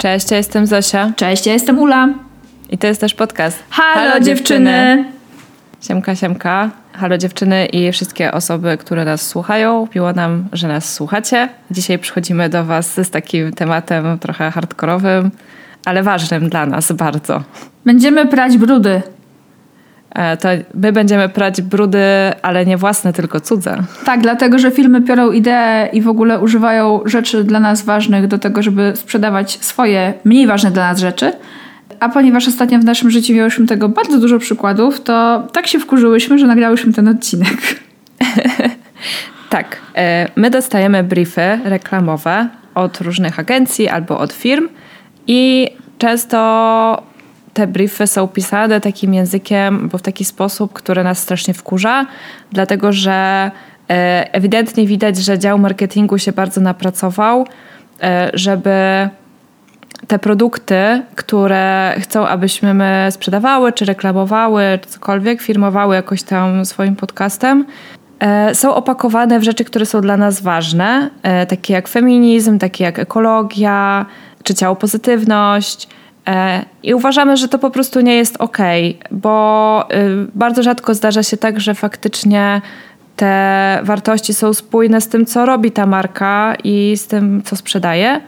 Cześć, 0.00 0.30
ja 0.30 0.36
jestem 0.36 0.66
Zosia 0.66 1.12
Cześć, 1.16 1.46
ja 1.46 1.52
jestem 1.52 1.78
Ula. 1.78 2.08
i 2.70 2.78
to 2.78 2.86
jest 2.86 3.00
też 3.00 3.14
podcast. 3.14 3.62
Halo, 3.70 4.20
dziewczyny. 4.20 5.04
Siemka, 5.80 6.14
siemka. 6.16 6.70
Halo 6.92 7.18
dziewczyny 7.18 7.66
i 7.66 7.92
wszystkie 7.92 8.32
osoby, 8.32 8.76
które 8.76 9.04
nas 9.04 9.26
słuchają. 9.28 9.88
Miło 9.94 10.12
nam, 10.12 10.48
że 10.52 10.68
nas 10.68 10.94
słuchacie. 10.94 11.48
Dzisiaj 11.70 11.98
przychodzimy 11.98 12.48
do 12.48 12.64
Was 12.64 12.94
z 12.94 13.10
takim 13.10 13.52
tematem 13.52 14.18
trochę 14.18 14.50
hardkorowym, 14.50 15.30
ale 15.84 16.02
ważnym 16.02 16.48
dla 16.48 16.66
nas 16.66 16.92
bardzo. 16.92 17.42
Będziemy 17.84 18.26
prać 18.26 18.56
brudy. 18.56 19.02
E, 20.14 20.36
To 20.36 20.48
my 20.74 20.92
będziemy 20.92 21.28
prać 21.28 21.62
brudy, 21.62 22.04
ale 22.42 22.66
nie 22.66 22.76
własne, 22.76 23.12
tylko 23.12 23.40
cudze. 23.40 23.82
Tak, 24.04 24.20
dlatego 24.20 24.58
że 24.58 24.70
filmy 24.70 25.02
piorą 25.02 25.32
ideę 25.32 25.88
i 25.92 26.02
w 26.02 26.08
ogóle 26.08 26.40
używają 26.40 27.00
rzeczy 27.04 27.44
dla 27.44 27.60
nas 27.60 27.82
ważnych 27.82 28.26
do 28.26 28.38
tego, 28.38 28.62
żeby 28.62 28.92
sprzedawać 28.96 29.58
swoje 29.60 30.14
mniej 30.24 30.46
ważne 30.46 30.70
dla 30.70 30.88
nas 30.90 31.00
rzeczy. 31.00 31.32
A 32.00 32.08
ponieważ 32.08 32.48
ostatnio 32.48 32.78
w 32.78 32.84
naszym 32.84 33.10
życiu 33.10 33.34
miałyśmy 33.34 33.66
tego 33.66 33.88
bardzo 33.88 34.18
dużo 34.20 34.38
przykładów, 34.38 35.00
to 35.00 35.46
tak 35.52 35.66
się 35.66 35.78
wkurzyłyśmy, 35.78 36.38
że 36.38 36.46
nagrałyśmy 36.46 36.92
ten 36.92 37.08
odcinek. 37.08 37.56
Tak, 39.50 39.76
e, 39.96 40.28
my 40.36 40.50
dostajemy 40.50 41.02
briefy 41.04 41.58
reklamowe 41.64 42.48
od 42.74 43.00
różnych 43.00 43.38
agencji 43.38 43.88
albo 43.88 44.18
od 44.18 44.32
firm 44.32 44.68
i 45.26 45.68
często 45.98 47.02
te 47.60 47.66
briefy 47.66 48.06
są 48.06 48.28
pisane 48.28 48.80
takim 48.80 49.14
językiem, 49.14 49.88
bo 49.88 49.98
w 49.98 50.02
taki 50.02 50.24
sposób, 50.24 50.72
który 50.72 51.04
nas 51.04 51.18
strasznie 51.18 51.54
wkurza, 51.54 52.06
dlatego 52.52 52.92
że 52.92 53.50
e, 53.90 54.34
ewidentnie 54.34 54.86
widać, 54.86 55.16
że 55.16 55.38
dział 55.38 55.58
marketingu 55.58 56.18
się 56.18 56.32
bardzo 56.32 56.60
napracował, 56.60 57.46
e, 58.02 58.30
żeby 58.34 59.08
te 60.06 60.18
produkty, 60.18 61.02
które 61.14 61.94
chcą, 61.98 62.26
abyśmy 62.26 62.74
my 62.74 63.08
sprzedawały, 63.10 63.72
czy 63.72 63.84
reklamowały, 63.84 64.78
czy 64.82 64.88
cokolwiek, 64.88 65.42
firmowały 65.42 65.94
jakoś 65.94 66.22
tam 66.22 66.64
swoim 66.64 66.96
podcastem, 66.96 67.64
e, 68.20 68.54
są 68.54 68.74
opakowane 68.74 69.40
w 69.40 69.42
rzeczy, 69.42 69.64
które 69.64 69.86
są 69.86 70.00
dla 70.00 70.16
nas 70.16 70.40
ważne, 70.40 71.10
takie 71.48 71.74
jak 71.74 71.88
feminizm, 71.88 72.58
takie 72.58 72.84
jak 72.84 72.98
ekologia, 72.98 74.06
czy 74.42 74.54
ciało 74.54 74.76
pozytywność. 74.76 75.88
E, 76.28 76.64
I 76.82 76.94
uważamy, 76.94 77.36
że 77.36 77.48
to 77.48 77.58
po 77.58 77.70
prostu 77.70 78.00
nie 78.00 78.14
jest 78.14 78.36
ok, 78.38 78.58
bo 79.10 79.84
y, 79.94 80.26
bardzo 80.34 80.62
rzadko 80.62 80.94
zdarza 80.94 81.22
się 81.22 81.36
tak, 81.36 81.60
że 81.60 81.74
faktycznie 81.74 82.60
te 83.16 83.80
wartości 83.82 84.34
są 84.34 84.54
spójne 84.54 85.00
z 85.00 85.08
tym, 85.08 85.26
co 85.26 85.46
robi 85.46 85.70
ta 85.72 85.86
marka 85.86 86.54
i 86.64 86.96
z 86.96 87.06
tym, 87.06 87.42
co 87.44 87.56
sprzedaje. 87.56 88.20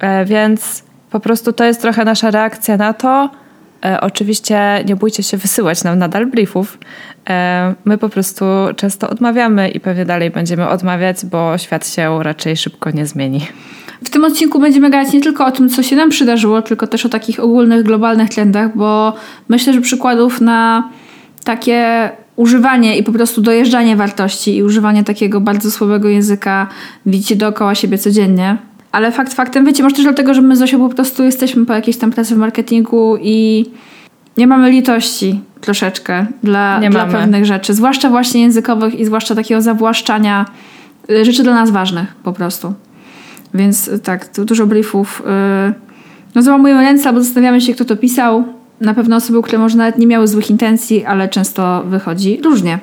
E, 0.00 0.24
Więc 0.24 0.82
po 1.10 1.20
prostu 1.20 1.52
to 1.52 1.64
jest 1.64 1.80
trochę 1.82 2.04
nasza 2.04 2.30
reakcja 2.30 2.76
na 2.76 2.92
to. 2.92 3.30
E, 3.84 4.00
Oczywiście 4.00 4.84
nie 4.86 4.96
bójcie 4.96 5.22
się 5.22 5.36
wysyłać 5.36 5.84
nam 5.84 5.98
nadal 5.98 6.26
briefów. 6.26 6.78
My 7.84 7.98
po 7.98 8.08
prostu 8.08 8.44
często 8.76 9.10
odmawiamy 9.10 9.68
i 9.68 9.80
pewnie 9.80 10.04
dalej 10.04 10.30
będziemy 10.30 10.68
odmawiać, 10.68 11.26
bo 11.26 11.58
świat 11.58 11.88
się 11.88 12.22
raczej 12.22 12.56
szybko 12.56 12.90
nie 12.90 13.06
zmieni. 13.06 13.46
W 14.04 14.10
tym 14.10 14.24
odcinku 14.24 14.58
będziemy 14.58 14.90
gadać 14.90 15.12
nie 15.12 15.20
tylko 15.20 15.46
o 15.46 15.50
tym, 15.50 15.68
co 15.68 15.82
się 15.82 15.96
nam 15.96 16.10
przydarzyło, 16.10 16.62
tylko 16.62 16.86
też 16.86 17.06
o 17.06 17.08
takich 17.08 17.40
ogólnych, 17.40 17.82
globalnych 17.82 18.28
trendach, 18.30 18.76
bo 18.76 19.14
myślę, 19.48 19.72
że 19.72 19.80
przykładów 19.80 20.40
na 20.40 20.88
takie 21.44 22.10
używanie 22.36 22.98
i 22.98 23.02
po 23.02 23.12
prostu 23.12 23.40
dojeżdżanie 23.40 23.96
wartości 23.96 24.56
i 24.56 24.62
używanie 24.62 25.04
takiego 25.04 25.40
bardzo 25.40 25.70
słabego 25.70 26.08
języka 26.08 26.66
widzicie 27.06 27.36
dookoła 27.36 27.74
siebie 27.74 27.98
codziennie. 27.98 28.56
Ale 28.92 29.12
fakt 29.12 29.34
faktem, 29.34 29.64
wiecie, 29.66 29.82
może 29.82 29.96
też 29.96 30.04
dlatego, 30.04 30.34
że 30.34 30.42
my 30.42 30.56
z 30.56 30.58
Zosią 30.58 30.88
po 30.88 30.94
prostu 30.94 31.24
jesteśmy 31.24 31.66
po 31.66 31.72
jakiejś 31.72 31.96
tam 31.96 32.10
pracy 32.10 32.34
w 32.34 32.38
marketingu 32.38 33.16
i 33.22 33.66
nie 34.36 34.46
mamy 34.46 34.70
litości 34.70 35.40
troszeczkę 35.60 36.26
dla, 36.42 36.80
Nie 36.80 36.90
dla 36.90 37.06
mamy. 37.06 37.18
pewnych 37.18 37.44
rzeczy, 37.44 37.74
zwłaszcza 37.74 38.10
właśnie 38.10 38.42
językowych 38.42 38.94
i 38.94 39.04
zwłaszcza 39.04 39.34
takiego 39.34 39.62
zawłaszczania 39.62 40.46
y, 41.10 41.24
rzeczy 41.24 41.42
dla 41.42 41.54
nas 41.54 41.70
ważnych 41.70 42.14
po 42.22 42.32
prostu. 42.32 42.74
Więc 43.54 43.88
y, 43.88 43.98
tak, 43.98 44.28
tu 44.28 44.44
dużo 44.44 44.66
briefów. 44.66 45.22
y, 45.70 45.74
No 46.34 46.42
załamujemy 46.42 46.82
ręce 46.82 47.08
albo 47.08 47.22
zastanawiamy 47.22 47.60
się, 47.60 47.74
kto 47.74 47.84
to 47.84 47.96
pisał. 47.96 48.44
Na 48.80 48.94
pewno 48.94 49.16
osoby, 49.16 49.42
które 49.42 49.58
może 49.58 49.76
nawet 49.78 49.98
nie 49.98 50.06
miały 50.06 50.28
złych 50.28 50.50
intencji, 50.50 51.04
ale 51.04 51.28
często 51.28 51.82
wychodzi 51.86 52.40
różnie. 52.44 52.78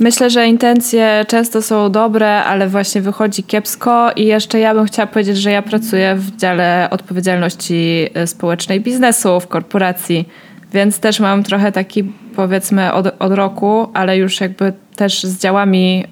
Myślę, 0.00 0.30
że 0.30 0.46
intencje 0.46 1.24
często 1.28 1.62
są 1.62 1.90
dobre, 1.90 2.44
ale 2.44 2.68
właśnie 2.68 3.00
wychodzi 3.00 3.42
kiepsko. 3.42 4.10
I 4.16 4.26
jeszcze 4.26 4.58
ja 4.58 4.74
bym 4.74 4.86
chciała 4.86 5.06
powiedzieć, 5.06 5.36
że 5.36 5.50
ja 5.50 5.62
pracuję 5.62 6.14
w 6.16 6.36
dziale 6.36 6.88
odpowiedzialności 6.90 8.08
y, 8.22 8.26
społecznej 8.26 8.80
biznesu 8.80 9.40
w 9.40 9.46
korporacji, 9.46 10.28
więc 10.72 10.98
też 10.98 11.20
mam 11.20 11.42
trochę 11.42 11.72
taki, 11.72 12.04
powiedzmy, 12.36 12.92
od, 12.92 13.06
od 13.18 13.32
roku, 13.32 13.88
ale 13.94 14.18
już 14.18 14.40
jakby 14.40 14.72
też 14.96 15.24
z 15.24 15.38
działami 15.38 16.04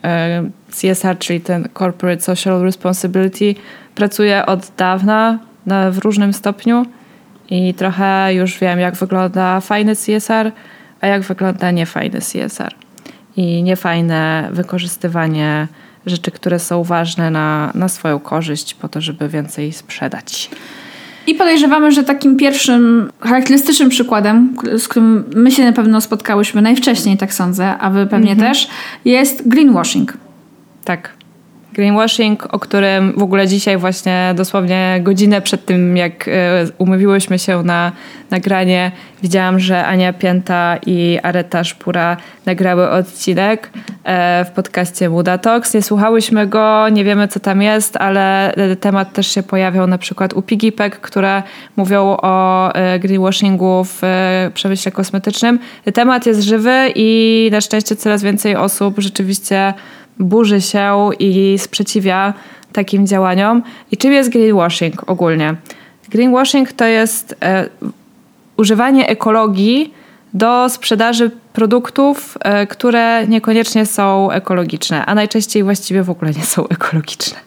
CSR, 0.70 1.18
czyli 1.18 1.40
ten 1.40 1.68
Corporate 1.78 2.22
Social 2.22 2.62
Responsibility, 2.62 3.54
pracuję 3.94 4.46
od 4.46 4.72
dawna 4.76 5.38
na, 5.66 5.90
w 5.90 5.98
różnym 5.98 6.32
stopniu 6.32 6.86
i 7.50 7.74
trochę 7.74 8.34
już 8.34 8.58
wiem, 8.58 8.78
jak 8.78 8.94
wygląda 8.94 9.60
fajny 9.60 9.96
CSR, 9.96 10.52
a 11.00 11.06
jak 11.06 11.22
wygląda 11.22 11.70
niefajny 11.70 12.20
CSR 12.20 12.74
i 13.36 13.62
niefajne 13.62 14.48
wykorzystywanie 14.52 15.68
rzeczy, 16.06 16.30
które 16.30 16.58
są 16.58 16.82
ważne 16.82 17.30
na, 17.30 17.72
na 17.74 17.88
swoją 17.88 18.18
korzyść, 18.18 18.74
po 18.74 18.88
to, 18.88 19.00
żeby 19.00 19.28
więcej 19.28 19.72
sprzedać. 19.72 20.50
I 21.26 21.34
podejrzewamy, 21.34 21.92
że 21.92 22.04
takim 22.04 22.36
pierwszym 22.36 23.10
charakterystycznym 23.20 23.88
przykładem, 23.88 24.56
z 24.78 24.88
którym 24.88 25.24
my 25.34 25.50
się 25.50 25.64
na 25.64 25.72
pewno 25.72 26.00
spotkałyśmy 26.00 26.62
najwcześniej, 26.62 27.16
tak 27.16 27.34
sądzę, 27.34 27.78
a 27.78 27.90
wy 27.90 28.06
pewnie 28.06 28.36
też, 28.36 28.68
jest 29.04 29.48
greenwashing. 29.48 30.12
Tak. 30.84 31.23
Greenwashing, 31.74 32.54
o 32.54 32.58
którym 32.58 33.12
w 33.16 33.22
ogóle 33.22 33.48
dzisiaj 33.48 33.76
właśnie 33.76 34.32
dosłownie 34.36 35.00
godzinę 35.02 35.40
przed 35.40 35.66
tym, 35.66 35.96
jak 35.96 36.28
e, 36.28 36.32
umówiłyśmy 36.78 37.38
się 37.38 37.62
na 37.62 37.92
nagranie, 38.30 38.92
widziałam, 39.22 39.60
że 39.60 39.86
Ania 39.86 40.12
Pięta 40.12 40.78
i 40.86 41.18
Areta 41.22 41.64
Szpura 41.64 42.16
nagrały 42.46 42.90
odcinek 42.90 43.70
e, 44.04 44.44
w 44.44 44.50
podcaście 44.50 45.08
Muda 45.10 45.38
Talks. 45.38 45.74
Nie 45.74 45.82
słuchałyśmy 45.82 46.46
go, 46.46 46.88
nie 46.88 47.04
wiemy 47.04 47.28
co 47.28 47.40
tam 47.40 47.62
jest, 47.62 47.96
ale 47.96 48.54
e, 48.54 48.76
temat 48.76 49.12
też 49.12 49.26
się 49.26 49.42
pojawiał 49.42 49.86
na 49.86 49.98
przykład 49.98 50.32
u 50.32 50.42
Pigipek, 50.42 51.00
które 51.00 51.42
mówią 51.76 52.16
o 52.22 52.72
greenwashingu 53.00 53.84
w 53.84 54.02
przemyśle 54.54 54.92
kosmetycznym. 54.92 55.58
Temat 55.94 56.26
jest 56.26 56.42
żywy 56.42 56.92
i 56.94 57.48
na 57.52 57.60
szczęście 57.60 57.96
coraz 57.96 58.22
więcej 58.22 58.56
osób 58.56 58.94
rzeczywiście 58.98 59.74
burzy 60.18 60.60
się 60.60 61.10
i 61.18 61.56
sprzeciwia 61.58 62.34
takim 62.72 63.06
działaniom. 63.06 63.62
I 63.92 63.96
czym 63.96 64.12
jest 64.12 64.30
greenwashing 64.30 65.10
ogólnie? 65.10 65.54
Greenwashing 66.08 66.72
to 66.72 66.84
jest 66.84 67.36
e, 67.42 67.68
używanie 68.56 69.08
ekologii 69.08 69.94
do 70.34 70.68
sprzedaży 70.68 71.30
produktów, 71.52 72.38
e, 72.40 72.66
które 72.66 73.26
niekoniecznie 73.26 73.86
są 73.86 74.30
ekologiczne, 74.30 75.06
a 75.06 75.14
najczęściej 75.14 75.62
właściwie 75.62 76.02
w 76.02 76.10
ogóle 76.10 76.30
nie 76.30 76.44
są 76.44 76.68
ekologiczne. 76.76 77.38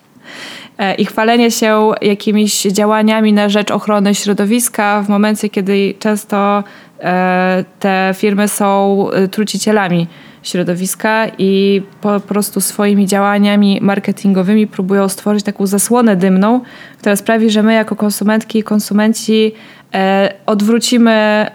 E, 0.77 0.95
I 0.95 1.06
chwalenie 1.06 1.51
się 1.51 1.91
jakimiś 2.01 2.62
działaniami 2.62 3.33
na 3.33 3.50
rzecz 3.50 3.71
ochrony 3.71 4.15
środowiska 4.15 5.01
w 5.01 5.09
momencie, 5.09 5.50
kiedy 5.50 5.94
często 6.00 6.63
e, 7.00 7.65
te 7.80 8.13
firmy 8.18 8.47
są 8.47 9.07
e, 9.12 9.27
trucicielami 9.27 10.07
środowiska 10.47 11.27
i 11.38 11.81
po 12.01 12.19
prostu 12.19 12.61
swoimi 12.61 13.05
działaniami 13.05 13.79
marketingowymi 13.81 14.67
próbują 14.67 15.09
stworzyć 15.09 15.44
taką 15.44 15.67
zasłonę 15.67 16.15
dymną, 16.15 16.61
która 16.99 17.15
sprawi, 17.15 17.49
że 17.49 17.63
my 17.63 17.73
jako 17.73 17.95
konsumentki 17.95 18.59
i 18.59 18.63
konsumenci 18.63 19.53
e, 19.94 20.33
odwrócimy, 20.45 21.11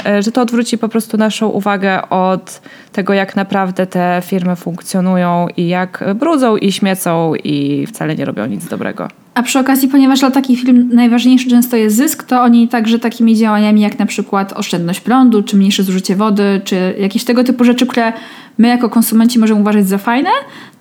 e, 0.06 0.22
że 0.22 0.32
to 0.32 0.42
odwróci 0.42 0.78
po 0.78 0.88
prostu 0.88 1.16
naszą 1.16 1.48
uwagę 1.48 2.08
od 2.08 2.60
tego, 2.92 3.12
jak 3.12 3.36
naprawdę 3.36 3.86
te 3.86 4.22
firmy 4.24 4.56
funkcjonują 4.56 5.48
i 5.56 5.68
jak 5.68 6.04
brudzą 6.14 6.56
i 6.56 6.72
śmiecą 6.72 7.34
i 7.34 7.86
wcale 7.86 8.16
nie 8.16 8.24
robią 8.24 8.46
nic 8.46 8.68
dobrego. 8.68 9.08
A 9.34 9.42
przy 9.42 9.58
okazji, 9.58 9.88
ponieważ 9.88 10.20
dla 10.20 10.30
takich 10.30 10.60
firm 10.60 10.88
najważniejszy 10.92 11.50
często 11.50 11.76
jest 11.76 11.96
zysk, 11.96 12.22
to 12.22 12.42
oni 12.42 12.68
także 12.68 12.98
takimi 12.98 13.36
działaniami 13.36 13.80
jak 13.80 13.98
na 13.98 14.06
przykład 14.06 14.52
oszczędność 14.52 15.00
prądu, 15.00 15.42
czy 15.42 15.56
mniejsze 15.56 15.82
zużycie 15.82 16.16
wody, 16.16 16.60
czy 16.64 16.94
jakieś 16.98 17.24
tego 17.24 17.44
typu 17.44 17.64
rzeczy, 17.64 17.86
które 17.86 18.12
my 18.58 18.68
jako 18.68 18.90
konsumenci 18.90 19.38
możemy 19.38 19.60
uważać 19.60 19.88
za 19.88 19.98
fajne, 19.98 20.30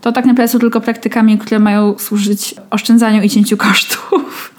to 0.02 0.12
tak 0.12 0.26
naprawdę 0.26 0.48
są 0.48 0.60
tylko 0.60 0.82
praktykami, 0.82 1.38
które 1.38 1.60
mają 1.60 1.98
służyć 1.98 2.56
oszczędzaniu 2.70 3.22
i 3.22 3.30
cięciu 3.30 3.58
kosztów. 3.58 4.56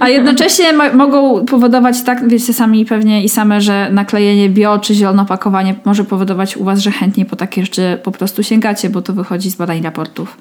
A 0.00 0.08
jednocześnie 0.08 0.72
mogą 0.94 1.44
powodować, 1.44 2.02
tak 2.02 2.28
wiecie 2.28 2.52
sami 2.52 2.86
pewnie 2.86 3.24
i 3.24 3.28
same, 3.28 3.60
że 3.60 3.88
naklejenie 3.92 4.48
bio 4.48 4.78
czy 4.78 4.94
zielono 4.94 5.22
opakowanie 5.22 5.74
może 5.84 6.04
powodować 6.04 6.56
u 6.56 6.64
Was, 6.64 6.78
że 6.78 6.90
chętniej 6.90 7.26
po 7.26 7.36
takie 7.36 7.62
rzeczy 7.62 7.98
po 8.02 8.12
prostu 8.12 8.42
sięgacie, 8.42 8.90
bo 8.90 9.02
to 9.02 9.12
wychodzi 9.12 9.50
z 9.50 9.56
badań 9.56 9.82
raportów. 9.82 10.36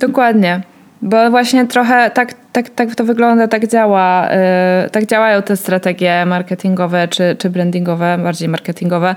Dokładnie. 0.00 0.62
Bo 1.02 1.30
właśnie 1.30 1.66
trochę 1.66 2.10
tak, 2.10 2.34
tak, 2.52 2.70
tak 2.70 2.94
to 2.94 3.04
wygląda, 3.04 3.48
tak 3.48 3.68
działa, 3.68 4.28
yy, 4.82 4.90
tak 4.90 5.06
działają 5.06 5.42
te 5.42 5.56
strategie 5.56 6.26
marketingowe 6.26 7.08
czy, 7.08 7.36
czy 7.38 7.50
brandingowe, 7.50 8.18
bardziej 8.22 8.48
marketingowe, 8.48 9.14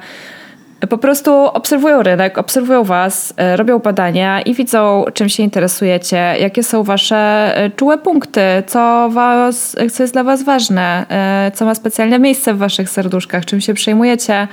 po 0.89 0.97
prostu 0.97 1.31
obserwują 1.31 2.03
rynek, 2.03 2.38
obserwują 2.38 2.83
Was, 2.83 3.33
e, 3.38 3.57
robią 3.57 3.79
badania 3.79 4.41
i 4.41 4.53
widzą, 4.53 5.06
czym 5.13 5.29
się 5.29 5.44
interesujecie, 5.44 6.35
jakie 6.39 6.63
są 6.63 6.83
Wasze 6.83 7.18
e, 7.57 7.69
czułe 7.69 7.97
punkty, 7.97 8.41
co, 8.68 9.09
was, 9.09 9.75
co 9.94 10.03
jest 10.03 10.13
dla 10.13 10.24
Was 10.24 10.44
ważne, 10.44 11.06
e, 11.09 11.51
co 11.51 11.65
ma 11.65 11.75
specjalne 11.75 12.19
miejsce 12.19 12.53
w 12.53 12.57
Waszych 12.57 12.89
serduszkach, 12.89 13.45
czym 13.45 13.62
się 13.62 13.74
przejmujecie, 13.74 14.47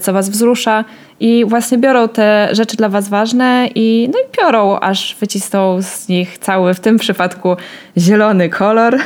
co 0.00 0.12
Was 0.12 0.30
wzrusza. 0.30 0.84
I 1.20 1.44
właśnie 1.48 1.78
biorą 1.78 2.08
te 2.08 2.48
rzeczy 2.52 2.76
dla 2.76 2.88
Was 2.88 3.08
ważne 3.08 3.68
i, 3.74 4.10
no 4.12 4.18
i 4.18 4.42
biorą, 4.42 4.78
aż 4.80 5.16
wycisną 5.20 5.82
z 5.82 6.08
nich 6.08 6.38
cały, 6.38 6.74
w 6.74 6.80
tym 6.80 6.98
przypadku 6.98 7.56
zielony 7.96 8.48
kolor 8.48 8.96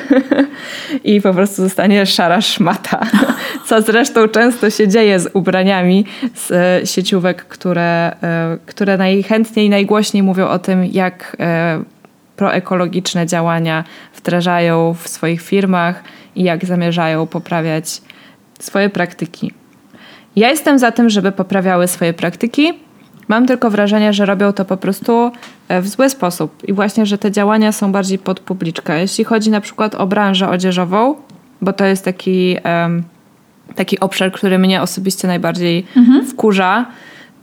i 1.04 1.20
po 1.20 1.34
prostu 1.34 1.62
zostanie 1.62 2.06
szara 2.06 2.40
szmata. 2.40 3.00
Co 3.68 3.82
zresztą 3.82 4.28
często 4.28 4.70
się 4.70 4.88
dzieje 4.88 5.20
z 5.20 5.30
ubraniami 5.34 6.04
z 6.34 6.51
e, 6.52 6.86
sieciówek, 6.86 7.44
które, 7.44 8.16
e, 8.22 8.58
które 8.66 8.96
najchętniej, 8.96 9.70
najgłośniej 9.70 10.22
mówią 10.22 10.48
o 10.48 10.58
tym, 10.58 10.84
jak 10.84 11.36
e, 11.40 11.82
proekologiczne 12.36 13.26
działania 13.26 13.84
wdrażają 14.16 14.94
w 14.94 15.08
swoich 15.08 15.42
firmach 15.42 16.02
i 16.36 16.42
jak 16.42 16.64
zamierzają 16.64 17.26
poprawiać 17.26 18.02
swoje 18.58 18.90
praktyki. 18.90 19.52
Ja 20.36 20.50
jestem 20.50 20.78
za 20.78 20.92
tym, 20.92 21.10
żeby 21.10 21.32
poprawiały 21.32 21.88
swoje 21.88 22.12
praktyki. 22.12 22.72
Mam 23.28 23.46
tylko 23.46 23.70
wrażenie, 23.70 24.12
że 24.12 24.26
robią 24.26 24.52
to 24.52 24.64
po 24.64 24.76
prostu 24.76 25.32
w 25.80 25.88
zły 25.88 26.10
sposób 26.10 26.68
i 26.68 26.72
właśnie, 26.72 27.06
że 27.06 27.18
te 27.18 27.30
działania 27.30 27.72
są 27.72 27.92
bardziej 27.92 28.18
pod 28.18 28.40
publiczkę. 28.40 29.00
Jeśli 29.00 29.24
chodzi 29.24 29.50
na 29.50 29.60
przykład 29.60 29.94
o 29.94 30.06
branżę 30.06 30.48
odzieżową, 30.48 31.14
bo 31.62 31.72
to 31.72 31.84
jest 31.84 32.04
taki, 32.04 32.56
um, 32.64 33.02
taki 33.74 34.00
obszar, 34.00 34.32
który 34.32 34.58
mnie 34.58 34.82
osobiście 34.82 35.28
najbardziej 35.28 35.86
mhm. 35.96 36.26
wkurza, 36.26 36.86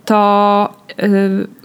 to 0.04 0.74
yy, 0.98 1.08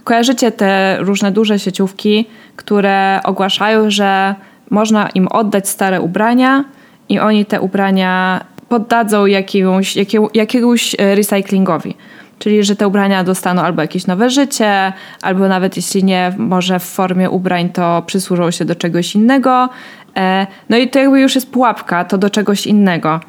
kojarzycie 0.04 0.52
te 0.52 0.96
różne 1.00 1.32
duże 1.32 1.58
sieciówki, 1.58 2.26
które 2.56 3.20
ogłaszają, 3.24 3.90
że 3.90 4.34
można 4.70 5.08
im 5.08 5.28
oddać 5.28 5.68
stare 5.68 6.00
ubrania 6.00 6.64
i 7.08 7.18
oni 7.18 7.46
te 7.46 7.60
ubrania 7.60 8.44
poddadzą 8.68 9.26
jakiemuś, 9.26 9.96
jakiemu, 9.96 10.30
jakiemuś 10.34 10.94
e, 10.98 11.14
recyklingowi. 11.14 11.94
Czyli, 12.38 12.64
że 12.64 12.76
te 12.76 12.88
ubrania 12.88 13.24
dostaną 13.24 13.62
albo 13.62 13.82
jakieś 13.82 14.06
nowe 14.06 14.30
życie, 14.30 14.92
albo 15.22 15.48
nawet 15.48 15.76
jeśli 15.76 16.04
nie, 16.04 16.32
może 16.38 16.78
w 16.78 16.84
formie 16.84 17.30
ubrań, 17.30 17.68
to 17.68 18.02
przysłużą 18.06 18.50
się 18.50 18.64
do 18.64 18.74
czegoś 18.74 19.14
innego. 19.14 19.68
E, 20.16 20.46
no 20.68 20.76
i 20.76 20.88
to 20.88 20.98
jakby 20.98 21.20
już 21.20 21.34
jest 21.34 21.50
pułapka, 21.50 22.04
to 22.04 22.18
do 22.18 22.30
czegoś 22.30 22.66
innego. 22.66 23.20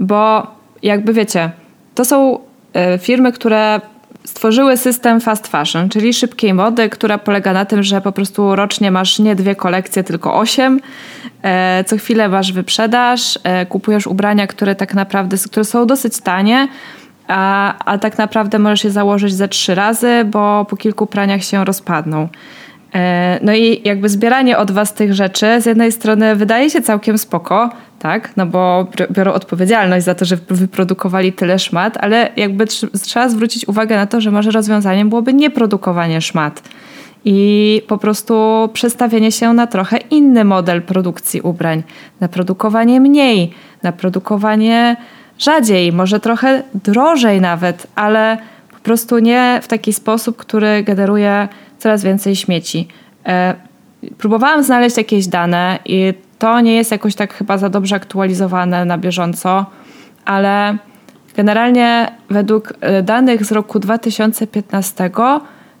Bo 0.00 0.55
jakby 0.82 1.12
wiecie, 1.12 1.50
to 1.94 2.04
są 2.04 2.38
e, 2.74 2.98
firmy, 2.98 3.32
które 3.32 3.80
stworzyły 4.24 4.76
system 4.76 5.20
fast 5.20 5.46
fashion, 5.46 5.88
czyli 5.88 6.14
szybkiej 6.14 6.54
mody, 6.54 6.88
która 6.88 7.18
polega 7.18 7.52
na 7.52 7.64
tym, 7.64 7.82
że 7.82 8.00
po 8.00 8.12
prostu 8.12 8.56
rocznie 8.56 8.90
masz 8.90 9.18
nie 9.18 9.36
dwie 9.36 9.54
kolekcje, 9.54 10.04
tylko 10.04 10.34
osiem. 10.34 10.80
E, 11.42 11.84
co 11.86 11.96
chwilę 11.96 12.28
masz 12.28 12.52
wyprzedaż, 12.52 13.38
e, 13.44 13.66
kupujesz 13.66 14.06
ubrania, 14.06 14.46
które 14.46 14.74
tak 14.74 14.94
naprawdę 14.94 15.36
które 15.36 15.64
są 15.64 15.86
dosyć 15.86 16.18
tanie, 16.20 16.68
a, 17.28 17.74
a 17.84 17.98
tak 17.98 18.18
naprawdę 18.18 18.58
możesz 18.58 18.84
je 18.84 18.90
założyć 18.90 19.34
ze 19.34 19.48
trzy 19.48 19.74
razy, 19.74 20.24
bo 20.24 20.64
po 20.64 20.76
kilku 20.76 21.06
praniach 21.06 21.44
się 21.44 21.64
rozpadną. 21.64 22.28
E, 22.96 23.38
no 23.42 23.54
i 23.54 23.80
jakby 23.84 24.08
zbieranie 24.08 24.58
od 24.58 24.70
was 24.70 24.94
tych 24.94 25.14
rzeczy 25.14 25.60
z 25.60 25.66
jednej 25.66 25.92
strony 25.92 26.36
wydaje 26.36 26.70
się 26.70 26.82
całkiem 26.82 27.18
spoko, 27.18 27.70
tak? 27.98 28.36
No 28.36 28.46
bo 28.46 28.86
biorą 29.10 29.32
odpowiedzialność 29.32 30.04
za 30.04 30.14
to, 30.14 30.24
że 30.24 30.36
wyprodukowali 30.48 31.32
tyle 31.32 31.58
szmat, 31.58 31.96
ale 32.00 32.30
jakby 32.36 32.66
trzeba 33.02 33.28
zwrócić 33.28 33.68
uwagę 33.68 33.96
na 33.96 34.06
to, 34.06 34.20
że 34.20 34.30
może 34.30 34.50
rozwiązaniem 34.50 35.08
byłoby 35.08 35.32
nieprodukowanie 35.34 36.20
szmat 36.20 36.62
i 37.24 37.82
po 37.88 37.98
prostu 37.98 38.68
przestawienie 38.72 39.32
się 39.32 39.52
na 39.52 39.66
trochę 39.66 39.96
inny 39.96 40.44
model 40.44 40.82
produkcji 40.82 41.40
ubrań, 41.40 41.82
na 42.20 42.28
produkowanie 42.28 43.00
mniej, 43.00 43.50
na 43.82 43.92
produkowanie 43.92 44.96
rzadziej, 45.38 45.92
może 45.92 46.20
trochę 46.20 46.62
drożej 46.84 47.40
nawet, 47.40 47.86
ale 47.94 48.38
po 48.70 48.76
prostu 48.76 49.18
nie 49.18 49.60
w 49.62 49.68
taki 49.68 49.92
sposób, 49.92 50.36
który 50.36 50.82
generuje 50.82 51.48
coraz 51.78 52.02
więcej 52.02 52.36
śmieci. 52.36 52.88
E, 53.26 53.54
próbowałam 54.18 54.62
znaleźć 54.62 54.96
jakieś 54.96 55.26
dane 55.26 55.78
i 55.84 56.14
to 56.38 56.60
nie 56.60 56.74
jest 56.74 56.90
jakoś 56.90 57.14
tak 57.14 57.34
chyba 57.34 57.58
za 57.58 57.68
dobrze 57.68 57.96
aktualizowane 57.96 58.84
na 58.84 58.98
bieżąco, 58.98 59.66
ale 60.24 60.76
generalnie 61.36 62.12
według 62.30 62.72
e, 62.80 63.02
danych 63.02 63.44
z 63.44 63.52
roku 63.52 63.78
2015 63.78 65.10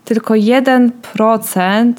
tylko 0.04 0.34
1% 0.34 1.92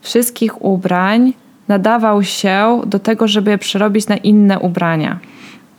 wszystkich 0.00 0.64
ubrań 0.64 1.32
nadawał 1.68 2.22
się 2.22 2.80
do 2.86 2.98
tego, 2.98 3.28
żeby 3.28 3.50
je 3.50 3.58
przerobić 3.58 4.06
na 4.06 4.16
inne 4.16 4.58
ubrania. 4.58 5.18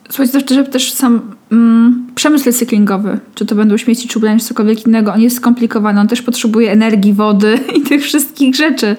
Słuchajcie, 0.10 0.42
to 0.42 0.56
też, 0.56 0.70
też 0.70 0.94
sam 0.94 1.22
mm, 1.52 2.08
przemysł 2.16 2.46
recyklingowy, 2.46 3.20
czy 3.36 3.46
to 3.46 3.56
będą 3.56 3.78
śmieci, 3.78 4.08
czy 4.08 4.20
ubrania, 4.20 4.40
czy 4.40 4.46
cokolwiek 4.46 4.88
innego, 4.88 5.14
on 5.14 5.22
jest 5.22 5.36
skomplikowany, 5.36 6.00
on 6.00 6.08
też 6.08 6.22
potrzebuje 6.22 6.72
energii, 6.72 7.14
wody 7.14 7.60
i 7.78 7.82
tych 7.82 8.04
wszystkich 8.04 8.56
rzeczy, 8.56 8.96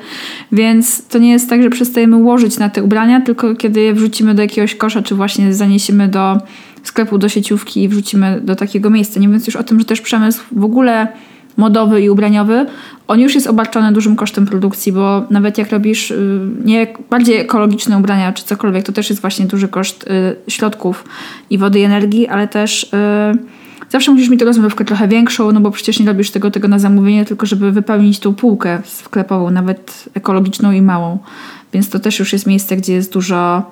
więc 0.53 1.06
to 1.08 1.19
nie 1.19 1.31
jest 1.31 1.51
tak, 1.51 1.63
że 1.63 1.70
przestajemy 1.70 2.17
łożyć 2.17 2.58
na 2.58 2.70
te 2.70 2.82
ubrania, 2.82 3.20
tylko 3.20 3.55
kiedy 3.55 3.81
je 3.81 3.94
wrzucimy 3.94 4.34
do 4.34 4.43
jakiegoś 4.43 4.75
kosza, 4.75 5.03
czy 5.03 5.15
właśnie 5.15 5.55
zaniesiemy 5.55 6.08
do 6.08 6.39
sklepu, 6.82 7.19
do 7.19 7.29
sieciówki 7.29 7.82
i 7.82 7.89
wrzucimy 7.89 8.41
do 8.44 8.56
takiego 8.56 8.91
miejsca. 8.91 9.20
Nie 9.20 9.29
mówiąc 9.29 9.46
już 9.46 9.56
o 9.56 9.65
tym, 9.65 9.79
że 9.79 9.84
też 9.84 10.01
przemysł 10.01 10.43
w 10.53 10.65
ogóle 10.65 11.08
modowy 11.56 12.03
i 12.03 12.10
ubraniowy, 12.10 12.67
on 13.08 13.20
już 13.20 13.34
jest 13.34 13.46
obarczony 13.46 13.93
dużym 13.93 14.17
kosztem 14.17 14.46
produkcji, 14.46 14.93
bo 14.93 15.25
nawet 15.31 15.58
jak 15.58 15.70
robisz 15.70 16.10
y, 16.10 16.41
nie 16.65 16.86
bardziej 17.10 17.36
ekologiczne 17.36 17.98
ubrania 17.98 18.32
czy 18.32 18.44
cokolwiek, 18.44 18.86
to 18.86 18.93
też 18.93 19.10
jest 19.10 19.20
właśnie 19.22 19.46
duży 19.46 19.69
koszt 19.69 20.05
y, 20.05 20.51
środków 20.51 21.05
i 21.51 21.58
wody 21.58 21.79
i 21.79 21.82
energii, 21.82 22.29
ale 22.29 22.48
też 22.48 22.82
y, 22.82 23.86
zawsze 23.91 24.13
musisz 24.13 24.29
mieć 24.29 24.41
tę 24.41 24.46
rozmówkę 24.46 24.84
trochę 24.84 25.08
większą, 25.08 25.53
no 25.53 25.60
bo 25.60 25.70
przecież 25.70 26.01
nie 26.01 26.06
robisz 26.06 26.31
tego, 26.31 26.51
tego 26.51 26.69
na 26.69 26.79
zamówienie, 26.79 27.25
tylko 27.25 27.46
żeby 27.46 27.72
wypełnić 27.72 28.20
tą 28.20 28.34
półkę 28.34 28.79
sklepową, 28.84 29.51
nawet 29.51 30.08
ekologiczną 30.15 30.72
i 30.72 30.82
małą. 30.82 31.19
Więc 31.72 31.91
to 31.91 31.98
też 31.98 32.19
już 32.19 32.32
jest 32.32 32.46
miejsce, 32.46 32.77
gdzie 32.77 32.93
jest 32.93 33.13
dużo 33.13 33.70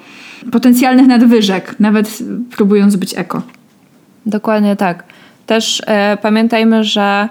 potencjalnych 0.51 1.07
nadwyżek, 1.07 1.77
nawet 1.81 2.19
próbując 2.57 2.97
być 2.97 3.15
eko. 3.19 3.43
Dokładnie 4.27 4.77
tak. 4.77 5.05
Też 5.47 5.83
e, 5.87 6.19
pamiętajmy, 6.23 6.85
że 6.85 7.29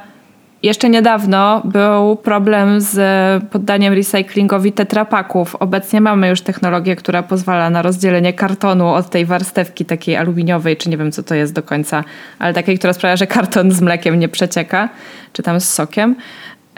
jeszcze 0.64 0.90
niedawno 0.90 1.62
był 1.66 2.16
problem 2.16 2.82
z 2.82 2.98
poddaniem 3.44 3.94
recyklingowi 3.94 4.72
tetrapaków. 4.72 5.56
Obecnie 5.56 6.02
mamy 6.02 6.30
już 6.30 6.42
technologię, 6.42 6.96
która 6.96 7.24
pozwala 7.24 7.70
na 7.70 7.82
rozdzielenie 7.82 8.34
kartonu 8.34 8.88
od 8.88 9.10
tej 9.10 9.26
warstewki 9.26 9.86
takiej 9.86 10.18
aluminiowej, 10.18 10.78
czy 10.78 10.90
nie 10.90 10.98
wiem 10.98 11.12
co 11.12 11.24
to 11.24 11.36
jest 11.36 11.54
do 11.54 11.64
końca, 11.64 12.04
ale 12.40 12.54
takiej, 12.54 12.78
która 12.78 12.94
sprawia, 12.94 13.16
że 13.16 13.28
karton 13.28 13.72
z 13.72 13.82
mlekiem 13.82 14.20
nie 14.20 14.30
przecieka, 14.30 14.90
czy 15.34 15.44
tam 15.44 15.60
z 15.60 15.70
sokiem. 15.70 16.16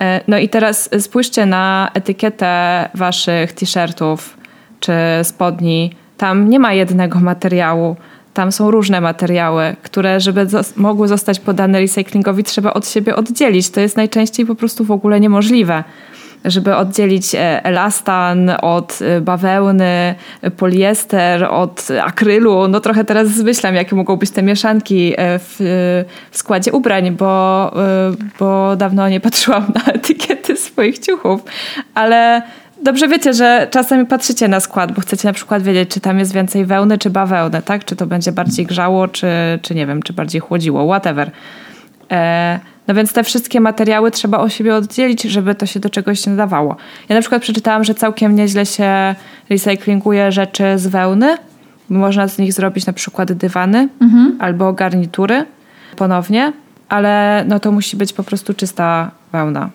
E, 0.02 0.22
no 0.28 0.38
i 0.38 0.50
teraz 0.50 0.90
spójrzcie 1.00 1.46
na 1.46 1.90
etykietę 1.94 2.90
waszych 2.94 3.54
t-shirtów 3.54 4.38
czy 4.80 4.94
spodni. 5.24 5.96
Tam 6.18 6.50
nie 6.50 6.60
ma 6.60 6.74
jednego 6.74 7.20
materiału 7.20 7.96
tam 8.36 8.52
są 8.52 8.72
różne 8.72 9.02
materiały, 9.02 9.76
które, 9.82 10.20
żeby 10.20 10.48
mogły 10.76 11.08
zostać 11.08 11.40
podane 11.40 11.80
recyklingowi, 11.80 12.44
trzeba 12.44 12.74
od 12.74 12.88
siebie 12.88 13.16
oddzielić. 13.16 13.70
To 13.70 13.82
jest 13.82 13.98
najczęściej 13.98 14.46
po 14.46 14.56
prostu 14.56 14.84
w 14.84 14.92
ogóle 14.92 15.20
niemożliwe. 15.20 15.84
żeby 16.46 16.76
oddzielić 16.76 17.36
e, 17.36 17.66
elastan 17.66 18.52
od 18.62 19.00
e, 19.02 19.22
bawełny, 19.22 20.16
poliester 20.58 21.44
od 21.44 21.88
akrylu. 22.04 22.68
No 22.68 22.80
trochę 22.80 23.06
teraz 23.06 23.28
zmyślam, 23.28 23.76
jakie 23.76 23.96
mogą 23.96 24.16
być 24.16 24.32
te 24.32 24.44
mieszanki 24.44 25.14
w, 25.18 25.56
w 26.32 26.38
składzie 26.38 26.72
ubrań, 26.72 27.12
bo, 27.12 27.72
bo 28.40 28.76
dawno 28.76 29.10
nie 29.10 29.20
patrzyłam 29.20 29.66
na 29.76 29.92
etykiety 30.00 30.58
swoich 30.58 31.00
ciuchów, 31.00 31.42
ale 31.94 32.42
dobrze 32.84 33.08
wiecie, 33.08 33.34
że 33.34 33.68
czasami 33.72 34.06
patrzycie 34.06 34.48
na 34.48 34.60
skład, 34.60 34.92
bo 34.92 35.02
chcecie 35.02 35.28
na 35.28 35.34
przykład 35.34 35.64
wiedzieć, 35.64 35.90
czy 35.90 36.00
tam 36.00 36.20
jest 36.20 36.34
więcej 36.34 36.66
wełny, 36.66 36.98
czy 36.98 37.10
bawełny, 37.10 37.62
tak? 37.62 37.86
Czy 37.86 37.96
to 37.96 38.06
będzie 38.06 38.32
bardziej 38.32 38.66
grzało, 38.66 39.08
czy, 39.08 39.28
czy 39.62 39.76
nie 39.76 39.88
wiem, 39.88 40.04
czy 40.04 40.14
bardziej 40.14 40.42
chłodziło, 40.42 40.88
whatever. 40.88 41.32
E, 42.12 42.60
no 42.88 42.94
więc 42.94 43.14
te 43.14 43.24
wszystkie 43.24 43.62
materiały 43.62 44.12
trzeba 44.12 44.38
o 44.38 44.50
siebie 44.50 44.76
oddzielić, 44.76 45.22
żeby 45.22 45.56
to 45.56 45.66
się 45.66 45.80
do 45.80 45.90
czegoś 45.90 46.26
nadawało. 46.26 46.76
Ja 47.10 47.16
na 47.16 47.22
przykład 47.22 47.42
przeczytałam, 47.42 47.84
że 47.84 47.96
całkiem 47.96 48.36
nieźle 48.36 48.66
się 48.66 49.16
recyklinguje 49.50 50.32
rzeczy 50.32 50.64
z 50.76 50.88
wełny. 50.88 51.38
Można 51.90 52.28
z 52.28 52.38
nich 52.38 52.54
zrobić 52.54 52.86
na 52.86 52.94
przykład 52.94 53.32
dywany 53.32 53.90
mhm. 54.02 54.38
albo 54.40 54.74
garnitury 54.74 55.46
ponownie, 55.96 56.54
ale 56.90 57.44
no 57.48 57.60
to 57.60 57.72
musi 57.72 57.98
być 57.98 58.14
po 58.14 58.24
prostu 58.24 58.54
czysta 58.54 59.12
wełna 59.32 59.70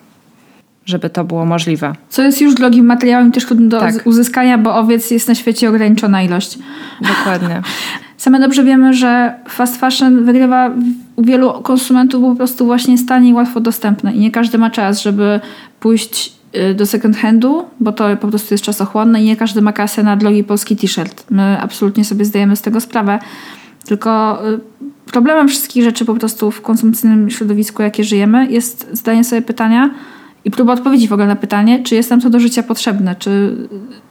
żeby 0.85 1.09
to 1.09 1.23
było 1.23 1.45
możliwe. 1.45 1.93
Co 2.09 2.23
jest 2.23 2.41
już 2.41 2.55
drogim 2.55 2.85
materiałem 2.85 3.31
też 3.31 3.45
trudnym 3.45 3.69
do 3.69 3.79
tak. 3.79 4.07
uzyskania, 4.07 4.57
bo 4.57 4.75
owiec 4.75 5.11
jest 5.11 5.27
na 5.27 5.35
świecie 5.35 5.69
ograniczona 5.69 6.23
ilość. 6.23 6.59
Dokładnie. 7.01 7.61
Same 8.17 8.39
dobrze 8.39 8.63
wiemy, 8.63 8.93
że 8.93 9.33
fast 9.49 9.77
fashion 9.77 10.25
wygrywa 10.25 10.71
u 11.15 11.23
wielu 11.23 11.51
konsumentów 11.51 12.21
po 12.23 12.35
prostu 12.35 12.65
właśnie 12.65 12.97
stanie 12.97 13.29
i 13.29 13.33
łatwo 13.33 13.59
dostępne 13.59 14.13
i 14.13 14.19
nie 14.19 14.31
każdy 14.31 14.57
ma 14.57 14.69
czas, 14.69 15.01
żeby 15.01 15.39
pójść 15.79 16.33
y, 16.55 16.73
do 16.73 16.85
second 16.85 17.17
handu, 17.17 17.65
bo 17.79 17.91
to 17.91 18.17
po 18.17 18.27
prostu 18.27 18.53
jest 18.53 18.63
czasochłonne 18.63 19.21
i 19.21 19.25
nie 19.25 19.35
każdy 19.35 19.61
ma 19.61 19.73
kasę 19.73 20.03
na 20.03 20.17
drogi 20.17 20.43
polski 20.43 20.75
t-shirt. 20.75 21.25
My 21.29 21.57
absolutnie 21.61 22.05
sobie 22.05 22.25
zdajemy 22.25 22.55
z 22.55 22.61
tego 22.61 22.81
sprawę. 22.81 23.19
Tylko 23.85 24.41
y, 24.49 24.59
problemem 25.11 25.47
wszystkich 25.47 25.83
rzeczy 25.83 26.05
po 26.05 26.15
prostu 26.15 26.51
w 26.51 26.61
konsumpcyjnym 26.61 27.29
środowisku, 27.29 27.81
jakie 27.81 28.03
żyjemy, 28.03 28.51
jest 28.51 28.89
zdanie 28.93 29.23
sobie 29.23 29.41
pytania, 29.41 29.89
i 30.45 30.51
próba 30.51 30.73
odpowiedzi 30.73 31.07
w 31.07 31.13
ogóle 31.13 31.27
na 31.27 31.35
pytanie, 31.35 31.83
czy 31.83 31.95
jest 31.95 32.09
nam 32.09 32.21
to 32.21 32.29
do 32.29 32.39
życia 32.39 32.63
potrzebne, 32.63 33.15
czy, 33.15 33.55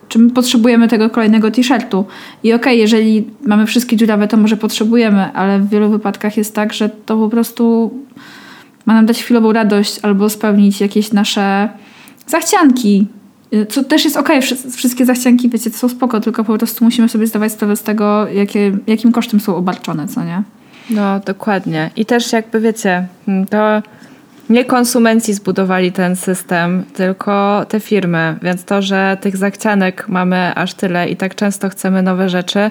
czy 0.08 0.18
my 0.18 0.30
potrzebujemy 0.30 0.88
tego 0.88 1.10
kolejnego 1.10 1.50
t-shirtu. 1.50 2.04
I 2.42 2.52
okej, 2.52 2.72
okay, 2.72 2.76
jeżeli 2.76 3.26
mamy 3.46 3.66
wszystkie 3.66 3.96
dziurawe, 3.96 4.28
to 4.28 4.37
może 4.37 4.56
potrzebujemy, 4.56 5.32
ale 5.32 5.60
w 5.60 5.68
wielu 5.68 5.90
wypadkach 5.90 6.37
jest 6.37 6.54
tak, 6.54 6.72
że 6.72 6.88
to 6.88 7.16
po 7.16 7.28
prostu 7.28 7.90
ma 8.87 8.94
nam 8.94 9.06
dać 9.06 9.22
chwilową 9.22 9.52
radość 9.52 9.99
albo 10.02 10.30
spełnić 10.30 10.80
jakieś 10.80 11.12
nasze 11.12 11.68
zachcianki. 12.26 13.06
Co 13.68 13.84
też 13.84 14.04
jest 14.04 14.16
okej, 14.16 14.38
okay. 14.38 14.72
wszystkie 14.72 15.06
zachcianki, 15.06 15.49
wiecie, 15.49 15.70
są 15.70 15.88
spoko, 15.88 16.20
tylko 16.20 16.44
po 16.44 16.58
prostu 16.58 16.84
musimy 16.84 17.08
sobie 17.08 17.26
zdawać 17.26 17.52
sprawę 17.52 17.76
z 17.76 17.82
tego, 17.82 18.28
jakie, 18.28 18.78
jakim 18.87 19.12
kosztem 19.12 19.40
są 19.40 19.56
obarczone, 19.56 20.08
co 20.08 20.25
nie? 20.25 20.42
No, 20.90 21.20
dokładnie. 21.26 21.90
I 21.96 22.06
też 22.06 22.32
jakby 22.32 22.60
wiecie, 22.60 23.06
to 23.50 23.82
nie 24.50 24.64
konsumenci 24.64 25.35
zbudowali 25.35 25.92
ten 25.92 26.16
system, 26.16 26.85
tylko 26.95 27.66
te 27.69 27.80
firmy. 27.80 28.37
Więc 28.42 28.64
to, 28.64 28.83
że 28.83 29.16
tych 29.21 29.37
zachcianek 29.37 30.09
mamy 30.09 30.54
aż 30.54 30.75
tyle 30.75 31.09
i 31.09 31.16
tak 31.16 31.35
często 31.35 31.69
chcemy 31.69 32.02
nowe 32.02 32.28
rzeczy, 32.28 32.69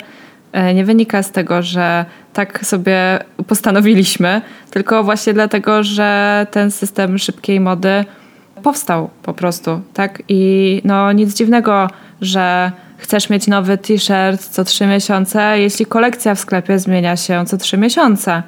e, 0.52 0.74
nie 0.74 0.86
wynika 0.86 1.24
z 1.24 1.32
tego, 1.32 1.62
że 1.62 2.06
tak 2.34 2.66
sobie 2.66 3.20
postanowiliśmy, 3.48 4.42
tylko 4.72 5.04
właśnie 5.04 5.34
dlatego, 5.34 5.84
że 5.84 6.48
ten 6.52 6.72
system 6.72 7.18
szybkiej 7.18 7.60
mody 7.60 8.06
powstał 8.64 9.10
po 9.24 9.34
prostu, 9.34 9.82
tak? 9.94 10.24
I 10.30 10.82
no 10.86 11.12
nic 11.12 11.34
dziwnego, 11.34 11.90
że 12.22 12.72
chcesz 12.98 13.30
mieć 13.30 13.48
nowy 13.48 13.78
t-shirt 13.78 14.42
co 14.42 14.64
trzy 14.64 14.86
miesiące, 14.86 15.60
jeśli 15.60 15.86
kolekcja 15.86 16.36
w 16.36 16.40
sklepie 16.40 16.80
zmienia 16.80 17.16
się 17.16 17.46
co 17.46 17.58
trzy 17.58 17.78
miesiące. 17.78 18.44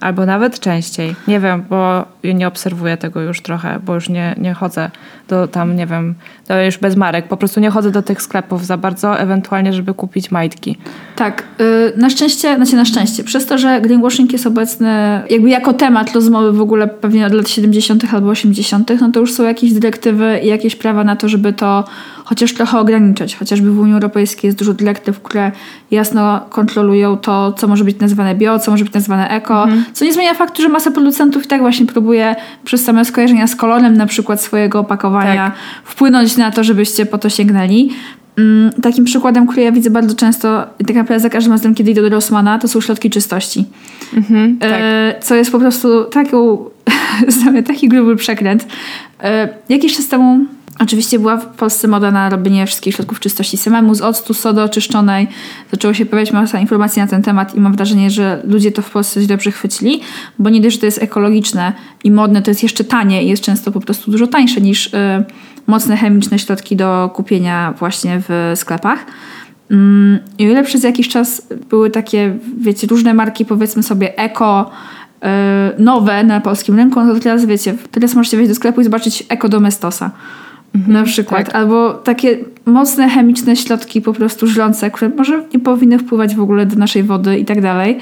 Albo 0.00 0.26
nawet 0.26 0.60
częściej. 0.60 1.14
Nie 1.28 1.40
wiem, 1.40 1.64
bo 1.70 2.04
nie 2.24 2.48
obserwuję 2.48 2.96
tego 2.96 3.20
już 3.20 3.40
trochę, 3.42 3.80
bo 3.84 3.94
już 3.94 4.08
nie, 4.08 4.34
nie 4.38 4.54
chodzę 4.54 4.90
do 5.28 5.48
tam, 5.48 5.76
nie 5.76 5.86
wiem, 5.86 6.14
to 6.46 6.62
już 6.62 6.78
bez 6.78 6.96
marek. 6.96 7.28
Po 7.28 7.36
prostu 7.36 7.60
nie 7.60 7.70
chodzę 7.70 7.90
do 7.90 8.02
tych 8.02 8.22
sklepów 8.22 8.66
za 8.66 8.76
bardzo, 8.76 9.18
ewentualnie, 9.18 9.72
żeby 9.72 9.94
kupić 9.94 10.30
majtki. 10.30 10.76
Tak. 11.16 11.42
Yy, 11.58 11.92
na 11.96 12.10
szczęście, 12.10 12.56
znaczy 12.56 12.76
na 12.76 12.84
szczęście, 12.84 13.24
przez 13.24 13.46
to, 13.46 13.58
że 13.58 13.80
greenwashing 13.80 14.32
jest 14.32 14.46
obecny 14.46 15.22
jakby 15.30 15.48
jako 15.48 15.72
temat 15.72 16.12
rozmowy 16.12 16.52
w 16.52 16.60
ogóle 16.60 16.88
pewnie 16.88 17.26
od 17.26 17.32
lat 17.32 17.48
70. 17.48 18.04
albo 18.14 18.28
80., 18.28 18.90
no 19.00 19.10
to 19.12 19.20
już 19.20 19.32
są 19.32 19.44
jakieś 19.44 19.72
dyrektywy 19.72 20.40
i 20.42 20.46
jakieś 20.46 20.76
prawa 20.76 21.04
na 21.04 21.16
to, 21.16 21.28
żeby 21.28 21.52
to 21.52 21.84
chociaż 22.28 22.54
trochę 22.54 22.78
ograniczać. 22.78 23.36
Chociażby 23.36 23.70
w 23.70 23.78
Unii 23.78 23.94
Europejskiej 23.94 24.48
jest 24.48 24.58
dużo 24.58 24.74
dyrektyw, 24.74 25.22
które 25.22 25.52
jasno 25.90 26.40
kontrolują 26.50 27.16
to, 27.16 27.52
co 27.52 27.68
może 27.68 27.84
być 27.84 27.98
nazwane 27.98 28.34
bio, 28.34 28.58
co 28.58 28.70
może 28.70 28.84
być 28.84 28.92
nazwane 28.92 29.28
eko, 29.28 29.64
mhm. 29.64 29.84
co 29.92 30.04
nie 30.04 30.12
zmienia 30.12 30.34
faktu, 30.34 30.62
że 30.62 30.68
masa 30.68 30.90
producentów 30.90 31.44
i 31.44 31.48
tak 31.48 31.60
właśnie 31.60 31.86
próbuje 31.86 32.36
przez 32.64 32.84
same 32.84 33.04
skojarzenia 33.04 33.46
z 33.46 33.56
kolorem 33.56 33.96
na 33.96 34.06
przykład 34.06 34.40
swojego 34.40 34.80
opakowania 34.80 35.50
tak. 35.50 35.58
wpłynąć 35.84 36.36
na 36.36 36.50
to, 36.50 36.64
żebyście 36.64 37.06
po 37.06 37.18
to 37.18 37.28
sięgnęli. 37.28 37.90
Mm, 38.38 38.70
takim 38.82 39.04
przykładem, 39.04 39.46
który 39.46 39.62
ja 39.62 39.72
widzę 39.72 39.90
bardzo 39.90 40.14
często 40.14 40.66
i 40.78 40.84
tak 40.84 40.96
naprawdę 40.96 41.20
za 41.20 41.30
każdym 41.30 41.52
razem, 41.52 41.74
kiedy 41.74 41.90
idę 41.90 42.02
do 42.02 42.08
Rossmana, 42.08 42.58
to 42.58 42.68
są 42.68 42.80
środki 42.80 43.10
czystości. 43.10 43.64
Mhm, 44.16 44.58
e, 44.60 44.68
tak. 44.68 45.24
Co 45.24 45.34
jest 45.34 45.52
po 45.52 45.58
prostu 45.58 46.04
taką, 46.04 46.64
taki 47.66 47.88
gruby 47.88 48.16
przekręt. 48.16 48.66
E, 49.22 49.48
jakiś 49.68 49.96
czas 49.96 50.08
temu 50.08 50.57
Oczywiście 50.78 51.18
była 51.18 51.36
w 51.36 51.46
Polsce 51.46 51.88
moda 51.88 52.10
na 52.10 52.30
robienie 52.30 52.66
wszystkich 52.66 52.94
środków 52.94 53.20
czystości 53.20 53.56
samemu, 53.56 53.94
z 53.94 54.00
octu, 54.00 54.34
sody 54.34 54.62
oczyszczonej. 54.62 55.28
Zaczęło 55.70 55.94
się 55.94 56.06
pojawiać 56.06 56.32
masa 56.32 56.60
informacji 56.60 57.02
na 57.02 57.08
ten 57.08 57.22
temat 57.22 57.54
i 57.54 57.60
mam 57.60 57.76
wrażenie, 57.76 58.10
że 58.10 58.42
ludzie 58.44 58.72
to 58.72 58.82
w 58.82 58.90
Polsce 58.90 59.22
źle 59.22 59.38
przechwycili, 59.38 60.00
bo 60.38 60.50
nie 60.50 60.60
dość, 60.60 60.76
że 60.76 60.80
to 60.80 60.86
jest 60.86 61.02
ekologiczne 61.02 61.72
i 62.04 62.10
modne, 62.10 62.42
to 62.42 62.50
jest 62.50 62.62
jeszcze 62.62 62.84
tanie 62.84 63.24
i 63.24 63.28
jest 63.28 63.42
często 63.42 63.72
po 63.72 63.80
prostu 63.80 64.10
dużo 64.10 64.26
tańsze 64.26 64.60
niż 64.60 64.86
y, 64.86 64.90
mocne 65.66 65.96
chemiczne 65.96 66.38
środki 66.38 66.76
do 66.76 67.10
kupienia 67.14 67.74
właśnie 67.78 68.20
w 68.28 68.52
sklepach. 68.54 69.06
Mm, 69.70 70.18
I 70.38 70.46
o 70.46 70.50
ile 70.50 70.64
przez 70.64 70.82
jakiś 70.82 71.08
czas 71.08 71.42
były 71.70 71.90
takie, 71.90 72.38
wiecie, 72.58 72.86
różne 72.86 73.14
marki, 73.14 73.44
powiedzmy 73.44 73.82
sobie 73.82 74.18
eko, 74.18 74.70
y, 75.22 75.26
nowe 75.82 76.24
na 76.24 76.40
polskim 76.40 76.76
rynku, 76.76 77.04
no 77.04 77.14
to 77.14 77.20
teraz 77.20 77.44
wiecie, 77.44 77.74
teraz 77.90 78.14
możecie 78.14 78.36
wejść 78.36 78.48
do 78.50 78.54
sklepu 78.54 78.80
i 78.80 78.84
zobaczyć 78.84 79.24
eko 79.28 79.48
Domestosa 79.48 80.10
na 80.88 81.02
przykład. 81.02 81.46
Tak. 81.46 81.54
Albo 81.54 81.94
takie 81.94 82.38
mocne 82.66 83.08
chemiczne 83.08 83.56
środki 83.56 84.00
po 84.00 84.12
prostu 84.12 84.46
żlące, 84.46 84.90
które 84.90 85.10
może 85.16 85.44
nie 85.54 85.60
powinny 85.60 85.98
wpływać 85.98 86.34
w 86.34 86.40
ogóle 86.40 86.66
do 86.66 86.76
naszej 86.76 87.02
wody 87.02 87.38
i 87.38 87.44
tak 87.44 87.60
dalej. 87.60 87.98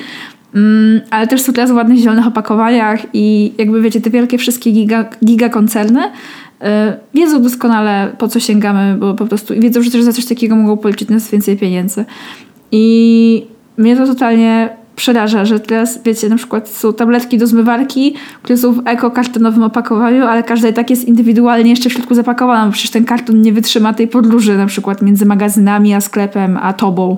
Mm, 0.54 1.00
ale 1.10 1.26
też 1.26 1.42
są 1.42 1.52
teraz 1.52 1.70
w 1.70 1.74
ładnych 1.74 1.98
zielonych 1.98 2.26
opakowaniach 2.26 3.00
i 3.12 3.52
jakby 3.58 3.80
wiecie, 3.80 4.00
te 4.00 4.10
wielkie 4.10 4.38
wszystkie 4.38 4.70
giga, 4.70 5.04
gigakoncerny 5.24 6.00
yy, 6.60 6.66
wiedzą 7.14 7.42
doskonale 7.42 8.12
po 8.18 8.28
co 8.28 8.40
sięgamy, 8.40 8.96
bo 8.98 9.14
po 9.14 9.26
prostu 9.26 9.54
wiedzą, 9.54 9.82
że 9.82 9.90
też 9.90 10.02
za 10.02 10.12
coś 10.12 10.26
takiego 10.26 10.56
mogą 10.56 10.76
policzyć 10.76 11.08
nas 11.08 11.30
więcej 11.30 11.56
pieniędzy. 11.56 12.04
I 12.72 13.46
mnie 13.76 13.96
to 13.96 14.06
totalnie 14.06 14.76
przeraża, 14.96 15.44
że 15.44 15.60
teraz, 15.60 16.02
wiecie, 16.04 16.28
na 16.28 16.36
przykład 16.36 16.68
są 16.68 16.92
tabletki 16.92 17.38
do 17.38 17.46
zmywarki, 17.46 18.14
które 18.42 18.56
są 18.56 18.72
w 18.72 18.86
eko-kartonowym 18.86 19.62
opakowaniu, 19.62 20.24
ale 20.24 20.42
każda 20.42 20.68
i 20.68 20.72
tak 20.72 20.90
jest 20.90 21.04
indywidualnie 21.04 21.70
jeszcze 21.70 21.90
w 21.90 21.92
środku 21.92 22.14
zapakowana, 22.14 22.66
bo 22.66 22.72
przecież 22.72 22.90
ten 22.90 23.04
karton 23.04 23.42
nie 23.42 23.52
wytrzyma 23.52 23.94
tej 23.94 24.08
podróży 24.08 24.56
na 24.56 24.66
przykład 24.66 25.02
między 25.02 25.26
magazynami 25.26 25.94
a 25.94 26.00
sklepem, 26.00 26.58
a 26.62 26.72
tobą. 26.72 27.16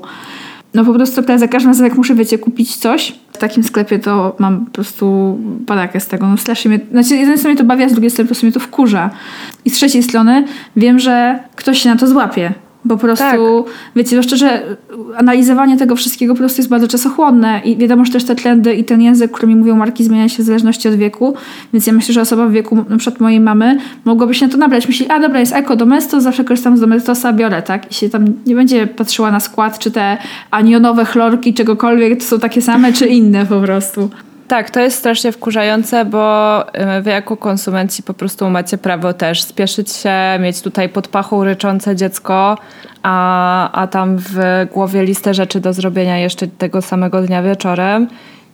No 0.75 0.85
po 0.85 0.95
prostu 0.95 1.23
teraz 1.23 1.41
za 1.41 1.49
każdym 1.49 1.71
razem 1.71 1.87
jak 1.87 1.97
muszę, 1.97 2.15
wiecie, 2.15 2.39
kupić 2.39 2.77
coś 2.77 3.15
w 3.33 3.39
takim 3.39 3.65
sklepie, 3.65 3.99
to 3.99 4.37
mam 4.39 4.67
po 4.67 4.71
prostu 4.71 5.39
padakę 5.67 6.01
z 6.01 6.07
tego. 6.07 6.29
No 6.29 6.37
strasznie 6.37 6.69
mnie, 6.69 6.81
znaczy 6.91 7.09
z 7.09 7.11
jednej 7.11 7.39
strony 7.39 7.57
to 7.57 7.65
bawi, 7.65 7.85
a 7.85 7.89
z 7.89 7.93
drugiej 7.93 8.11
strony 8.11 8.27
po 8.27 8.29
prostu 8.29 8.47
mnie 8.47 8.53
to 8.53 8.61
wkurza. 8.61 9.11
I 9.65 9.71
z 9.71 9.73
trzeciej 9.73 10.03
strony 10.03 10.45
wiem, 10.77 10.99
że 10.99 11.39
ktoś 11.57 11.79
się 11.79 11.89
na 11.89 11.97
to 11.97 12.07
złapie. 12.07 12.55
Bo 12.89 12.97
po 12.97 13.01
prostu, 13.01 13.25
tak. 13.65 13.75
wiecie, 13.97 14.17
no 14.17 14.23
szczerze, 14.23 14.77
analizowanie 15.17 15.77
tego 15.77 15.97
wszystkiego 15.97 16.35
po 16.35 16.39
prostu 16.39 16.61
jest 16.61 16.71
bardzo 16.71 16.89
czasochłonne 16.89 17.61
i 17.65 17.77
wiadomo, 17.77 18.05
że 18.05 18.13
też 18.13 18.25
te 18.25 18.37
trendy 18.37 18.75
i 18.75 18.85
ten 18.85 19.03
język, 19.03 19.31
którymi 19.31 19.57
mówią 19.57 19.77
marki, 19.77 20.05
zmienia 20.05 20.29
się 20.29 20.43
w 20.43 20.47
zależności 20.47 20.89
od 20.89 20.95
wieku, 20.95 21.35
więc 21.73 21.87
ja 21.87 21.93
myślę, 21.93 22.15
że 22.15 22.21
osoba 22.21 22.47
w 22.47 22.53
wieku 22.53 22.85
na 22.89 22.97
przykład 22.97 23.21
mojej 23.21 23.41
mamy 23.41 23.79
mogłaby 24.05 24.35
się 24.35 24.47
na 24.47 24.53
to 24.53 24.59
nabrać. 24.59 24.89
Myśli, 24.89 25.07
a 25.09 25.21
dobra, 25.21 25.41
jest 25.41 25.53
eko 25.53 25.77
domestos, 25.77 26.23
zawsze 26.23 26.45
korzystam 26.45 26.77
z 26.77 26.81
domestosa, 26.81 27.33
biorę, 27.33 27.63
tak? 27.63 27.91
I 27.91 27.95
się 27.95 28.09
tam 28.09 28.25
nie 28.47 28.55
będzie 28.55 28.87
patrzyła 28.87 29.31
na 29.31 29.41
skład, 29.41 29.79
czy 29.79 29.91
te 29.91 30.19
anionowe 30.51 31.05
chlorki, 31.05 31.55
czegokolwiek, 31.55 32.19
to 32.19 32.25
są 32.25 32.39
takie 32.39 32.63
same, 32.63 32.93
czy 32.93 33.07
inne 33.07 33.47
po 33.47 33.61
prostu. 33.61 34.11
Tak, 34.49 34.71
to 34.71 34.81
jest 34.81 34.99
strasznie 34.99 35.33
wkurzające, 35.33 36.05
bo 36.05 36.63
y, 36.99 37.03
wy 37.03 37.11
jako 37.11 37.37
konsumenci 37.37 38.03
po 38.03 38.15
prostu 38.15 38.51
macie 38.51 38.79
prawo 38.79 39.13
też 39.13 39.43
spieszyć 39.43 39.93
się, 39.93 40.13
mieć 40.41 40.63
tutaj 40.63 40.89
pod 40.89 41.09
pachą 41.09 41.45
ryczące 41.45 41.97
dziecko, 41.97 42.59
a, 43.03 43.73
a 43.73 43.87
tam 43.87 44.17
w 44.19 44.67
głowie 44.73 45.05
listę 45.05 45.35
rzeczy 45.35 45.61
do 45.61 45.73
zrobienia 45.73 46.19
jeszcze 46.19 46.47
tego 46.47 46.83
samego 46.83 47.23
dnia 47.23 47.43
wieczorem. 47.43 48.09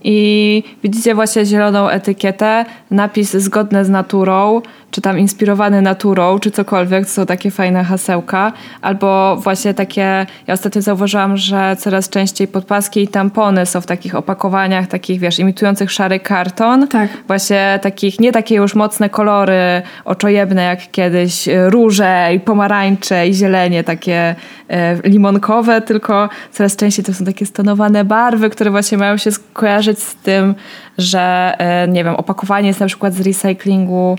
I 0.04 0.62
widzicie 0.82 1.14
właśnie 1.14 1.44
zieloną 1.46 1.88
etykietę, 1.88 2.64
napis 2.90 3.36
zgodne 3.36 3.84
z 3.84 3.88
naturą, 3.88 4.62
czy 4.94 5.00
tam 5.00 5.18
inspirowany 5.18 5.82
naturą, 5.82 6.38
czy 6.38 6.50
cokolwiek, 6.50 7.06
to 7.06 7.10
są 7.10 7.26
takie 7.26 7.50
fajne 7.50 7.84
hasełka, 7.84 8.52
albo 8.82 9.36
właśnie 9.36 9.74
takie, 9.74 10.26
ja 10.46 10.54
ostatnio 10.54 10.82
zauważyłam, 10.82 11.36
że 11.36 11.76
coraz 11.78 12.08
częściej 12.08 12.48
podpaski 12.48 13.02
i 13.02 13.08
tampony 13.08 13.66
są 13.66 13.80
w 13.80 13.86
takich 13.86 14.14
opakowaniach, 14.14 14.86
takich 14.86 15.20
wiesz, 15.20 15.38
imitujących 15.38 15.92
szary 15.92 16.20
karton, 16.20 16.88
Tak. 16.88 17.10
właśnie 17.26 17.78
takich, 17.82 18.20
nie 18.20 18.32
takie 18.32 18.54
już 18.54 18.74
mocne 18.74 19.10
kolory 19.10 19.82
oczojebne 20.04 20.62
jak 20.62 20.90
kiedyś, 20.90 21.48
e, 21.48 21.70
róże 21.70 22.30
i 22.34 22.40
pomarańcze 22.40 23.28
i 23.28 23.34
zielenie 23.34 23.84
takie 23.84 24.34
e, 24.68 25.08
limonkowe, 25.08 25.82
tylko 25.82 26.28
coraz 26.52 26.76
częściej 26.76 27.04
to 27.04 27.14
są 27.14 27.24
takie 27.24 27.46
stonowane 27.46 28.04
barwy, 28.04 28.50
które 28.50 28.70
właśnie 28.70 28.98
mają 28.98 29.16
się 29.16 29.32
skojarzyć 29.32 29.98
z 29.98 30.14
tym, 30.14 30.54
że 30.98 31.54
e, 31.58 31.88
nie 31.88 32.04
wiem, 32.04 32.14
opakowanie 32.14 32.68
jest 32.68 32.80
na 32.80 32.86
przykład 32.86 33.14
z 33.14 33.20
recyklingu 33.20 34.16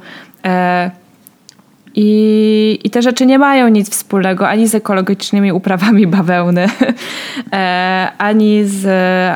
i, 1.95 2.79
I 2.83 2.89
te 2.89 3.01
rzeczy 3.01 3.25
nie 3.25 3.39
mają 3.39 3.67
nic 3.67 3.89
wspólnego 3.89 4.47
ani 4.49 4.67
z 4.67 4.75
ekologicznymi 4.75 5.51
uprawami 5.51 6.07
bawełny, 6.07 6.67
e, 7.53 8.11
ani, 8.17 8.65
z, 8.65 8.87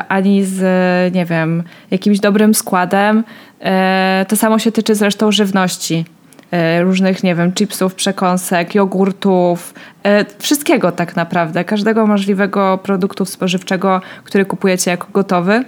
ani 0.08 0.44
z, 0.44 1.14
nie 1.14 1.24
wiem, 1.24 1.62
jakimś 1.90 2.20
dobrym 2.20 2.54
składem. 2.54 3.24
E, 3.60 4.26
to 4.28 4.36
samo 4.36 4.58
się 4.58 4.72
tyczy 4.72 4.94
zresztą 4.94 5.32
żywności. 5.32 6.04
E, 6.50 6.82
różnych, 6.82 7.22
nie 7.22 7.34
wiem, 7.34 7.52
chipsów, 7.52 7.94
przekąsek, 7.94 8.74
jogurtów, 8.74 9.74
e, 10.04 10.24
wszystkiego 10.38 10.92
tak 10.92 11.16
naprawdę. 11.16 11.64
Każdego 11.64 12.06
możliwego 12.06 12.78
produktu 12.78 13.24
spożywczego, 13.24 14.00
który 14.24 14.44
kupujecie 14.44 14.90
jako 14.90 15.06
gotowy. 15.12 15.64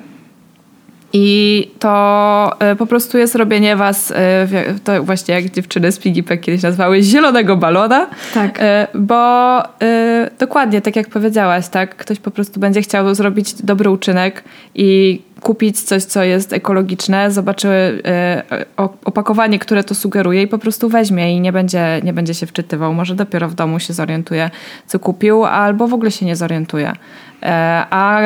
I 1.13 1.71
to 1.79 2.51
y, 2.73 2.77
po 2.77 2.87
prostu 2.87 3.19
jest 3.19 3.35
robienie 3.35 3.77
was, 3.77 4.13
wie- 4.47 4.75
to 4.85 5.03
właśnie 5.03 5.35
jak 5.35 5.51
dziewczyny 5.51 5.93
z 5.93 5.99
Pigipek 5.99 6.41
kiedyś 6.41 6.63
nazwały, 6.63 7.03
zielonego 7.03 7.57
balona. 7.57 8.07
Tak. 8.35 8.59
Y, 8.59 8.63
Bo 8.95 9.63
dokładnie, 10.39 10.81
tak 10.81 10.97
jak 10.97 11.09
powiedziałaś, 11.09 11.69
tak, 11.69 11.97
ktoś 11.97 12.19
po 12.19 12.31
prostu 12.31 12.61
będzie 12.61 12.83
chciał 12.83 13.15
zrobić 13.15 13.55
dobry 13.63 13.91
uczynek 13.91 14.45
i 14.75 15.21
kupić 15.41 15.81
coś, 15.81 16.03
co 16.05 16.23
jest 16.23 16.53
ekologiczne, 16.53 17.31
zobaczy 17.31 18.03
opakowanie, 19.05 19.59
które 19.59 19.85
to 19.85 19.95
sugeruje 19.95 20.43
i 20.43 20.47
po 20.47 20.59
prostu 20.59 20.89
weźmie 20.89 21.37
i 21.37 21.41
nie 21.41 21.53
będzie, 21.53 22.01
nie 22.05 22.13
będzie 22.13 22.35
się 22.35 22.47
wczytywał. 22.47 22.95
Może 22.95 23.15
dopiero 23.15 23.49
w 23.49 23.55
domu 23.55 23.81
się 23.81 23.93
zorientuje, 23.93 24.51
co 24.87 24.99
kupił, 24.99 25.45
albo 25.45 25.89
w 25.89 25.95
ogóle 25.95 26.11
się 26.11 26.27
nie 26.27 26.37
zorientuje. 26.37 26.93
E, 27.43 27.87
A 27.91 28.21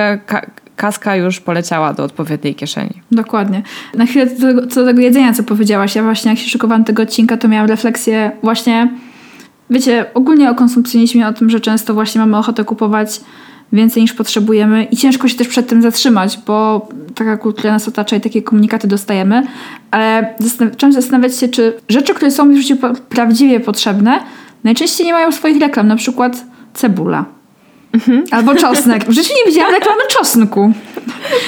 kaska 0.77 1.17
już 1.17 1.41
poleciała 1.41 1.93
do 1.93 2.05
odpowiedniej 2.05 2.55
kieszeni. 2.55 3.03
Dokładnie. 3.13 3.63
Na 3.95 4.07
chwilę 4.07 4.27
co 4.27 4.55
do, 4.55 4.67
co 4.67 4.81
do 4.81 4.87
tego 4.87 5.01
jedzenia, 5.01 5.33
co 5.33 5.43
powiedziałaś, 5.43 5.97
ja 5.97 6.03
właśnie 6.03 6.31
jak 6.31 6.39
się 6.41 6.49
szykowałam 6.49 6.85
tego 6.85 7.03
odcinka, 7.03 7.37
to 7.37 7.49
miałam 7.49 7.69
refleksję 7.69 8.31
właśnie, 8.43 8.89
wiecie, 9.71 10.07
ogólnie 10.15 10.51
o 10.51 10.55
konsumpcjonizmie, 10.55 11.29
o 11.29 11.33
tym, 11.33 11.51
że 11.51 11.61
często 11.61 11.95
właśnie 11.95 12.21
mamy 12.21 12.37
ochotę 12.37 12.65
kupować 12.65 13.21
więcej 13.73 14.03
niż 14.03 14.13
potrzebujemy 14.13 14.85
i 14.85 14.97
ciężko 14.97 15.29
się 15.29 15.37
też 15.37 15.49
przed 15.49 15.69
tym 15.69 15.83
zatrzymać, 15.83 16.39
bo 16.47 16.89
taka 17.15 17.37
kultura 17.37 17.73
nas 17.73 17.89
otacza 17.89 18.17
i 18.17 18.21
takie 18.21 18.43
komunikaty 18.43 18.89
dostajemy, 18.89 19.43
ale 19.91 20.35
się 20.81 20.93
zastanawiać 20.93 21.37
się, 21.37 21.49
czy 21.49 21.73
rzeczy, 21.89 22.15
które 22.15 22.31
są 22.31 22.51
w 22.51 22.57
życiu 22.57 22.77
prawdziwie 23.09 23.61
potrzebne, 23.61 24.21
najczęściej 24.65 25.07
nie 25.07 25.13
mają 25.13 25.33
swoich 25.33 25.61
reklam, 25.61 25.89
na 25.89 25.97
przykład 25.97 26.45
cebula. 26.75 27.36
Albo 28.31 28.55
czosnek. 28.55 29.05
W 29.05 29.13
życiu 29.13 29.31
nie 29.39 29.53
widziałam 29.53 29.75
reklamy 29.75 30.01
czosnku. 30.19 30.73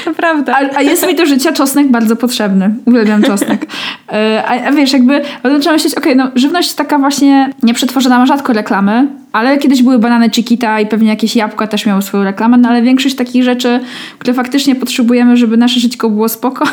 To 0.05 0.15
prawda. 0.15 0.55
A, 0.57 0.77
a 0.77 0.83
jest 0.83 1.07
mi 1.07 1.15
do 1.15 1.27
życia 1.27 1.53
czosnek 1.53 1.91
bardzo 1.91 2.17
potrzebny. 2.17 2.75
Uwielbiam 2.87 3.23
czosnek. 3.23 3.67
E, 4.13 4.45
A, 4.47 4.69
a 4.69 4.73
wiesz, 4.73 4.93
jakby 4.93 5.21
zaczęłam 5.45 5.77
myśleć, 5.77 5.95
okej, 5.95 6.17
no 6.17 6.31
żywność 6.35 6.75
taka 6.75 6.99
właśnie 6.99 7.51
nieprzetworzona 7.63 8.19
ma 8.19 8.27
rzadko 8.27 8.53
reklamy, 8.53 9.07
ale 9.33 9.59
kiedyś 9.59 9.83
były 9.83 9.99
banany 9.99 10.31
Chiquita 10.31 10.81
i 10.81 10.87
pewnie 10.87 11.09
jakieś 11.09 11.37
jabłka 11.37 11.67
też 11.67 11.87
miały 11.87 12.03
swoją 12.03 12.25
reklamę, 12.25 12.57
no 12.57 12.69
ale 12.69 12.83
większość 12.83 13.15
takich 13.15 13.45
rzeczy, 13.45 13.81
które 14.19 14.35
faktycznie 14.35 14.75
potrzebujemy, 14.75 15.37
żeby 15.37 15.57
nasze 15.57 15.81
żyćko 15.81 16.11
było 16.11 16.29
spoko, 16.29 16.65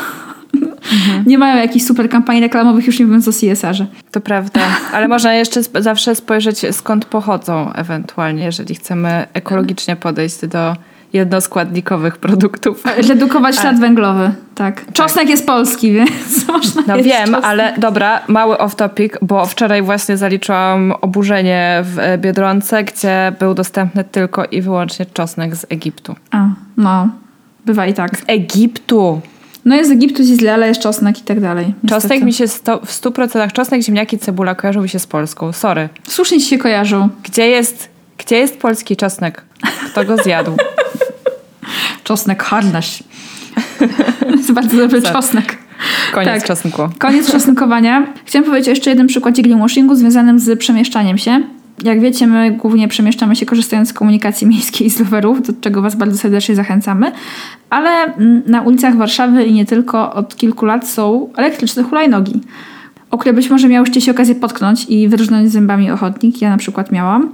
nie 1.26 1.38
mają 1.38 1.56
jakichś 1.56 1.84
super 1.86 2.08
kampanii 2.08 2.42
reklamowych, 2.42 2.86
już 2.86 2.98
nie 2.98 3.06
mówiąc 3.06 3.28
o 3.28 3.32
CSR-ze. 3.32 3.86
To 4.10 4.20
prawda, 4.20 4.60
ale 4.92 5.08
można 5.08 5.34
jeszcze 5.34 5.60
zawsze 5.62 6.14
spojrzeć 6.14 6.66
skąd 6.72 7.04
pochodzą 7.04 7.72
ewentualnie, 7.72 8.44
jeżeli 8.44 8.74
chcemy 8.74 9.26
ekologicznie 9.34 9.96
podejść 9.96 10.46
do 10.46 10.76
jednoskładnikowych 11.12 12.16
produktów. 12.16 12.82
Redukować 13.08 13.56
ślad 13.56 13.80
węglowy, 13.80 14.30
tak. 14.54 14.92
Czosnek 14.92 15.28
jest 15.28 15.46
polski, 15.46 15.92
więc 15.92 16.48
można 16.48 16.82
No 16.86 17.02
wiem, 17.02 17.24
czosnek. 17.24 17.44
ale 17.44 17.74
dobra, 17.78 18.20
mały 18.28 18.58
off 18.58 18.74
topic, 18.74 19.12
bo 19.22 19.46
wczoraj 19.46 19.82
właśnie 19.82 20.16
zaliczyłam 20.16 20.92
oburzenie 21.00 21.82
w 21.84 22.18
Biedronce, 22.18 22.84
gdzie 22.84 23.32
był 23.38 23.54
dostępny 23.54 24.04
tylko 24.04 24.44
i 24.44 24.62
wyłącznie 24.62 25.06
czosnek 25.06 25.56
z 25.56 25.66
Egiptu. 25.68 26.14
A, 26.30 26.48
no, 26.76 27.08
bywa 27.66 27.86
i 27.86 27.94
tak. 27.94 28.10
Egiptu! 28.26 29.20
No 29.66 29.76
jest 29.76 29.90
z 29.90 29.92
Egiptu, 29.92 30.22
Izraela, 30.22 30.66
jest 30.66 30.80
czosnek 30.80 31.18
i 31.18 31.22
tak 31.22 31.40
dalej. 31.40 31.74
Czosnek 31.80 32.02
niestety. 32.02 32.24
mi 32.24 32.32
się 32.32 32.48
sto, 32.48 32.78
w 32.78 33.00
100% 33.00 33.52
czosnek, 33.52 33.82
ziemniaki, 33.82 34.18
cebula 34.18 34.54
kojarzą 34.54 34.82
mi 34.82 34.88
się 34.88 34.98
z 34.98 35.06
Polską. 35.06 35.52
Sorry. 35.52 35.88
Słusznie 36.08 36.40
ci 36.40 36.46
się 36.46 36.58
kojarzą. 36.58 37.08
Gdzie 37.22 37.48
jest, 37.48 37.88
gdzie 38.18 38.36
jest 38.36 38.58
polski 38.58 38.96
czosnek? 38.96 39.44
Kto 39.86 40.04
go 40.04 40.16
zjadł? 40.16 40.52
Czosnek 42.04 42.42
harnaś. 42.42 43.02
jest 44.36 44.52
bardzo 44.52 44.76
dobry 44.76 45.02
Co? 45.02 45.12
czosnek. 45.12 45.58
Koniec 46.12 46.28
Tak. 46.28 46.44
czosnku. 46.44 46.82
Koniec 46.98 47.32
czosnkowania. 47.32 48.06
Chciałam 48.24 48.46
powiedzieć 48.46 48.68
o 48.68 48.70
jeszcze 48.70 48.90
jednym 48.90 49.06
przykładzie 49.06 49.42
greenwashingu 49.42 49.94
związanym 49.94 50.38
z 50.38 50.58
przemieszczaniem 50.58 51.18
się. 51.18 51.42
Jak 51.84 52.00
wiecie, 52.00 52.26
my 52.26 52.50
głównie 52.50 52.88
przemieszczamy 52.88 53.36
się 53.36 53.46
korzystając 53.46 53.88
z 53.88 53.92
komunikacji 53.92 54.46
miejskiej 54.56 54.86
i 54.86 54.90
z 54.90 55.00
rowerów, 55.00 55.46
do 55.46 55.52
czego 55.60 55.82
Was 55.82 55.96
bardzo 55.96 56.18
serdecznie 56.18 56.54
zachęcamy. 56.54 57.12
Ale 57.70 57.90
mm, 57.90 58.42
na 58.46 58.62
ulicach 58.62 58.96
Warszawy 58.96 59.44
i 59.44 59.52
nie 59.52 59.66
tylko 59.66 60.12
od 60.12 60.36
kilku 60.36 60.66
lat 60.66 60.88
są 60.88 61.28
elektryczne 61.36 61.82
hulajnogi, 61.82 62.40
o 63.10 63.18
które 63.18 63.32
być 63.32 63.50
może 63.50 63.68
miałyście 63.68 64.00
się 64.00 64.10
okazję 64.10 64.34
potknąć 64.34 64.86
i 64.88 65.08
wyrżnąć 65.08 65.52
zębami 65.52 65.90
ochotnik. 65.90 66.42
Ja 66.42 66.50
na 66.50 66.56
przykład 66.56 66.92
miałam. 66.92 67.32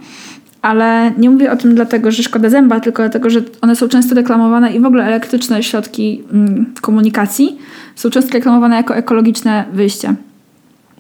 Ale 0.63 1.13
nie 1.19 1.31
mówię 1.31 1.53
o 1.53 1.57
tym 1.57 1.75
dlatego, 1.75 2.11
że 2.11 2.23
szkoda 2.23 2.51
zęba, 2.51 2.81
tylko 2.81 3.03
dlatego, 3.03 3.31
że 3.31 3.43
one 3.61 3.77
są 3.77 3.89
często 3.89 4.15
reklamowane 4.15 4.73
i 4.73 4.81
w 4.81 4.87
ogóle 4.87 5.05
elektryczne 5.05 5.63
środki 5.63 6.23
mm, 6.33 6.75
komunikacji 6.81 7.59
są 7.95 8.11
często 8.11 8.33
reklamowane 8.33 8.77
jako 8.77 8.97
ekologiczne 8.97 9.65
wyjście. 9.73 10.15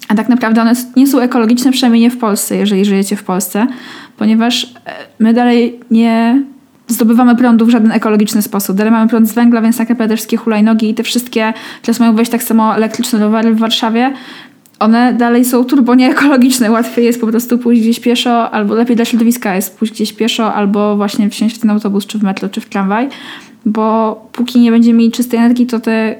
A 0.09 0.15
tak 0.15 0.29
naprawdę 0.29 0.63
one 0.63 0.73
nie 0.97 1.07
są 1.07 1.21
ekologiczne, 1.21 1.73
przynajmniej 1.73 2.03
nie 2.03 2.11
w 2.11 2.19
Polsce, 2.19 2.57
jeżeli 2.57 2.85
żyjecie 2.85 3.17
w 3.17 3.25
Polsce, 3.25 3.67
ponieważ 4.17 4.65
e, 4.65 4.69
my 5.19 5.35
dalej 5.35 5.81
nie 5.91 6.43
zdobywamy 6.89 7.37
prądu 7.37 7.67
w 7.67 7.71
żaden 7.71 7.93
ekologiczny 7.93 8.43
sposób. 8.43 8.77
Dalej 8.77 8.93
mamy 8.93 9.09
prąd 9.09 9.29
z 9.29 9.33
węgla, 9.33 9.63
więc 9.63 9.77
tak 9.77 9.89
naprawdę 9.89 10.17
wszystkie 10.17 10.37
hulajnogi 10.37 10.91
i 10.91 10.95
te 10.95 11.03
wszystkie, 11.03 11.53
teraz 11.83 12.01
mają 12.01 12.15
wejść 12.15 12.31
tak 12.31 12.43
samo 12.43 12.77
elektryczne 12.77 13.19
rowery 13.19 13.55
w 13.55 13.59
Warszawie, 13.59 14.13
one 14.83 15.15
dalej 15.15 15.45
są 15.45 15.65
turbo 15.65 15.95
nieekologiczne. 15.95 16.71
Łatwiej 16.71 17.05
jest 17.05 17.21
po 17.21 17.27
prostu 17.27 17.59
pójść 17.59 17.83
gdzieś 17.83 18.01
pieszo, 18.01 18.51
albo 18.51 18.75
lepiej 18.75 18.97
dla 18.97 19.05
środowiska 19.05 19.55
jest 19.55 19.79
pójść 19.79 19.95
gdzieś 19.95 20.13
pieszo, 20.13 20.55
albo 20.55 20.97
właśnie 20.97 21.31
wsiąść 21.31 21.57
w 21.57 21.59
ten 21.59 21.71
autobus, 21.71 22.07
czy 22.07 22.19
w 22.19 22.23
metro, 22.23 22.49
czy 22.49 22.61
w 22.61 22.69
tramwaj, 22.69 23.09
bo 23.67 24.15
póki 24.33 24.61
nie 24.61 24.71
będziemy 24.71 24.99
mieli 24.99 25.13
czystej 25.13 25.39
energii, 25.39 25.67
to 25.67 25.81
te, 25.81 26.15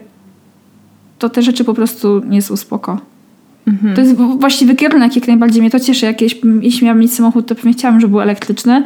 to 1.19 1.29
te 1.29 1.43
rzeczy 1.43 1.65
po 1.65 1.75
prostu 1.75 2.23
nie 2.25 2.43
są 2.43 2.57
spoko. 2.57 3.01
To 3.95 4.01
jest 4.01 4.15
właściwy 4.17 4.75
kierunek, 4.75 5.17
jak 5.17 5.29
najbardziej 5.29 5.63
mnie 5.63 5.71
to 5.71 5.81
cieszy. 5.81 6.07
Jakieś, 6.07 6.37
jeśli 6.61 6.85
miałam 6.85 7.01
mieć 7.01 7.15
samochód, 7.15 7.49
to 7.49 7.55
pewnie 7.55 7.73
chciałam, 7.73 8.01
żeby 8.01 8.11
był 8.11 8.21
elektryczny, 8.21 8.85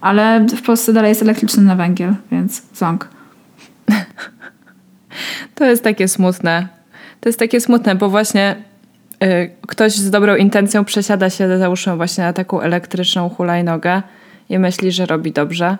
ale 0.00 0.46
w 0.56 0.62
Polsce 0.62 0.92
dalej 0.92 1.08
jest 1.08 1.22
elektryczny 1.22 1.62
na 1.62 1.76
węgiel, 1.76 2.14
więc 2.32 2.62
ząg. 2.74 3.08
To 5.54 5.64
jest 5.64 5.84
takie 5.84 6.08
smutne. 6.08 6.68
To 7.20 7.28
jest 7.28 7.38
takie 7.38 7.60
smutne, 7.60 7.94
bo 7.94 8.10
właśnie 8.10 8.56
y, 9.24 9.50
ktoś 9.66 9.92
z 9.92 10.10
dobrą 10.10 10.36
intencją 10.36 10.84
przesiada 10.84 11.30
się, 11.30 11.58
załóżmy, 11.58 11.96
właśnie 11.96 12.24
na 12.24 12.32
taką 12.32 12.60
elektryczną 12.60 13.28
hulajnogę 13.28 14.02
i 14.48 14.58
myśli, 14.58 14.92
że 14.92 15.06
robi 15.06 15.32
dobrze. 15.32 15.78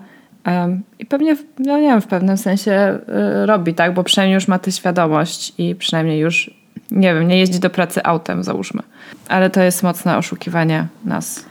I 0.98 1.06
pewnie, 1.06 1.36
no 1.58 1.78
nie 1.78 1.88
wiem, 1.88 2.00
w 2.00 2.06
pewnym 2.06 2.36
sensie 2.36 2.98
y, 3.42 3.46
robi, 3.46 3.74
tak? 3.74 3.94
Bo 3.94 4.04
przynajmniej 4.04 4.34
już 4.34 4.48
ma 4.48 4.58
tę 4.58 4.72
świadomość 4.72 5.52
i 5.58 5.74
przynajmniej 5.74 6.20
już, 6.20 6.50
nie 6.94 7.14
wiem, 7.14 7.28
nie 7.28 7.38
jeździ 7.38 7.60
do 7.60 7.70
pracy 7.70 8.04
autem, 8.04 8.44
załóżmy. 8.44 8.82
Ale 9.28 9.50
to 9.50 9.62
jest 9.62 9.82
mocne 9.82 10.16
oszukiwanie 10.16 10.86
nas. 11.04 11.44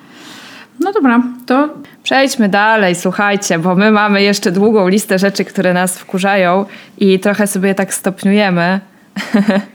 No 0.80 0.94
dobra, 0.94 1.24
to 1.46 1.70
Przejdźmy 2.04 2.50
dalej, 2.50 2.96
słuchajcie, 2.96 3.60
bo 3.60 3.76
my 3.76 3.92
mamy 3.92 4.24
jeszcze 4.24 4.52
długą 4.52 4.88
listę 4.88 5.20
rzeczy, 5.20 5.46
które 5.46 5.74
nas 5.74 5.98
wkurzają 5.98 6.66
i 6.98 7.20
trochę 7.20 7.48
sobie 7.48 7.68
je 7.68 7.76
tak 7.76 7.94
stopniujemy. 7.94 8.80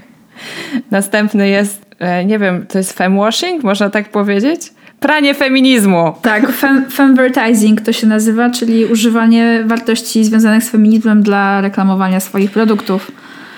Następny 0.90 1.48
jest, 1.48 1.86
e, 1.98 2.24
nie 2.24 2.38
wiem, 2.38 2.66
to 2.66 2.78
jest 2.78 2.92
femwashing, 2.92 3.64
można 3.64 3.90
tak 3.90 4.08
powiedzieć? 4.08 4.60
Pranie 5.00 5.34
feminizmu. 5.34 6.14
tak, 6.22 6.52
fem, 6.52 6.90
femvertising 6.90 7.80
to 7.80 7.92
się 7.92 8.06
nazywa, 8.06 8.50
czyli 8.50 8.86
używanie 8.86 9.62
wartości 9.66 10.24
związanych 10.24 10.64
z 10.64 10.70
feminizmem 10.70 11.22
dla 11.22 11.60
reklamowania 11.60 12.20
swoich 12.20 12.50
produktów. 12.50 13.10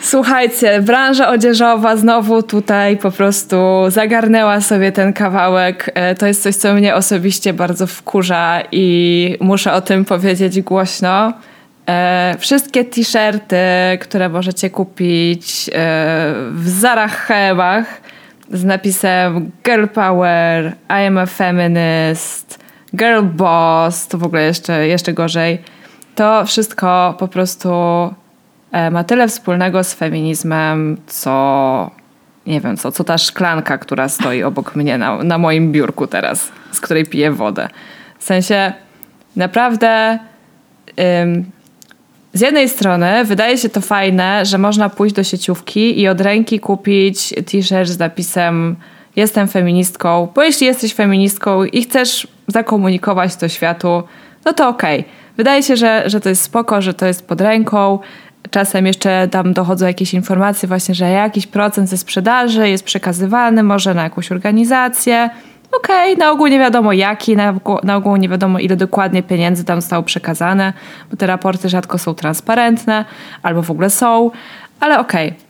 Słuchajcie, 0.02 0.82
branża 0.82 1.28
odzieżowa 1.28 1.96
znowu 1.96 2.42
tutaj 2.42 2.96
po 2.96 3.10
prostu 3.10 3.56
zagarnęła 3.88 4.60
sobie 4.60 4.92
ten 4.92 5.12
kawałek. 5.12 5.90
E, 5.94 6.14
to 6.14 6.26
jest 6.26 6.42
coś, 6.42 6.56
co 6.56 6.74
mnie 6.74 6.94
osobiście 6.94 7.52
bardzo 7.52 7.86
wkurza 7.86 8.62
i 8.72 9.36
muszę 9.40 9.72
o 9.72 9.80
tym 9.80 10.04
powiedzieć 10.04 10.60
głośno. 10.60 11.32
E, 11.88 12.36
wszystkie 12.38 12.84
t-shirty, 12.84 13.56
które 14.00 14.28
możecie 14.28 14.70
kupić 14.70 15.68
e, 15.68 15.72
w 16.52 16.68
Zarachemach 16.68 18.00
z 18.52 18.64
napisem 18.64 19.50
Girl 19.64 19.86
Power, 19.86 20.72
I 20.88 21.06
am 21.06 21.18
a 21.18 21.26
feminist, 21.26 22.58
Girl 22.94 23.22
Boss, 23.22 24.08
to 24.08 24.18
w 24.18 24.24
ogóle 24.24 24.42
jeszcze, 24.42 24.86
jeszcze 24.86 25.12
gorzej. 25.12 25.58
To 26.14 26.46
wszystko 26.46 27.14
po 27.18 27.28
prostu 27.28 27.70
ma 28.90 29.04
tyle 29.04 29.28
wspólnego 29.28 29.84
z 29.84 29.94
feminizmem, 29.94 30.96
co 31.06 31.90
nie 32.46 32.60
wiem, 32.60 32.76
co, 32.76 32.92
co 32.92 33.04
ta 33.04 33.18
szklanka, 33.18 33.78
która 33.78 34.08
stoi 34.08 34.42
obok 34.42 34.76
mnie 34.76 34.98
na, 34.98 35.24
na 35.24 35.38
moim 35.38 35.72
biurku 35.72 36.06
teraz, 36.06 36.52
z 36.72 36.80
której 36.80 37.06
piję 37.06 37.32
wodę. 37.32 37.68
W 38.18 38.24
sensie 38.24 38.72
naprawdę 39.36 40.18
ym, 41.22 41.44
z 42.34 42.40
jednej 42.40 42.68
strony 42.68 43.24
wydaje 43.24 43.58
się 43.58 43.68
to 43.68 43.80
fajne, 43.80 44.46
że 44.46 44.58
można 44.58 44.88
pójść 44.88 45.14
do 45.14 45.24
sieciówki 45.24 46.00
i 46.00 46.08
od 46.08 46.20
ręki 46.20 46.60
kupić 46.60 47.34
t-shirt 47.46 47.90
z 47.90 47.98
napisem 47.98 48.76
jestem 49.16 49.48
feministką, 49.48 50.28
bo 50.34 50.42
jeśli 50.42 50.66
jesteś 50.66 50.94
feministką 50.94 51.64
i 51.64 51.82
chcesz 51.82 52.26
zakomunikować 52.46 53.36
to 53.36 53.48
światu, 53.48 54.02
no 54.44 54.52
to 54.52 54.68
okej. 54.68 55.00
Okay. 55.00 55.12
Wydaje 55.36 55.62
się, 55.62 55.76
że, 55.76 56.02
że 56.06 56.20
to 56.20 56.28
jest 56.28 56.42
spoko, 56.42 56.82
że 56.82 56.94
to 56.94 57.06
jest 57.06 57.26
pod 57.26 57.40
ręką, 57.40 57.98
Czasem 58.50 58.86
jeszcze 58.86 59.28
tam 59.28 59.52
dochodzą 59.52 59.86
jakieś 59.86 60.14
informacje 60.14 60.68
właśnie, 60.68 60.94
że 60.94 61.10
jakiś 61.10 61.46
procent 61.46 61.88
ze 61.88 61.96
sprzedaży 61.96 62.68
jest 62.68 62.84
przekazywany 62.84 63.62
może 63.62 63.94
na 63.94 64.02
jakąś 64.02 64.32
organizację. 64.32 65.30
Okej, 65.72 66.12
okay, 66.12 66.26
na 66.26 66.30
ogół 66.30 66.46
nie 66.46 66.58
wiadomo 66.58 66.92
jaki, 66.92 67.36
na, 67.36 67.54
na 67.82 67.96
ogół 67.96 68.16
nie 68.16 68.28
wiadomo 68.28 68.58
ile 68.58 68.76
dokładnie 68.76 69.22
pieniędzy 69.22 69.64
tam 69.64 69.80
zostało 69.80 70.02
przekazane, 70.02 70.72
bo 71.10 71.16
te 71.16 71.26
raporty 71.26 71.68
rzadko 71.68 71.98
są 71.98 72.14
transparentne 72.14 73.04
albo 73.42 73.62
w 73.62 73.70
ogóle 73.70 73.90
są, 73.90 74.30
ale 74.80 74.98
okej. 74.98 75.28
Okay. 75.28 75.40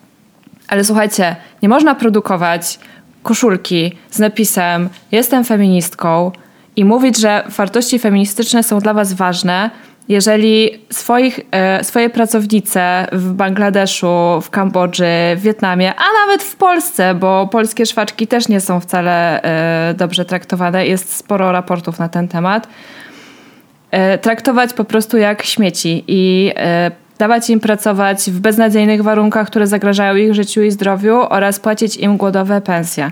Ale 0.69 0.85
słuchajcie, 0.85 1.37
nie 1.63 1.69
można 1.69 1.95
produkować 1.95 2.79
koszulki 3.23 3.93
z 4.11 4.19
napisem 4.19 4.89
jestem 5.13 5.45
feministką 5.45 6.33
i 6.77 6.85
mówić, 6.85 7.19
że 7.19 7.45
wartości 7.57 7.99
feministyczne 7.99 8.63
są 8.63 8.79
dla 8.79 8.95
was 8.95 9.13
ważne, 9.13 9.71
jeżeli 10.11 10.71
swoich, 10.93 11.41
e, 11.51 11.85
swoje 11.85 12.11
pracownice 12.11 13.07
w 13.13 13.33
Bangladeszu, 13.33 14.41
w 14.43 14.51
Kambodży, 14.51 15.05
w 15.37 15.41
Wietnamie, 15.41 15.95
a 15.95 16.27
nawet 16.27 16.43
w 16.43 16.57
Polsce, 16.57 17.15
bo 17.15 17.49
polskie 17.53 17.87
szwaczki 17.87 18.27
też 18.27 18.49
nie 18.49 18.61
są 18.61 18.81
wcale 18.81 19.43
e, 19.43 19.95
dobrze 19.95 20.25
traktowane, 20.25 20.87
jest 20.87 21.17
sporo 21.17 21.53
raportów 21.53 21.99
na 21.99 22.09
ten 22.09 22.29
temat, 22.29 22.69
e, 23.91 24.19
traktować 24.19 24.73
po 24.73 24.85
prostu 24.85 25.19
jak 25.19 25.43
śmieci 25.43 26.05
i 26.09 26.53
dawać 27.19 27.51
im 27.51 27.61
pracować 27.61 28.31
w 28.31 28.41
beznadziejnych 28.41 29.03
warunkach, 29.03 29.47
które 29.47 29.67
zagrażają 29.67 30.17
ich 30.17 30.35
życiu 30.35 30.63
i 30.63 30.71
zdrowiu 30.71 31.21
oraz 31.29 31.61
płacić 31.61 31.97
im 31.97 32.17
głodowe 32.17 32.61
pensje. 32.61 33.11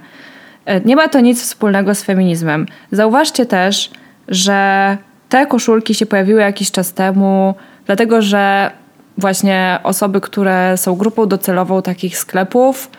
Nie 0.84 0.96
ma 0.96 1.08
to 1.08 1.20
nic 1.20 1.42
wspólnego 1.42 1.94
z 1.94 2.02
feminizmem. 2.02 2.66
Zauważcie 2.92 3.46
też, 3.46 3.90
że 4.28 4.96
te 5.28 5.46
koszulki 5.46 5.94
się 5.94 6.06
pojawiły 6.06 6.40
jakiś 6.40 6.70
czas 6.70 6.92
temu, 6.92 7.54
dlatego 7.86 8.22
że 8.22 8.70
właśnie 9.18 9.78
osoby, 9.82 10.20
które 10.20 10.76
są 10.76 10.94
grupą 10.94 11.26
docelową 11.26 11.82
takich 11.82 12.18
sklepów, 12.18 12.90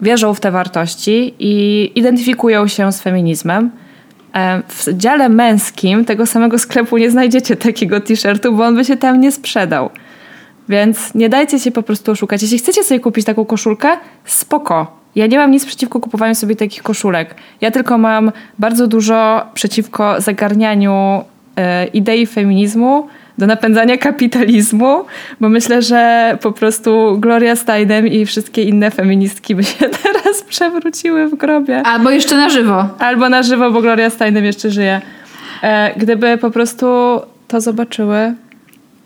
wierzą 0.00 0.34
w 0.34 0.40
te 0.40 0.50
wartości 0.50 1.34
i 1.38 1.92
identyfikują 1.94 2.68
się 2.68 2.92
z 2.92 3.02
feminizmem. 3.02 3.70
E, 4.34 4.62
w 4.68 4.96
dziale 4.96 5.28
męskim 5.28 6.04
tego 6.04 6.26
samego 6.26 6.58
sklepu 6.58 6.98
nie 6.98 7.10
znajdziecie 7.10 7.56
takiego 7.56 8.00
t-shirtu, 8.00 8.52
bo 8.52 8.64
on 8.64 8.74
by 8.74 8.84
się 8.84 8.96
tam 8.96 9.20
nie 9.20 9.32
sprzedał. 9.32 9.90
Więc 10.68 11.14
nie 11.14 11.28
dajcie 11.28 11.58
się 11.58 11.70
po 11.70 11.82
prostu 11.82 12.12
oszukać. 12.12 12.42
Jeśli 12.42 12.58
chcecie 12.58 12.84
sobie 12.84 13.00
kupić 13.00 13.24
taką 13.24 13.44
koszulkę, 13.44 13.88
spoko. 14.24 15.04
Ja 15.14 15.26
nie 15.26 15.38
mam 15.38 15.50
nic 15.50 15.66
przeciwko 15.66 16.00
kupowaniu 16.00 16.34
sobie 16.34 16.56
takich 16.56 16.82
koszulek. 16.82 17.34
Ja 17.60 17.70
tylko 17.70 17.98
mam 17.98 18.32
bardzo 18.58 18.86
dużo 18.86 19.46
przeciwko 19.54 20.20
zagarnianiu 20.20 21.24
idei 21.92 22.26
feminizmu 22.26 23.08
do 23.38 23.46
napędzania 23.46 23.98
kapitalizmu, 23.98 25.04
bo 25.40 25.48
myślę, 25.48 25.82
że 25.82 26.38
po 26.42 26.52
prostu 26.52 27.18
Gloria 27.18 27.56
Steinem 27.56 28.06
i 28.06 28.26
wszystkie 28.26 28.62
inne 28.62 28.90
feministki 28.90 29.54
by 29.54 29.64
się 29.64 29.88
teraz 30.02 30.42
przewróciły 30.42 31.28
w 31.28 31.34
grobie. 31.34 31.82
Albo 31.82 32.10
jeszcze 32.10 32.36
na 32.36 32.50
żywo. 32.50 32.88
Albo 32.98 33.28
na 33.28 33.42
żywo, 33.42 33.70
bo 33.70 33.80
Gloria 33.80 34.10
Steinem 34.10 34.44
jeszcze 34.44 34.70
żyje. 34.70 35.00
E, 35.62 35.94
gdyby 35.96 36.38
po 36.38 36.50
prostu 36.50 36.86
to 37.48 37.60
zobaczyły, 37.60 38.34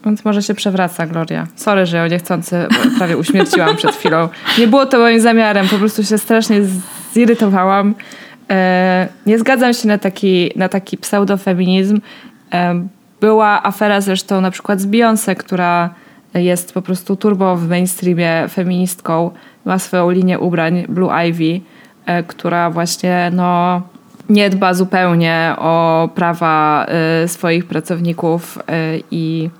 więc 0.05 0.25
może 0.25 0.43
się 0.43 0.55
przewraca 0.55 1.07
Gloria. 1.07 1.47
Sorry, 1.57 1.87
że 1.87 1.97
ją 1.97 2.07
niechcący 2.07 2.67
prawie 2.99 3.17
uśmierciłam 3.17 3.77
przed 3.77 3.97
chwilą. 3.97 4.29
Nie 4.59 4.67
było 4.67 4.87
to 4.87 4.99
moim 4.99 5.21
zamiarem, 5.21 5.69
po 5.69 5.77
prostu 5.77 6.05
się 6.05 6.19
strasznie 6.19 6.61
zirytowałam. 7.13 7.95
E, 8.51 9.09
nie 9.27 9.39
zgadzam 9.39 9.75
się 9.75 9.89
na 9.89 9.99
taki, 9.99 10.51
na 10.57 10.69
taki 10.69 10.99
pseudofeminizm 10.99 12.01
była 13.21 13.63
afera 13.63 14.01
zresztą 14.01 14.41
na 14.41 14.51
przykład 14.51 14.81
z 14.81 14.87
Beyoncé, 14.87 15.37
która 15.37 15.91
jest 16.35 16.75
po 16.75 16.83
prostu 16.83 17.17
turbo 17.17 17.57
w 17.57 17.69
mainstreamie 17.69 18.49
feministką. 18.49 19.31
Ma 19.65 19.79
swoją 19.79 20.11
linię 20.11 20.39
ubrań 20.39 20.85
Blue 20.89 21.29
Ivy, 21.29 21.61
e, 22.07 22.23
która 22.23 22.71
właśnie 22.71 23.31
no, 23.35 23.83
nie 24.29 24.51
dba 24.51 24.75
zupełnie 24.75 25.55
o 25.59 26.09
prawa 26.15 26.87
e, 26.89 27.29
swoich 27.29 27.67
pracowników 27.67 28.59
e, 28.59 28.73
i, 29.11 29.51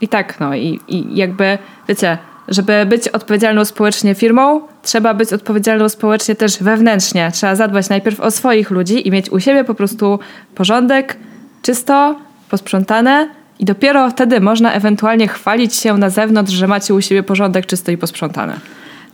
i 0.00 0.08
tak, 0.08 0.40
no 0.40 0.54
i, 0.54 0.80
i 0.88 1.16
jakby, 1.16 1.58
wiecie, 1.88 2.18
żeby 2.48 2.86
być 2.86 3.08
odpowiedzialną 3.08 3.64
społecznie 3.64 4.14
firmą, 4.14 4.60
trzeba 4.82 5.14
być 5.14 5.32
odpowiedzialną 5.32 5.88
społecznie 5.88 6.34
też 6.34 6.62
wewnętrznie. 6.62 7.30
Trzeba 7.32 7.56
zadbać 7.56 7.88
najpierw 7.88 8.20
o 8.20 8.30
swoich 8.30 8.70
ludzi 8.70 9.08
i 9.08 9.10
mieć 9.10 9.30
u 9.30 9.40
siebie 9.40 9.64
po 9.64 9.74
prostu 9.74 10.18
porządek, 10.54 11.16
czysto, 11.64 12.16
posprzątane 12.50 13.28
i 13.58 13.64
dopiero 13.64 14.10
wtedy 14.10 14.40
można 14.40 14.72
ewentualnie 14.72 15.28
chwalić 15.28 15.74
się 15.74 15.98
na 15.98 16.10
zewnątrz, 16.10 16.52
że 16.52 16.66
macie 16.66 16.94
u 16.94 17.00
siebie 17.00 17.22
porządek 17.22 17.66
czysto 17.66 17.92
i 17.92 17.96
posprzątane. 17.96 18.56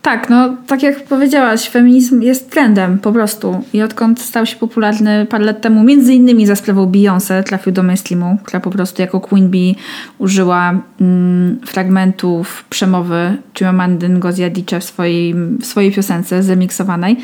Tak, 0.03 0.31
no 0.31 0.57
tak 0.67 0.83
jak 0.83 1.05
powiedziałaś, 1.05 1.69
feminizm 1.69 2.23
jest 2.23 2.51
trendem 2.51 2.99
po 2.99 3.13
prostu. 3.13 3.65
I 3.73 3.83
odkąd 3.83 4.21
stał 4.21 4.47
się 4.47 4.57
popularny 4.57 5.27
parę 5.27 5.45
lat 5.45 5.61
temu, 5.61 5.85
między 5.85 6.15
innymi 6.15 6.47
za 6.47 6.57
sprawą 6.57 6.87
Beyoncé, 6.87 7.43
trafił 7.45 7.73
do 7.73 7.83
mainstreamu, 7.83 8.39
która 8.45 8.61
po 8.61 8.71
prostu 8.71 9.03
jako 9.03 9.21
Queen 9.21 9.51
Bee 9.51 9.75
użyła 10.19 10.81
mm, 11.01 11.61
fragmentów 11.67 12.65
przemowy 12.71 13.37
Chimamandy 13.59 14.09
Ngozi 14.09 14.45
Adichie 14.45 14.81
w 14.81 14.85
swojej, 14.85 15.35
w 15.35 15.67
swojej 15.67 15.93
piosence 15.93 16.43
zemiksowanej, 16.43 17.17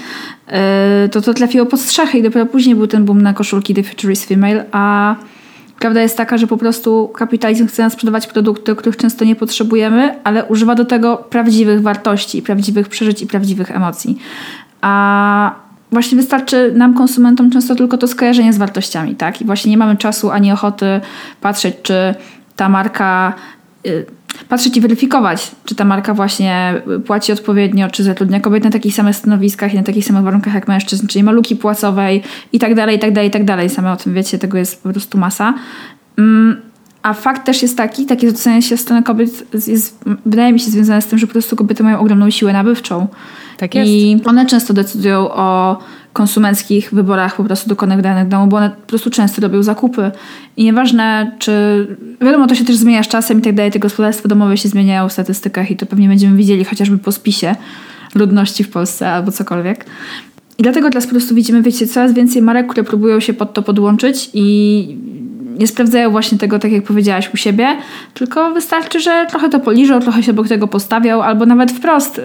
yy, 0.49 1.09
to 1.09 1.21
to 1.21 1.35
trafiło 1.35 1.67
pod 1.67 1.81
strzechy 1.81 2.19
i 2.19 2.23
dopiero 2.23 2.47
później 2.47 2.75
był 2.75 2.87
ten 2.87 3.05
boom 3.05 3.23
na 3.23 3.35
koszulki 3.35 3.75
The 3.75 3.83
Future 3.83 4.12
is 4.12 4.25
Female, 4.25 4.65
a 4.73 5.17
Prawda 5.79 6.03
jest 6.03 6.17
taka, 6.17 6.39
że 6.39 6.47
po 6.47 6.57
prostu 6.57 7.09
kapitalizm 7.15 7.67
chce 7.67 7.83
nam 7.83 7.91
sprzedawać 7.91 8.27
produkty, 8.27 8.77
których 8.77 8.97
często 8.97 9.25
nie 9.25 9.37
potrzebujemy, 9.37 10.15
ale 10.25 10.45
używa 10.45 10.75
do 10.75 10.85
tego 10.85 11.17
prawdziwych 11.17 11.83
wartości, 11.83 12.43
prawdziwych 12.43 12.89
przeżyć 12.89 13.23
i 13.23 13.27
prawdziwych 13.27 13.71
emocji. 13.71 14.19
A 14.81 15.55
właśnie 15.93 16.17
wystarczy 16.17 16.73
nam, 16.77 16.95
konsumentom, 16.95 17.51
często 17.51 17.75
tylko 17.75 17.99
to 17.99 18.09
skojarzenie 18.09 18.53
z 18.53 18.59
wartościami, 18.59 19.15
tak? 19.15 19.41
I 19.41 19.45
właśnie 19.45 19.71
nie 19.71 19.79
mamy 19.79 19.97
czasu 19.97 20.31
ani 20.31 20.53
ochoty 20.53 21.01
patrzeć, 21.41 21.75
czy 21.83 22.15
ta 22.57 22.69
marka 22.69 23.33
y, 23.87 24.07
patrzeć 24.49 24.77
i 24.77 24.81
weryfikować, 24.81 25.51
czy 25.64 25.75
ta 25.75 25.85
marka 25.85 26.14
właśnie 26.14 26.83
płaci 27.07 27.33
odpowiednio, 27.33 27.90
czy 27.90 28.03
zatrudnia 28.03 28.40
kobiet 28.40 28.64
na 28.64 28.70
takich 28.70 28.94
samych 28.94 29.16
stanowiskach 29.16 29.75
i 29.75 29.77
na 29.77 29.83
takich 29.83 30.05
samych 30.05 30.22
warunkach 30.22 30.55
jak 30.55 30.68
mężczyzn, 30.68 31.07
czyli 31.07 31.22
ma 31.22 31.33
luki 31.33 31.57
płacowej 31.57 32.22
i 32.53 32.59
tak 32.59 32.75
dalej, 32.75 32.96
i 32.96 32.99
tak 32.99 33.12
dalej, 33.12 33.29
i 33.29 33.33
tak 33.33 33.44
dalej. 33.44 33.70
Same 33.70 33.92
o 33.92 33.96
tym 33.96 34.14
wiecie, 34.14 34.38
tego 34.38 34.59
jest 34.59 34.83
po 34.83 34.90
prostu 34.90 35.18
masa. 35.18 35.55
Mm, 36.18 36.57
a 37.03 37.14
fakt 37.14 37.46
też 37.46 37.62
jest 37.62 37.77
taki, 37.77 38.07
takie 38.07 38.29
zwrócenie 38.29 38.62
się 38.62 38.77
w 38.77 38.81
stronę 38.81 39.03
kobiet 39.03 39.55
jest, 39.68 40.05
wydaje 40.27 40.53
mi 40.53 40.61
się, 40.61 40.70
związane 40.70 41.03
z 41.03 41.07
tym, 41.07 41.18
że 41.18 41.27
po 41.27 41.33
prostu 41.33 41.57
kobiety 41.57 41.83
mają 41.83 41.99
ogromną 41.99 42.31
siłę 42.31 42.53
nabywczą. 42.53 43.07
Tak 43.57 43.75
jest. 43.75 43.90
I 43.90 44.20
one 44.25 44.46
często 44.46 44.75
decydują 44.75 45.31
o 45.31 45.79
konsumenckich 46.16 46.90
wyborach 46.92 47.37
po 47.37 47.44
prostu 47.44 47.68
dokonanych 47.68 48.00
w 48.00 48.02
danym 48.02 48.29
domu, 48.29 48.46
bo 48.46 48.57
one 48.57 48.70
po 48.70 48.87
prostu 48.87 49.11
często 49.11 49.42
robią 49.42 49.62
zakupy. 49.62 50.11
I 50.57 50.64
nieważne, 50.64 51.33
czy. 51.38 51.87
Wiadomo, 52.20 52.46
to 52.46 52.55
się 52.55 52.64
też 52.64 52.76
zmienia 52.76 53.02
z 53.02 53.09
czasem 53.09 53.38
i 53.38 53.42
tak 53.42 53.55
dalej. 53.55 53.72
Te 53.72 53.79
gospodarstwa 53.79 54.29
domowe 54.29 54.57
się 54.57 54.68
zmieniają 54.68 55.09
w 55.09 55.12
statystykach 55.12 55.70
i 55.70 55.76
to 55.76 55.87
pewnie 55.87 56.09
będziemy 56.09 56.37
widzieli 56.37 56.64
chociażby 56.64 56.98
po 56.98 57.12
spisie 57.12 57.57
ludności 58.14 58.64
w 58.64 58.70
Polsce 58.70 59.11
albo 59.11 59.33
cokolwiek. 59.33 59.87
I 60.59 60.62
dlatego 60.62 60.88
teraz 60.88 61.05
po 61.05 61.11
prostu 61.11 61.35
widzimy, 61.35 61.62
wiecie, 61.62 61.87
coraz 61.87 62.12
więcej 62.12 62.42
marek, 62.42 62.66
które 62.66 62.85
próbują 62.85 63.20
się 63.20 63.35
pod 63.35 63.55
to 63.55 63.62
podłączyć 63.62 64.31
i 64.35 64.98
nie 65.59 65.66
sprawdzają 65.66 66.11
właśnie 66.11 66.38
tego, 66.38 66.59
tak 66.59 66.73
jak 66.73 66.85
powiedziałaś, 66.85 67.31
u 67.35 67.37
siebie, 67.37 67.77
tylko 68.14 68.51
wystarczy, 68.51 69.01
że 69.01 69.27
trochę 69.31 69.49
to 69.49 69.61
poliżą, 69.61 70.01
trochę 70.01 70.23
się 70.23 70.33
obok 70.33 70.49
tego 70.49 70.69
postawiał, 70.69 71.23
albo 71.23 71.47
nawet 71.47 71.73
wprost 71.73 72.19
y, 72.19 72.23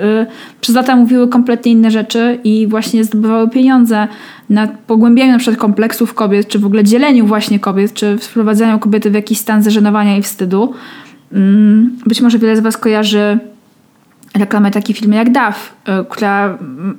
przez 0.62 0.76
lata 0.76 0.96
mówiły 0.96 1.28
kompletnie 1.28 1.72
inne 1.72 1.92
rzeczy 1.92 2.40
i 2.44 2.68
właśnie 2.68 3.04
zdobywały 3.04 3.50
pieniądze 3.50 4.08
na 4.50 4.68
pogłębianiu 4.68 5.32
na 5.32 5.38
przykład 5.38 5.60
kompleksów 5.60 6.14
kobiet, 6.14 6.48
czy 6.48 6.60
w 6.60 6.66
ogóle 6.66 6.84
dzieleniu 6.84 7.26
właśnie 7.26 7.60
kobiet, 7.60 7.94
czy 7.94 8.18
wprowadzaniu 8.18 8.80
kobiety 8.80 9.12
w 9.12 9.14
jakiś 9.14 9.38
stan 9.38 9.64
zażenowania 9.64 10.18
i 10.18 10.22
wstydu. 10.22 10.74
Mm, 11.34 11.98
być 12.06 12.22
może 12.22 12.40
wiele 12.40 12.58
z 12.58 12.60
Was 12.60 12.78
kojarzy 12.78 13.40
reklamę 14.36 14.72
takiej 14.72 14.96
firmy 14.96 15.16
jak 15.16 15.32
DAF, 15.32 15.74
y, 15.90 16.06
która 16.10 16.46
mm, 16.46 16.98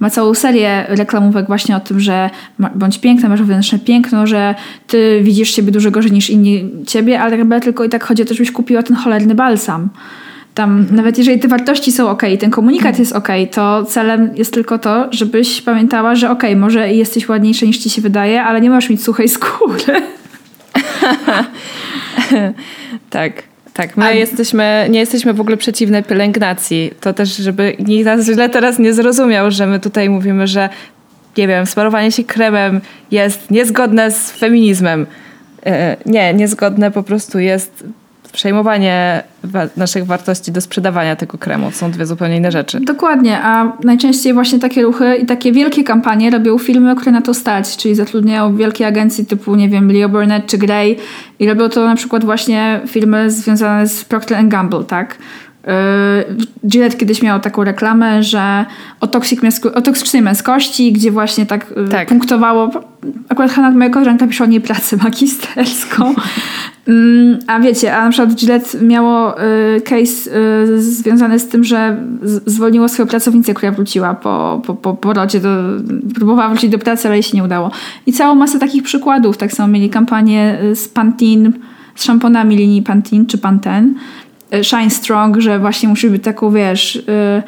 ma 0.00 0.10
całą 0.10 0.34
serię 0.34 0.84
reklamówek 0.88 1.46
właśnie 1.46 1.76
o 1.76 1.80
tym, 1.80 2.00
że 2.00 2.30
bądź 2.74 2.98
piękna, 2.98 3.28
masz 3.28 3.40
wewnętrzne 3.40 3.78
piękno, 3.78 4.26
że 4.26 4.54
ty 4.86 5.20
widzisz 5.22 5.50
siebie 5.50 5.72
dużo 5.72 5.90
gorzej 5.90 6.12
niż 6.12 6.30
inni 6.30 6.70
ciebie, 6.86 7.20
ale 7.20 7.36
chyba 7.36 7.60
tylko 7.60 7.84
i 7.84 7.88
tak 7.88 8.04
chodzi 8.04 8.22
o 8.22 8.26
to, 8.26 8.34
żebyś 8.34 8.52
kupiła 8.52 8.82
ten 8.82 8.96
cholerny 8.96 9.34
balsam. 9.34 9.88
Tam, 10.54 10.78
mhm. 10.78 10.96
nawet 10.96 11.18
jeżeli 11.18 11.40
te 11.40 11.48
wartości 11.48 11.92
są 11.92 12.10
ok, 12.10 12.22
ten 12.40 12.50
komunikat 12.50 12.98
jest 12.98 13.12
ok, 13.12 13.28
to 13.52 13.84
celem 13.84 14.30
jest 14.36 14.54
tylko 14.54 14.78
to, 14.78 15.08
żebyś 15.10 15.62
pamiętała, 15.62 16.14
że 16.14 16.30
ok, 16.30 16.42
może 16.56 16.92
jesteś 16.92 17.28
ładniejsza 17.28 17.66
niż 17.66 17.78
ci 17.78 17.90
się 17.90 18.02
wydaje, 18.02 18.42
ale 18.42 18.60
nie 18.60 18.70
możesz 18.70 18.90
mieć 18.90 19.02
suchej 19.02 19.28
skóry. 19.28 20.02
tak. 23.10 23.51
Tak, 23.74 23.96
my 23.96 24.04
A... 24.04 24.12
jesteśmy, 24.12 24.86
nie 24.90 25.00
jesteśmy 25.00 25.32
w 25.32 25.40
ogóle 25.40 25.56
przeciwne 25.56 26.02
pielęgnacji. 26.02 26.90
To 27.00 27.12
też, 27.12 27.36
żeby 27.36 27.76
nikt 27.78 28.04
nas 28.04 28.26
źle 28.26 28.48
teraz 28.48 28.78
nie 28.78 28.92
zrozumiał, 28.92 29.50
że 29.50 29.66
my 29.66 29.80
tutaj 29.80 30.10
mówimy, 30.10 30.46
że 30.46 30.68
nie 31.36 31.48
wiem, 31.48 31.66
smarowanie 31.66 32.12
się 32.12 32.24
kremem 32.24 32.80
jest 33.10 33.50
niezgodne 33.50 34.10
z 34.10 34.30
feminizmem. 34.30 35.06
E, 35.66 35.96
nie, 36.06 36.34
niezgodne 36.34 36.90
po 36.90 37.02
prostu 37.02 37.38
jest 37.38 37.84
przejmowanie 38.32 39.22
wa 39.44 39.66
naszych 39.76 40.06
wartości 40.06 40.52
do 40.52 40.60
sprzedawania 40.60 41.16
tego 41.16 41.38
kremu. 41.38 41.70
To 41.70 41.76
są 41.76 41.90
dwie 41.90 42.06
zupełnie 42.06 42.36
inne 42.36 42.52
rzeczy. 42.52 42.80
Dokładnie, 42.80 43.38
a 43.42 43.72
najczęściej 43.84 44.32
właśnie 44.34 44.58
takie 44.58 44.82
ruchy 44.82 45.16
i 45.16 45.26
takie 45.26 45.52
wielkie 45.52 45.84
kampanie 45.84 46.30
robią 46.30 46.58
firmy, 46.58 46.96
które 46.96 47.12
na 47.12 47.22
to 47.22 47.34
stać, 47.34 47.76
czyli 47.76 47.94
zatrudniają 47.94 48.56
wielkie 48.56 48.86
agencje 48.86 49.24
typu, 49.24 49.54
nie 49.54 49.68
wiem, 49.68 49.92
Leo 49.92 50.08
Burnett 50.08 50.46
czy 50.46 50.58
Grey 50.58 50.96
i 51.38 51.48
robią 51.48 51.68
to 51.68 51.86
na 51.86 51.96
przykład 51.96 52.24
właśnie 52.24 52.80
firmy 52.86 53.30
związane 53.30 53.86
z 53.86 54.04
Procter 54.04 54.48
Gamble, 54.48 54.84
tak? 54.84 55.18
Yy, 55.66 56.68
Gillette 56.68 56.96
kiedyś 56.96 57.22
miał 57.22 57.40
taką 57.40 57.64
reklamę, 57.64 58.22
że 58.22 58.64
o, 59.00 59.06
toksik 59.06 59.40
o 59.74 59.82
toksycznej 59.82 60.22
męskości, 60.22 60.92
gdzie 60.92 61.10
właśnie 61.10 61.46
tak, 61.46 61.72
yy, 61.76 61.88
tak. 61.88 62.08
punktowało. 62.08 62.70
Akurat 63.28 63.50
Hanna, 63.50 63.70
moja 63.70 63.90
koleżanka, 63.90 64.26
pisze 64.26 64.44
o 64.44 64.46
niej 64.46 64.60
pracę 64.60 64.96
magisterską. 65.04 66.14
Mm, 66.88 67.38
a 67.46 67.60
wiecie, 67.60 67.96
a 67.96 68.04
na 68.04 68.10
przykład 68.10 68.34
Gillette 68.34 68.78
miało 68.78 69.34
yy, 69.74 69.80
case 69.80 70.30
związany 70.78 71.38
z 71.38 71.48
tym, 71.48 71.64
że 71.64 71.96
zwolniło 72.46 72.88
swoją 72.88 73.08
pracownicę, 73.08 73.54
która 73.54 73.72
wróciła 73.72 74.14
po, 74.14 74.62
po, 74.66 74.74
po 74.74 74.94
porodzie, 74.94 75.40
do, 75.40 75.48
próbowała 76.14 76.48
wrócić 76.48 76.70
do 76.70 76.78
pracy, 76.78 77.08
ale 77.08 77.16
jej 77.16 77.22
się 77.22 77.36
nie 77.36 77.44
udało. 77.44 77.70
I 78.06 78.12
całą 78.12 78.34
masę 78.34 78.58
takich 78.58 78.82
przykładów. 78.82 79.36
Tak 79.36 79.52
samo 79.52 79.68
mieli 79.68 79.90
kampanię 79.90 80.58
z 80.74 80.88
Pantene, 80.88 81.50
z 81.94 82.04
szamponami 82.04 82.56
linii 82.56 82.82
Pantene 82.82 83.26
czy 83.26 83.38
Pantene 83.38 83.88
Y, 83.88 84.21
shine 84.62 84.90
strong, 84.90 85.40
że 85.40 85.58
właśnie 85.58 85.88
musisz 85.88 86.10
być 86.10 86.24
taką, 86.24 86.50
wiesz, 86.50 86.94
yy, 86.94 87.42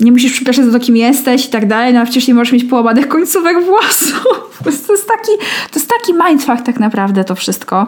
nie 0.00 0.12
musisz 0.12 0.32
przepraszać 0.32 0.64
za 0.64 0.72
to, 0.78 0.84
kim 0.84 0.96
jesteś 0.96 1.46
i 1.46 1.48
tak 1.48 1.66
dalej, 1.66 1.94
no 1.94 2.00
a 2.00 2.04
przecież 2.04 2.28
nie 2.28 2.34
możesz 2.34 2.52
mieć 2.52 2.64
połamanych 2.64 3.08
końcówek 3.08 3.64
włosów. 3.64 4.26
To 4.64 4.70
jest, 4.92 5.08
taki, 5.08 5.30
to 5.72 5.78
jest 5.78 5.90
taki 5.90 6.12
mindfuck 6.28 6.62
tak 6.62 6.80
naprawdę 6.80 7.24
to 7.24 7.34
wszystko. 7.34 7.86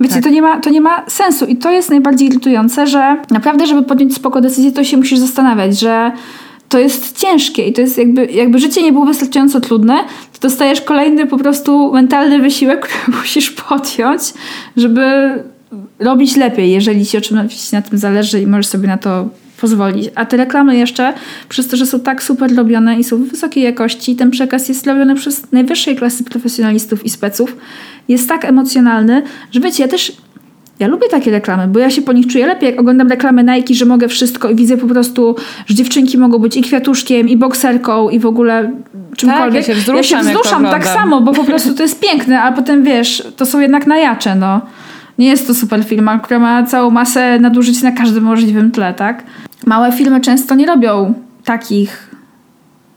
Wiecie, 0.00 0.14
tak. 0.14 0.22
to, 0.22 0.30
nie 0.30 0.42
ma, 0.42 0.60
to 0.60 0.70
nie 0.70 0.80
ma 0.80 1.04
sensu 1.08 1.46
i 1.46 1.56
to 1.56 1.70
jest 1.70 1.90
najbardziej 1.90 2.28
irytujące, 2.28 2.86
że 2.86 3.16
naprawdę, 3.30 3.66
żeby 3.66 3.82
podjąć 3.82 4.14
spoko 4.14 4.40
decyzję, 4.40 4.72
to 4.72 4.84
się 4.84 4.96
musisz 4.96 5.18
zastanawiać, 5.18 5.80
że 5.80 6.12
to 6.68 6.78
jest 6.78 7.18
ciężkie 7.18 7.66
i 7.66 7.72
to 7.72 7.80
jest 7.80 7.98
jakby, 7.98 8.26
jakby 8.26 8.58
życie 8.58 8.82
nie 8.82 8.92
było 8.92 9.06
wystarczająco 9.06 9.60
trudne, 9.60 9.94
to 10.32 10.40
dostajesz 10.40 10.80
kolejny 10.80 11.26
po 11.26 11.38
prostu 11.38 11.92
mentalny 11.92 12.38
wysiłek, 12.38 12.80
który 12.88 13.18
musisz 13.18 13.50
podjąć, 13.50 14.22
żeby 14.76 15.32
robić 15.98 16.36
lepiej, 16.36 16.70
jeżeli 16.70 17.06
ci 17.06 17.18
oczywiście 17.18 17.76
na 17.76 17.82
tym 17.82 17.98
zależy 17.98 18.40
i 18.40 18.46
możesz 18.46 18.66
sobie 18.66 18.88
na 18.88 18.98
to 18.98 19.28
pozwolić. 19.60 20.10
A 20.14 20.26
te 20.26 20.36
reklamy 20.36 20.76
jeszcze, 20.76 21.14
przez 21.48 21.68
to, 21.68 21.76
że 21.76 21.86
są 21.86 22.00
tak 22.00 22.22
super 22.22 22.56
robione 22.56 22.98
i 22.98 23.04
są 23.04 23.24
wysokiej 23.24 23.64
jakości, 23.64 24.16
ten 24.16 24.30
przekaz 24.30 24.68
jest 24.68 24.86
robiony 24.86 25.14
przez 25.14 25.52
najwyższej 25.52 25.96
klasy 25.96 26.24
profesjonalistów 26.24 27.06
i 27.06 27.10
speców, 27.10 27.56
jest 28.08 28.28
tak 28.28 28.44
emocjonalny, 28.44 29.22
że 29.52 29.60
wiecie, 29.60 29.82
ja 29.82 29.88
też 29.88 30.12
ja 30.78 30.88
lubię 30.88 31.08
takie 31.08 31.30
reklamy, 31.30 31.68
bo 31.68 31.78
ja 31.78 31.90
się 31.90 32.02
po 32.02 32.12
nich 32.12 32.26
czuję 32.26 32.46
lepiej, 32.46 32.70
jak 32.70 32.80
oglądam 32.80 33.08
reklamy 33.08 33.44
Nike, 33.44 33.74
że 33.74 33.84
mogę 33.84 34.08
wszystko 34.08 34.50
i 34.50 34.54
widzę 34.54 34.76
po 34.76 34.86
prostu, 34.86 35.36
że 35.66 35.74
dziewczynki 35.74 36.18
mogą 36.18 36.38
być 36.38 36.56
i 36.56 36.62
kwiatuszkiem, 36.62 37.28
i 37.28 37.36
bokserką, 37.36 38.08
i 38.08 38.18
w 38.18 38.26
ogóle 38.26 38.72
czymkolwiek. 39.16 39.64
Tak, 39.64 39.68
ja 39.68 39.74
się 39.74 39.80
wzruszam, 39.80 40.18
ja 40.18 40.24
się 40.24 40.30
wzruszam 40.30 40.64
tak 40.64 40.86
samo, 40.86 41.20
bo 41.20 41.32
po 41.32 41.44
prostu 41.44 41.74
to 41.74 41.82
jest 41.82 42.00
piękne, 42.00 42.42
a 42.42 42.52
potem 42.52 42.84
wiesz, 42.84 43.22
to 43.36 43.46
są 43.46 43.60
jednak 43.60 43.86
najacze, 43.86 44.34
no 44.34 44.60
nie 45.20 45.28
jest 45.28 45.46
to 45.46 45.54
super 45.54 45.84
firma, 45.84 46.18
która 46.18 46.40
ma 46.40 46.62
całą 46.62 46.90
masę 46.90 47.38
nadużyć 47.38 47.82
na 47.82 47.92
każdym 47.92 48.24
możliwym 48.24 48.70
tle, 48.70 48.94
tak? 48.94 49.22
Małe 49.66 49.92
firmy 49.92 50.20
często 50.20 50.54
nie 50.54 50.66
robią 50.66 51.14
takich 51.44 52.10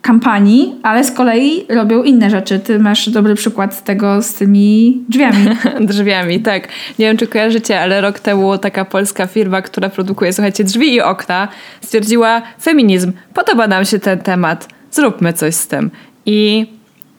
kampanii, 0.01 0.75
ale 0.83 1.03
z 1.03 1.11
kolei 1.11 1.65
robią 1.69 2.03
inne 2.03 2.29
rzeczy. 2.29 2.59
Ty 2.59 2.79
masz 2.79 3.09
dobry 3.09 3.35
przykład 3.35 3.83
tego 3.83 4.21
z 4.21 4.33
tymi 4.33 4.97
drzwiami. 5.09 5.45
drzwiami, 5.91 6.39
tak. 6.39 6.67
Nie 6.99 7.05
wiem, 7.05 7.17
czy 7.17 7.27
kojarzycie, 7.27 7.79
ale 7.79 8.01
rok 8.01 8.19
temu 8.19 8.57
taka 8.57 8.85
polska 8.85 9.27
firma, 9.27 9.61
która 9.61 9.89
produkuje, 9.89 10.33
słuchajcie, 10.33 10.63
drzwi 10.63 10.93
i 10.93 11.01
okna, 11.01 11.47
stwierdziła 11.81 12.41
feminizm. 12.61 13.11
Podoba 13.33 13.67
nam 13.67 13.85
się 13.85 13.99
ten 13.99 14.19
temat. 14.19 14.67
Zróbmy 14.91 15.33
coś 15.33 15.55
z 15.55 15.67
tym. 15.67 15.91
I 16.25 16.67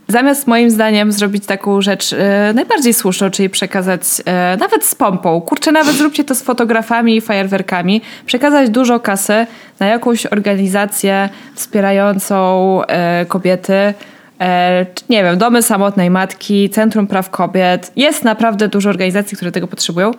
Zamiast 0.08 0.46
moim 0.46 0.70
zdaniem 0.70 1.12
zrobić 1.12 1.46
taką 1.46 1.80
rzecz 1.82 2.12
e, 2.12 2.52
najbardziej 2.54 2.94
słuszną, 2.94 3.30
czyli 3.30 3.50
przekazać 3.50 4.00
e, 4.24 4.56
nawet 4.60 4.84
z 4.84 4.94
pompą, 4.94 5.40
kurczę, 5.40 5.72
nawet 5.72 5.96
zróbcie 5.96 6.24
to 6.24 6.34
z 6.34 6.42
fotografami 6.42 7.16
i 7.16 7.20
fajerwerkami, 7.20 8.00
przekazać 8.26 8.70
dużo 8.70 9.00
kasy 9.00 9.46
na 9.80 9.86
jakąś 9.86 10.26
organizację 10.26 11.28
wspierającą 11.54 12.80
e, 12.84 13.26
kobiety, 13.26 13.94
nie 15.08 15.24
wiem, 15.24 15.38
domy 15.38 15.62
samotnej 15.62 16.10
matki, 16.10 16.70
Centrum 16.70 17.06
Praw 17.06 17.30
Kobiet. 17.30 17.92
Jest 17.96 18.24
naprawdę 18.24 18.68
dużo 18.68 18.90
organizacji, 18.90 19.36
które 19.36 19.52
tego 19.52 19.66
potrzebują. 19.66 20.10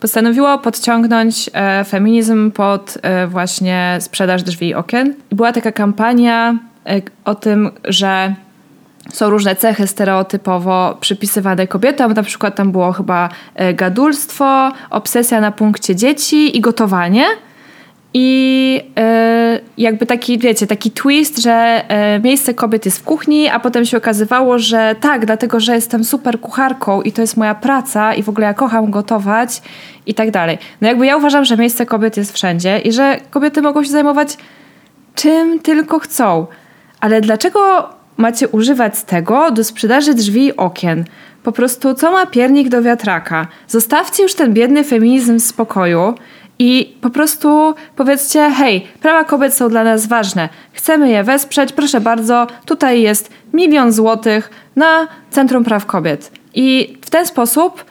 Postanowiło 0.00 0.58
podciągnąć 0.58 1.50
feminizm 1.88 2.50
pod 2.50 2.98
właśnie 3.28 3.98
sprzedaż 4.00 4.42
drzwi 4.42 4.68
i 4.68 4.74
okien. 4.74 5.14
Była 5.30 5.52
taka 5.52 5.72
kampania 5.72 6.58
o 7.24 7.34
tym, 7.34 7.70
że 7.84 8.34
są 9.12 9.30
różne 9.30 9.56
cechy 9.56 9.86
stereotypowo 9.86 10.96
przypisywane 11.00 11.66
kobietom. 11.66 12.12
Na 12.12 12.22
przykład 12.22 12.54
tam 12.54 12.72
było 12.72 12.92
chyba 12.92 13.28
e, 13.54 13.74
gadulstwo, 13.74 14.72
obsesja 14.90 15.40
na 15.40 15.52
punkcie 15.52 15.96
dzieci 15.96 16.56
i 16.56 16.60
gotowanie. 16.60 17.24
I 18.14 18.80
e, 18.98 19.60
jakby 19.78 20.06
taki, 20.06 20.38
wiecie, 20.38 20.66
taki 20.66 20.90
twist, 20.90 21.38
że 21.38 21.84
e, 21.88 22.20
miejsce 22.20 22.54
kobiet 22.54 22.84
jest 22.84 22.98
w 22.98 23.04
kuchni, 23.04 23.48
a 23.48 23.60
potem 23.60 23.84
się 23.84 23.96
okazywało, 23.96 24.58
że 24.58 24.94
tak, 25.00 25.26
dlatego, 25.26 25.60
że 25.60 25.74
jestem 25.74 26.04
super 26.04 26.40
kucharką 26.40 27.02
i 27.02 27.12
to 27.12 27.20
jest 27.20 27.36
moja 27.36 27.54
praca 27.54 28.14
i 28.14 28.22
w 28.22 28.28
ogóle 28.28 28.46
ja 28.46 28.54
kocham 28.54 28.90
gotować 28.90 29.62
i 30.06 30.14
tak 30.14 30.30
dalej. 30.30 30.58
No 30.80 30.88
jakby 30.88 31.06
ja 31.06 31.16
uważam, 31.16 31.44
że 31.44 31.56
miejsce 31.56 31.86
kobiet 31.86 32.16
jest 32.16 32.32
wszędzie 32.32 32.78
i 32.78 32.92
że 32.92 33.20
kobiety 33.30 33.62
mogą 33.62 33.84
się 33.84 33.90
zajmować 33.90 34.36
czym 35.14 35.60
tylko 35.60 35.98
chcą. 35.98 36.46
Ale 37.00 37.20
dlaczego 37.20 37.88
macie 38.16 38.48
używać 38.48 39.02
tego 39.02 39.50
do 39.50 39.64
sprzedaży 39.64 40.14
drzwi 40.14 40.46
i 40.46 40.56
okien. 40.56 41.04
Po 41.42 41.52
prostu 41.52 41.94
co 41.94 42.10
ma 42.10 42.26
piernik 42.26 42.68
do 42.68 42.82
wiatraka? 42.82 43.46
Zostawcie 43.68 44.22
już 44.22 44.34
ten 44.34 44.54
biedny 44.54 44.84
feminizm 44.84 45.38
w 45.38 45.42
spokoju 45.42 46.14
i 46.58 46.96
po 47.00 47.10
prostu 47.10 47.74
powiedzcie: 47.96 48.50
hej, 48.50 48.86
prawa 49.00 49.24
kobiet 49.24 49.54
są 49.54 49.68
dla 49.68 49.84
nas 49.84 50.06
ważne, 50.06 50.48
chcemy 50.72 51.10
je 51.10 51.24
wesprzeć, 51.24 51.72
proszę 51.72 52.00
bardzo, 52.00 52.46
tutaj 52.64 53.02
jest 53.02 53.30
milion 53.52 53.92
złotych 53.92 54.50
na 54.76 55.08
Centrum 55.30 55.64
Praw 55.64 55.86
Kobiet. 55.86 56.30
I 56.54 56.98
w 57.02 57.10
ten 57.10 57.26
sposób 57.26 57.84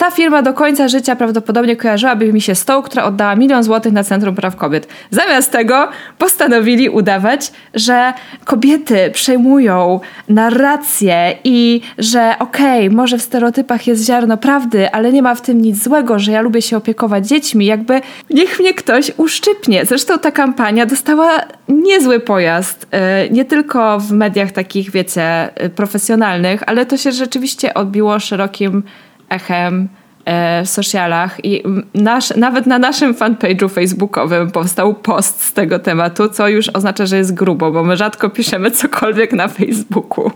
ta 0.00 0.10
firma 0.10 0.42
do 0.42 0.52
końca 0.52 0.88
życia 0.88 1.16
prawdopodobnie 1.16 1.76
kojarzyłaby 1.76 2.32
mi 2.32 2.40
się 2.40 2.54
z 2.54 2.64
tą, 2.64 2.82
która 2.82 3.04
oddała 3.04 3.36
milion 3.36 3.62
złotych 3.62 3.92
na 3.92 4.04
Centrum 4.04 4.34
Praw 4.34 4.56
Kobiet. 4.56 4.88
Zamiast 5.10 5.52
tego 5.52 5.88
postanowili 6.18 6.88
udawać, 6.88 7.52
że 7.74 8.12
kobiety 8.44 9.10
przejmują 9.12 10.00
narrację 10.28 11.38
i 11.44 11.80
że 11.98 12.34
okej, 12.38 12.86
okay, 12.86 12.96
może 12.96 13.18
w 13.18 13.22
stereotypach 13.22 13.86
jest 13.86 14.06
ziarno 14.06 14.36
prawdy, 14.36 14.90
ale 14.90 15.12
nie 15.12 15.22
ma 15.22 15.34
w 15.34 15.40
tym 15.40 15.62
nic 15.62 15.82
złego, 15.82 16.18
że 16.18 16.32
ja 16.32 16.40
lubię 16.40 16.62
się 16.62 16.76
opiekować 16.76 17.28
dziećmi. 17.28 17.66
Jakby 17.66 18.00
niech 18.30 18.60
mnie 18.60 18.74
ktoś 18.74 19.12
uszczypnie. 19.16 19.84
Zresztą 19.84 20.18
ta 20.18 20.30
kampania 20.30 20.86
dostała 20.86 21.40
niezły 21.68 22.20
pojazd. 22.20 22.86
E, 22.90 23.28
nie 23.28 23.44
tylko 23.44 23.98
w 23.98 24.12
mediach 24.12 24.52
takich, 24.52 24.90
wiecie, 24.90 25.48
profesjonalnych, 25.76 26.62
ale 26.66 26.86
to 26.86 26.96
się 26.96 27.12
rzeczywiście 27.12 27.74
odbiło 27.74 28.18
szerokim 28.20 28.82
echem 29.30 29.88
e, 30.24 30.64
w 30.64 30.68
socialach 30.68 31.44
i 31.44 31.62
nasz, 31.94 32.36
nawet 32.36 32.66
na 32.66 32.78
naszym 32.78 33.14
fanpage'u 33.14 33.70
facebookowym 33.70 34.50
powstał 34.50 34.94
post 34.94 35.42
z 35.44 35.52
tego 35.52 35.78
tematu, 35.78 36.28
co 36.28 36.48
już 36.48 36.68
oznacza, 36.68 37.06
że 37.06 37.16
jest 37.16 37.34
grubo, 37.34 37.72
bo 37.72 37.84
my 37.84 37.96
rzadko 37.96 38.30
piszemy 38.30 38.70
cokolwiek 38.70 39.32
na 39.32 39.48
Facebooku, 39.48 40.30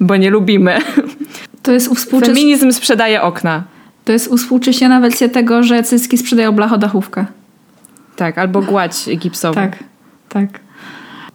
bo 0.00 0.16
nie 0.16 0.30
lubimy. 0.30 0.78
To 1.62 1.72
jest 1.72 1.94
współczes... 1.94 2.28
Feminizm 2.28 2.72
sprzedaje 2.72 3.22
okna. 3.22 3.62
To 4.04 4.12
jest 4.12 4.28
uspółcześniona 4.28 5.00
wersja 5.00 5.28
tego, 5.28 5.62
że 5.62 5.82
cycki 5.82 6.18
sprzedają 6.18 6.52
blachodachówkę. 6.52 7.26
Tak, 8.16 8.38
albo 8.38 8.62
gładź 8.62 9.16
gipsową. 9.16 9.54
Tak, 9.54 9.78
tak. 10.28 10.63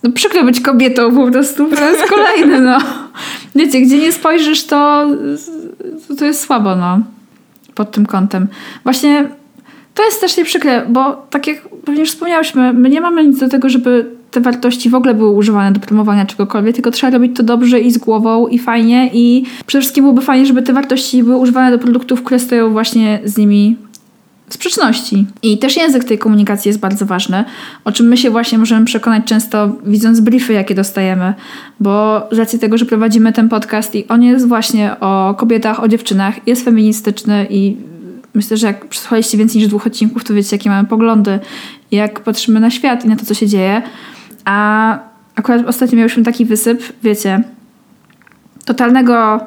No 0.04 0.12
przykro 0.12 0.44
być 0.44 0.62
kobietą 0.62 1.16
po 1.16 1.32
prostu, 1.32 1.70
to 1.76 1.90
jest 1.90 2.04
kolejne, 2.10 2.60
no. 2.60 2.78
Wiecie, 3.56 3.82
gdzie 3.82 3.98
nie 3.98 4.12
spojrzysz, 4.12 4.64
to, 4.64 5.08
to 6.20 6.26
jest 6.26 6.42
słabo, 6.42 6.76
no. 6.76 7.00
Pod 7.76 7.92
tym 7.92 8.06
kątem. 8.06 8.48
Właśnie 8.84 9.30
to 9.94 10.06
jest 10.06 10.22
też 10.22 10.38
nieprzykre, 10.38 10.86
bo 10.90 11.28
tak 11.30 11.48
jak 11.48 11.70
pewnie 11.86 12.02
już 12.02 12.12
wspomniałyśmy, 12.12 12.74
my 12.74 12.90
nie 12.90 13.02
mamy 13.02 13.28
nic 13.28 13.40
do 13.40 13.50
tego, 13.50 13.70
żeby 13.70 14.06
te 14.32 14.42
wartości 14.42 14.90
w 14.90 14.96
ogóle 14.96 15.14
były 15.14 15.30
używane 15.30 15.72
do 15.72 15.80
promowania 15.80 16.26
czegokolwiek, 16.26 16.76
tylko 16.76 16.92
trzeba 16.92 17.14
robić 17.14 17.38
to 17.38 17.44
dobrze 17.44 17.80
i 17.80 17.92
z 17.92 17.98
głową 17.98 18.48
i 18.48 18.60
fajnie 18.60 19.10
i 19.14 19.44
przede 19.66 19.82
wszystkim 19.82 20.04
byłoby 20.04 20.22
fajnie, 20.22 20.46
żeby 20.46 20.62
te 20.62 20.74
wartości 20.74 21.24
były 21.24 21.38
używane 21.38 21.72
do 21.72 21.80
produktów, 21.80 22.24
które 22.24 22.40
stoją 22.40 22.70
właśnie 22.70 23.20
z 23.24 23.38
nimi 23.38 23.76
sprzeczności. 24.50 25.26
I 25.44 25.58
też 25.58 25.78
język 25.78 26.04
tej 26.04 26.18
komunikacji 26.18 26.70
jest 26.70 26.80
bardzo 26.80 27.06
ważny, 27.06 27.44
o 27.86 27.92
czym 27.92 28.08
my 28.08 28.18
się 28.18 28.30
właśnie 28.30 28.58
możemy 28.58 28.86
przekonać 28.86 29.26
często 29.26 29.76
widząc 29.86 30.20
briefy, 30.20 30.54
jakie 30.54 30.76
dostajemy, 30.76 31.34
bo 31.80 32.22
z 32.32 32.38
racji 32.38 32.60
tego, 32.60 32.78
że 32.78 32.86
prowadzimy 32.86 33.34
ten 33.34 33.50
podcast 33.50 33.96
i 33.96 34.08
on 34.08 34.24
jest 34.24 34.48
właśnie 34.48 35.00
o 35.00 35.36
kobietach, 35.38 35.84
o 35.84 35.88
dziewczynach, 35.88 36.48
jest 36.48 36.66
feministyczny 36.66 37.48
i 37.50 37.78
myślę, 38.34 38.58
że 38.58 38.68
jak 38.68 38.88
przesłuchaliście 38.88 39.38
więcej 39.38 39.62
niż 39.62 39.68
dwóch 39.68 39.88
odcinków, 39.88 40.24
to 40.24 40.34
wiecie, 40.34 40.56
jakie 40.56 40.70
mamy 40.70 40.88
poglądy, 40.88 41.40
jak 41.92 42.20
patrzymy 42.20 42.60
na 42.60 42.70
świat 42.70 43.06
i 43.06 43.08
na 43.08 43.16
to, 43.16 43.26
co 43.26 43.34
się 43.34 43.48
dzieje. 43.48 43.82
A 44.46 45.00
akurat 45.36 45.68
ostatnio 45.68 45.98
miałyśmy 45.98 46.24
taki 46.24 46.46
wysyp, 46.46 46.84
wiecie, 47.04 47.44
totalnego 48.66 49.40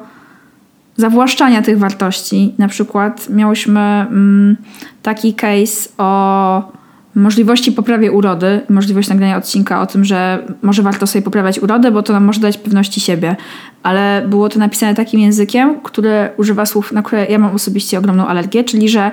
zawłaszczania 0.97 1.61
tych 1.61 1.79
wartości. 1.79 2.53
Na 2.57 2.67
przykład 2.67 3.29
miałyśmy 3.29 3.79
mm, 3.79 4.57
taki 5.01 5.33
case 5.33 5.89
o 5.97 6.71
możliwości 7.15 7.71
poprawy 7.71 8.11
urody, 8.11 8.61
możliwość 8.69 9.09
nagrania 9.09 9.37
odcinka 9.37 9.81
o 9.81 9.85
tym, 9.85 10.05
że 10.05 10.47
może 10.61 10.81
warto 10.81 11.07
sobie 11.07 11.21
poprawiać 11.21 11.59
urodę, 11.59 11.91
bo 11.91 12.03
to 12.03 12.13
nam 12.13 12.23
może 12.23 12.39
dać 12.39 12.57
pewności 12.57 13.01
siebie. 13.01 13.35
Ale 13.83 14.25
było 14.27 14.49
to 14.49 14.59
napisane 14.59 14.95
takim 14.95 15.19
językiem, 15.19 15.81
który 15.81 16.29
używa 16.37 16.65
słów, 16.65 16.91
na 16.91 17.03
które 17.03 17.25
ja 17.25 17.39
mam 17.39 17.55
osobiście 17.55 17.99
ogromną 17.99 18.27
alergię, 18.27 18.63
czyli 18.63 18.89
że 18.89 19.11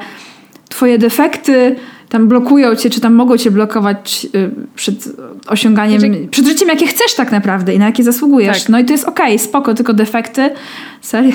twoje 0.68 0.98
defekty 0.98 1.76
tam 2.10 2.28
blokują 2.28 2.76
cię, 2.76 2.90
czy 2.90 3.00
tam 3.00 3.14
mogą 3.14 3.36
cię 3.36 3.50
blokować 3.50 4.26
y, 4.34 4.50
przed 4.74 5.08
osiąganiem, 5.46 6.00
znaczy... 6.00 6.28
przed 6.30 6.46
życiem, 6.46 6.68
jakie 6.68 6.86
chcesz 6.86 7.14
tak 7.14 7.32
naprawdę 7.32 7.74
i 7.74 7.78
na 7.78 7.86
jakie 7.86 8.04
zasługujesz. 8.04 8.60
Tak. 8.60 8.68
No 8.68 8.78
i 8.78 8.84
to 8.84 8.92
jest 8.92 9.04
okej, 9.04 9.26
okay, 9.26 9.38
spoko, 9.38 9.74
tylko 9.74 9.92
defekty, 9.92 10.50
serio. 11.00 11.32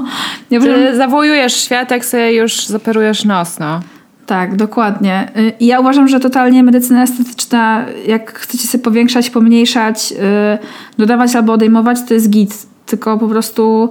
ja 0.50 0.60
Ty 0.60 0.96
zawołujesz 0.96 1.56
świat, 1.56 1.90
jak 1.90 2.04
sobie 2.04 2.32
już 2.32 2.66
zoperujesz 2.66 3.24
nos, 3.24 3.58
no. 3.58 3.80
Tak, 4.26 4.56
dokładnie. 4.56 5.32
Y, 5.36 5.52
I 5.60 5.66
ja 5.66 5.80
uważam, 5.80 6.08
że 6.08 6.20
totalnie 6.20 6.62
medycyna 6.62 7.02
estetyczna, 7.02 7.84
jak 8.06 8.38
chcecie 8.38 8.68
sobie 8.68 8.84
powiększać, 8.84 9.30
pomniejszać, 9.30 10.12
y, 10.12 10.96
dodawać 10.98 11.36
albo 11.36 11.52
odejmować, 11.52 11.98
to 12.08 12.14
jest 12.14 12.30
git. 12.30 12.66
Tylko 12.86 13.18
po 13.18 13.28
prostu 13.28 13.90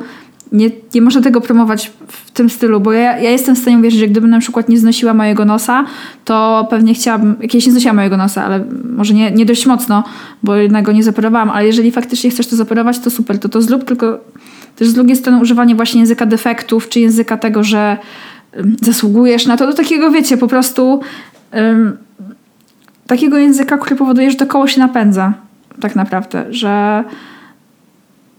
nie, 0.51 0.69
nie 0.93 1.01
można 1.01 1.21
tego 1.21 1.41
promować 1.41 1.91
w 2.07 2.31
tym 2.31 2.49
stylu, 2.49 2.79
bo 2.79 2.91
ja, 2.91 3.19
ja 3.19 3.29
jestem 3.31 3.55
w 3.55 3.59
stanie 3.59 3.77
uwierzyć, 3.77 3.99
że 3.99 4.07
gdybym 4.07 4.29
na 4.29 4.39
przykład 4.39 4.69
nie 4.69 4.77
znosiła 4.77 5.13
mojego 5.13 5.45
nosa, 5.45 5.85
to 6.25 6.67
pewnie 6.69 6.93
chciałabym, 6.93 7.35
jakieś 7.41 7.65
nie 7.65 7.71
znosiła 7.71 7.93
mojego 7.93 8.17
nosa, 8.17 8.45
ale 8.45 8.65
może 8.89 9.13
nie, 9.13 9.31
nie 9.31 9.45
dość 9.45 9.65
mocno, 9.65 10.03
bo 10.43 10.55
jednak 10.55 10.85
go 10.85 10.91
nie 10.91 11.03
zaoperowałam, 11.03 11.49
ale 11.49 11.67
jeżeli 11.67 11.91
faktycznie 11.91 12.29
chcesz 12.29 12.47
to 12.47 12.55
zaoperować, 12.55 12.99
to 12.99 13.09
super, 13.09 13.39
to 13.39 13.49
to 13.49 13.61
zrób, 13.61 13.85
tylko 13.85 14.19
też 14.75 14.87
z 14.87 14.93
drugiej 14.93 15.15
strony 15.15 15.41
używanie 15.41 15.75
właśnie 15.75 15.99
języka 15.99 16.25
defektów, 16.25 16.89
czy 16.89 16.99
języka 16.99 17.37
tego, 17.37 17.63
że 17.63 17.97
zasługujesz 18.81 19.45
na 19.45 19.57
to, 19.57 19.67
do 19.67 19.73
takiego 19.73 20.11
wiecie, 20.11 20.37
po 20.37 20.47
prostu 20.47 21.01
um, 21.53 21.97
takiego 23.07 23.37
języka, 23.37 23.77
który 23.77 23.95
powoduje, 23.95 24.31
że 24.31 24.37
to 24.37 24.45
koło 24.45 24.67
się 24.67 24.79
napędza 24.79 25.33
tak 25.81 25.95
naprawdę, 25.95 26.45
że 26.49 27.03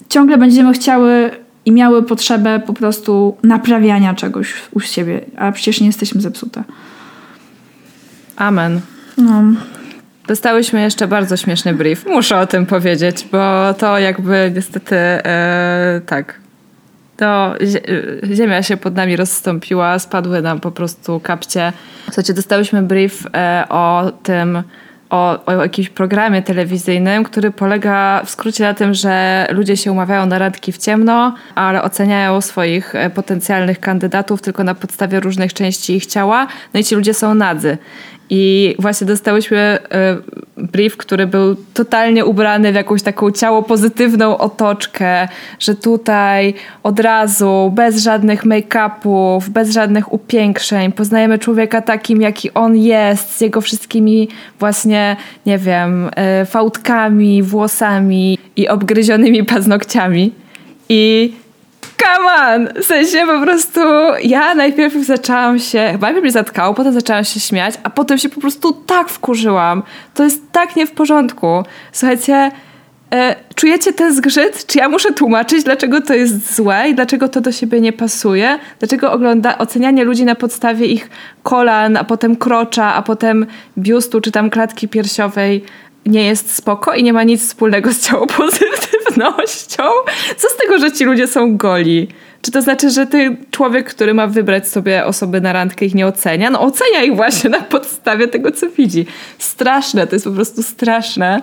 ciągle 0.09 0.38
będziemy 0.38 0.73
chciały 0.73 1.31
i 1.69 1.73
miały 1.73 2.03
potrzebę 2.03 2.61
po 2.61 2.73
prostu 2.73 3.37
naprawiania 3.43 4.15
czegoś 4.15 4.55
u 4.73 4.81
siebie, 4.81 5.21
a 5.37 5.53
przecież 5.53 5.81
nie 5.81 5.87
jesteśmy 5.87 6.21
zepsute. 6.21 6.63
Amen. 8.37 8.81
No. 9.19 9.43
Dostałyśmy 10.27 10.81
jeszcze 10.81 11.09
bardzo 11.09 11.37
śmieszny 11.37 11.75
brief. 11.75 12.07
Muszę 12.07 12.41
o 12.41 12.47
tym 12.47 12.67
powiedzieć, 12.67 13.27
bo 13.33 13.75
to 13.75 13.99
jakby 13.99 14.53
niestety 14.55 14.97
e, 14.97 16.01
tak. 16.07 16.41
To 17.17 17.55
ziemia 18.33 18.63
się 18.63 18.77
pod 18.77 18.95
nami 18.95 19.17
rozstąpiła, 19.17 19.99
spadły 19.99 20.43
nam 20.43 20.61
po 20.61 20.71
prostu 20.71 21.21
kapcie. 21.21 21.73
Słuchajcie, 22.05 22.35
dostałyśmy 22.35 22.83
brief 22.83 23.27
e, 23.35 23.65
o 23.69 24.13
tym, 24.23 24.63
o, 25.11 25.44
o 25.47 25.53
jakimś 25.53 25.88
programie 25.88 26.42
telewizyjnym, 26.42 27.25
który 27.25 27.51
polega 27.51 28.23
w 28.25 28.31
skrócie 28.31 28.64
na 28.64 28.75
tym, 28.75 28.94
że 28.94 29.47
ludzie 29.51 29.77
się 29.77 29.92
umawiają 29.92 30.27
na 30.27 30.38
randki 30.38 30.73
w 30.73 30.79
ciemno, 30.79 31.35
ale 31.55 31.83
oceniają 31.83 32.40
swoich 32.40 32.94
e, 32.94 33.11
potencjalnych 33.11 33.81
kandydatów 33.81 34.42
tylko 34.42 34.64
na 34.64 34.75
podstawie 34.75 35.21
różnych 35.21 35.55
części 35.55 35.97
ich 35.97 36.07
ciała. 36.07 36.47
No 36.75 36.81
i 36.81 36.85
ci 36.85 36.94
ludzie 36.94 37.14
są 37.14 37.35
nadzy. 37.35 37.79
I 38.31 38.75
właśnie 38.79 39.07
dostałyśmy 39.07 39.59
e, 39.59 39.79
brief, 40.57 40.97
który 40.97 41.27
był 41.27 41.57
totalnie 41.75 42.25
ubrany 42.25 42.73
w 42.73 42.75
jakąś 42.75 43.03
taką 43.03 43.31
ciało 43.31 43.62
pozytywną 43.62 44.38
otoczkę, 44.38 45.29
że 45.59 45.75
tutaj 45.75 46.55
od 46.83 47.01
razu, 47.01 47.73
bez 47.75 48.03
żadnych 48.03 48.45
make-upów, 48.45 49.49
bez 49.49 49.71
żadnych 49.71 50.12
upiększeń, 50.12 50.93
poznajemy 50.93 51.38
człowieka 51.38 51.83
takim, 51.83 52.23
jaki 52.23 52.55
on 52.55 52.77
jest, 52.77 53.37
z 53.37 53.41
jego 53.41 53.61
wszystkimi 53.61 54.29
właśnie, 54.59 55.17
nie 55.47 55.59
wiem, 55.59 56.11
e, 56.17 56.47
fałdkami, 56.47 57.43
włosami 57.43 58.38
i 58.57 58.69
obgryzionymi 58.69 59.45
paznokciami. 59.45 60.33
I 60.88 61.33
come 61.96 62.27
on! 62.33 62.83
W 62.83 62.85
sensie 62.85 63.27
po 63.27 63.40
prostu 63.40 63.81
ja 64.22 64.55
najpierw 64.55 64.94
zaczęłam 64.94 65.59
się, 65.59 65.88
chyba 65.92 66.07
najpierw 66.07 66.22
mnie 66.22 66.33
zatkało, 66.33 66.74
potem 66.74 66.92
zaczęłam 66.92 67.24
się 67.24 67.40
śmiać, 67.40 67.74
a 67.83 67.90
potem 67.90 68.18
się 68.18 68.29
po 68.29 68.40
prostu 68.40 68.72
tak 68.72 69.09
wkurzyłam. 69.09 69.83
To 70.14 70.24
jest 70.24 70.53
tak 70.53 70.77
nie 70.77 70.87
w 70.87 70.90
porządku. 70.90 71.62
Słuchajcie, 71.92 72.51
e, 73.12 73.37
czujecie 73.55 73.92
ten 73.92 74.14
zgrzyt? 74.14 74.66
Czy 74.66 74.79
ja 74.79 74.88
muszę 74.88 75.12
tłumaczyć, 75.12 75.64
dlaczego 75.64 76.01
to 76.01 76.14
jest 76.14 76.57
złe 76.57 76.88
i 76.88 76.94
dlaczego 76.94 77.29
to 77.29 77.40
do 77.40 77.53
siebie 77.53 77.81
nie 77.81 77.92
pasuje? 77.92 78.59
Dlaczego 78.79 79.12
ogląda 79.12 79.59
ocenianie 79.59 80.05
ludzi 80.05 80.24
na 80.24 80.35
podstawie 80.35 80.87
ich 80.87 81.11
kolan, 81.42 81.96
a 81.96 82.05
potem 82.05 82.37
krocza, 82.37 82.94
a 82.94 83.03
potem 83.03 83.46
biustu 83.79 84.20
czy 84.20 84.33
tam 84.33 84.51
klatki 84.51 84.88
piersiowej 84.88 85.64
nie 86.07 86.25
jest 86.25 86.55
spoko 86.55 86.95
i 86.95 87.03
nie 87.03 87.13
ma 87.13 87.23
nic 87.23 87.43
wspólnego 87.43 87.93
z 87.93 88.07
ciałopozytywnością. 88.07 89.83
Co 90.41 90.49
z 90.49 90.57
tego, 90.57 90.79
że 90.79 90.93
ci 90.93 91.05
ludzie 91.05 91.27
są 91.27 91.57
goli? 91.57 92.09
Czy 92.43 92.51
to 92.51 92.63
znaczy, 92.63 92.91
że 92.91 93.07
ten 93.07 93.37
człowiek, 93.51 93.91
który 93.91 94.15
ma 94.15 94.27
wybrać 94.27 94.69
sobie 94.69 95.05
osoby 95.05 95.41
na 95.41 95.53
randkę, 95.53 95.87
ich 95.87 95.95
nie 95.95 96.07
ocenia? 96.07 96.51
No 96.51 96.61
ocenia 96.61 97.03
ich 97.03 97.17
właśnie 97.17 97.51
na 97.59 97.61
podstawie 97.61 98.29
tego, 98.29 98.53
co 98.53 98.71
widzi. 98.71 99.07
Straszne, 99.39 100.07
to 100.07 100.17
jest 100.17 100.25
po 100.25 100.33
prostu 100.33 100.63
straszne. 100.63 101.43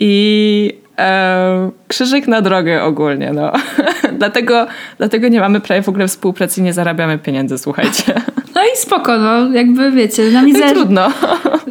I 0.00 0.72
e, 0.98 1.70
krzyżyk 1.88 2.28
na 2.28 2.42
drogę 2.42 2.82
ogólnie, 2.82 3.32
no. 3.32 3.52
dlatego, 4.18 4.66
dlatego 4.98 5.28
nie 5.28 5.40
mamy 5.40 5.60
prawie 5.60 5.82
w 5.82 5.88
ogóle 5.88 6.08
współpracy 6.08 6.60
i 6.60 6.64
nie 6.64 6.72
zarabiamy 6.72 7.18
pieniędzy, 7.18 7.58
słuchajcie. 7.58 8.14
No 8.54 8.62
i 8.62 8.76
spoko, 8.76 9.18
no. 9.18 9.52
Jakby 9.52 9.92
wiecie, 9.92 10.30
nam 10.30 10.52
no 10.52 10.68
trudno. 10.68 11.08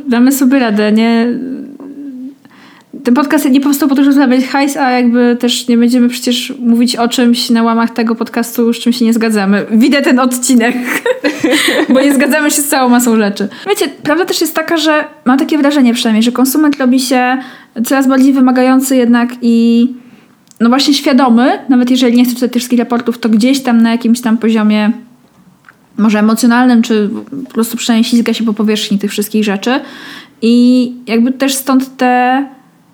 Damy 0.08 0.32
sobie 0.32 0.60
radę, 0.60 0.91
nie 0.91 1.28
ten 3.03 3.13
podcast 3.13 3.49
nie 3.49 3.62
powstał 3.62 3.89
po 3.89 3.95
to, 3.95 4.03
żeby 4.03 4.13
zarabiać 4.13 4.45
hajs, 4.45 4.77
a 4.77 4.91
jakby 4.91 5.38
też 5.39 5.67
nie 5.67 5.77
będziemy 5.77 6.10
przecież 6.10 6.53
mówić 6.60 6.95
o 6.95 7.08
czymś 7.08 7.49
na 7.49 7.63
łamach 7.63 7.89
tego 7.89 8.15
podcastu, 8.15 8.73
z 8.73 8.79
czym 8.79 8.93
się 8.93 9.05
nie 9.05 9.13
zgadzamy. 9.13 9.65
Widzę 9.71 10.01
ten 10.01 10.19
odcinek, 10.19 10.75
bo 11.93 12.01
nie 12.01 12.13
zgadzamy 12.13 12.51
się 12.51 12.62
z 12.62 12.67
całą 12.67 12.89
masą 12.89 13.17
rzeczy. 13.17 13.47
Wiecie, 13.69 13.88
prawda 14.03 14.25
też 14.25 14.41
jest 14.41 14.55
taka, 14.55 14.77
że 14.77 15.05
mam 15.25 15.39
takie 15.39 15.58
wrażenie 15.58 15.93
przynajmniej, 15.93 16.23
że 16.23 16.31
konsument 16.31 16.77
robi 16.77 17.00
się 17.00 17.37
coraz 17.85 18.08
bardziej 18.08 18.33
wymagający 18.33 18.96
jednak 18.96 19.29
i 19.41 19.87
no 20.60 20.69
właśnie 20.69 20.93
świadomy, 20.93 21.60
nawet 21.69 21.91
jeżeli 21.91 22.17
nie 22.17 22.25
chce 22.25 22.33
czytać 22.33 22.52
wszystkich 22.52 22.79
raportów, 22.79 23.17
to 23.17 23.29
gdzieś 23.29 23.63
tam 23.63 23.81
na 23.81 23.91
jakimś 23.91 24.21
tam 24.21 24.37
poziomie 24.37 24.91
może 25.98 26.19
emocjonalnym, 26.19 26.81
czy 26.81 27.10
po 27.48 27.54
prostu 27.54 27.77
przynajmniej 27.77 28.10
ślizga 28.10 28.33
się 28.33 28.46
po 28.46 28.54
powierzchni 28.54 29.00
tych 29.00 29.12
wszystkich 29.12 29.43
rzeczy. 29.43 29.79
I 30.41 30.93
jakby 31.08 31.31
też 31.31 31.56
stąd 31.56 31.98
te 31.98 32.46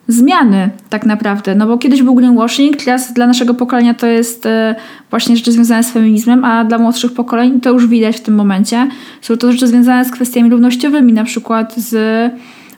zmiany 0.08 0.70
tak 0.89 1.06
naprawdę, 1.06 1.56
no 1.56 1.68
bo 1.68 1.78
kiedyś 1.78 2.04
był 2.04 2.16
greenwashing, 2.16 2.78
teraz 2.78 3.14
dla 3.14 3.28
naszego 3.28 3.54
pokolenia 3.54 3.93
to 3.93 4.08
jest 4.08 4.45
e, 4.45 4.76
właśnie 5.10 5.38
rzeczy 5.38 5.52
związane 5.52 5.84
z 5.84 5.91
feminizmem, 5.91 6.45
a 6.45 6.66
dla 6.66 6.78
młodszych 6.78 7.14
pokoleń 7.14 7.62
to 7.62 7.72
już 7.72 7.88
widać 7.88 8.18
w 8.18 8.22
tym 8.22 8.36
momencie. 8.36 8.88
Są 9.22 9.38
to 9.38 9.52
rzeczy 9.52 9.68
związane 9.68 10.06
z 10.06 10.12
kwestiami 10.12 10.49
równościowymi, 10.49 11.14
na 11.14 11.24
przykład 11.24 11.76
z 11.78 11.95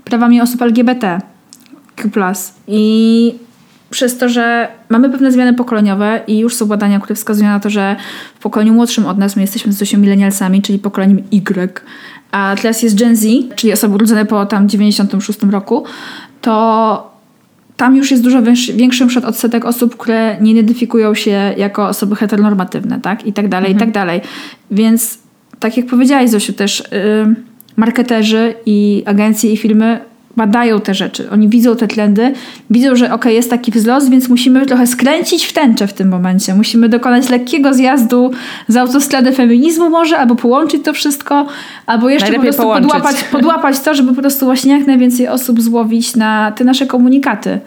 prawami 0.04 0.42
osób 0.42 0.62
LGBT. 0.62 1.22
I 2.68 3.36
przez 3.90 4.18
to, 4.18 4.30
że 4.30 4.68
mamy 4.90 5.10
pewne 5.10 5.32
zmiany 5.32 5.54
pokoleniowe 5.54 6.20
i 6.28 6.40
już 6.40 6.56
są 6.56 6.66
badania, 6.66 7.00
które 7.00 7.16
wskazują 7.16 7.50
na 7.50 7.60
to, 7.60 7.70
że 7.70 7.96
w 8.36 8.40
pokoleniu 8.40 8.74
młodszym 8.74 9.06
od 9.06 9.18
nas, 9.18 9.36
my 9.36 9.42
jesteśmy 9.42 9.74
z 9.74 9.94
milenialsami, 9.94 10.62
czyli 10.62 10.80
pokoleniem 10.80 11.18
Y, 11.18 11.70
a 12.32 12.56
teraz 12.62 12.84
jest 12.84 13.00
Gen 13.00 13.16
Z, 13.16 13.26
czyli 13.56 13.74
osoby 13.74 13.96
urodzone 13.96 14.26
po 14.26 14.46
tam 14.46 14.70
96 14.70 15.40
roku, 15.44 15.84
to 16.42 17.13
tam 17.78 17.96
już 17.96 18.12
jest 18.12 18.24
dużo 18.24 18.42
większy 18.76 19.08
przed 19.08 19.26
odsetek 19.26 19.66
osób, 19.66 19.98
które 19.98 20.38
nie 20.42 20.52
identyfikują 20.52 21.14
się 21.14 21.54
jako 21.58 21.88
osoby 21.88 22.16
heteronormatywne, 22.16 23.00
tak? 23.02 23.28
I 23.28 23.34
tak 23.34 23.48
dalej, 23.48 23.72
mhm. 23.72 23.78
i 23.78 23.80
tak 23.80 24.04
dalej. 24.04 24.22
Więc 24.72 25.18
tak 25.60 25.78
jak 25.78 25.86
powiedziałaś 25.86 26.30
Zosiu, 26.30 26.54
też 26.54 26.84
yy, 26.92 27.36
marketerzy 27.76 28.54
i 28.66 29.04
agencje 29.06 29.54
i 29.54 29.58
filmy 29.58 30.00
badają 30.38 30.82
te 30.82 30.94
rzeczy. 30.94 31.30
Oni 31.30 31.50
widzą 31.50 31.76
te 31.76 31.88
trendy, 31.88 32.34
widzą, 32.70 32.96
że 32.96 33.14
ok, 33.14 33.26
jest 33.26 33.50
taki 33.50 33.72
wzrost, 33.72 34.10
więc 34.10 34.30
musimy 34.30 34.66
trochę 34.66 34.88
skręcić 34.88 35.46
w 35.46 35.54
tęczę 35.54 35.88
w 35.88 35.94
tym 35.94 36.10
momencie. 36.10 36.56
Musimy 36.56 36.90
dokonać 36.90 37.30
lekkiego 37.30 37.74
zjazdu 37.74 38.32
z 38.68 38.78
autostrady 38.78 39.32
feminizmu 39.32 39.90
może, 39.90 40.18
albo 40.18 40.36
połączyć 40.36 40.84
to 40.86 40.94
wszystko, 40.94 41.46
albo 41.86 42.10
jeszcze 42.10 42.30
Najlepiej 42.30 42.52
po 42.52 42.64
prostu 42.64 42.74
podłapać, 42.74 43.24
podłapać 43.24 43.80
to, 43.80 43.96
żeby 43.96 44.16
po 44.16 44.22
prostu 44.22 44.46
właśnie 44.46 44.78
jak 44.78 44.88
najwięcej 44.88 45.28
osób 45.28 45.62
złowić 45.62 46.16
na 46.16 46.52
te 46.52 46.64
nasze 46.64 46.86
komunikaty. 46.86 47.60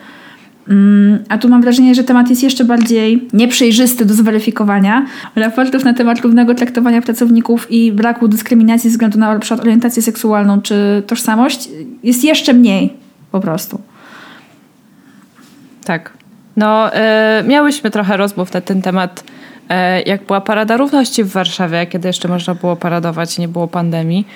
Mm, 0.68 1.24
a 1.28 1.38
tu 1.38 1.48
mam 1.48 1.62
wrażenie, 1.62 1.94
że 1.94 2.04
temat 2.04 2.30
jest 2.30 2.42
jeszcze 2.42 2.64
bardziej 2.64 3.28
nieprzejrzysty 3.32 4.04
do 4.04 4.14
zweryfikowania. 4.14 5.06
Raportów 5.36 5.84
na 5.84 5.94
temat 5.94 6.20
równego 6.20 6.54
traktowania 6.54 7.02
pracowników 7.02 7.66
i 7.70 7.92
braku 7.92 8.28
dyskryminacji 8.28 8.90
ze 8.90 8.94
względu 8.94 9.18
na 9.18 9.30
np. 9.30 9.56
orientację 9.60 10.02
seksualną 10.02 10.62
czy 10.62 11.02
tożsamość 11.06 11.68
jest 12.02 12.24
jeszcze 12.24 12.52
mniej 12.52 12.92
po 13.32 13.40
prostu. 13.40 13.80
Tak. 15.84 16.12
No, 16.56 16.90
y, 17.40 17.44
miałyśmy 17.44 17.90
trochę 17.90 18.16
rozmów 18.16 18.52
na 18.52 18.60
ten 18.60 18.82
temat, 18.82 19.24
y, 19.24 19.74
jak 20.06 20.24
była 20.24 20.40
Parada 20.40 20.76
Równości 20.76 21.24
w 21.24 21.28
Warszawie, 21.28 21.86
kiedy 21.86 22.08
jeszcze 22.08 22.28
można 22.28 22.54
było 22.54 22.76
paradować, 22.76 23.38
nie 23.38 23.48
było 23.48 23.68
pandemii. 23.68 24.26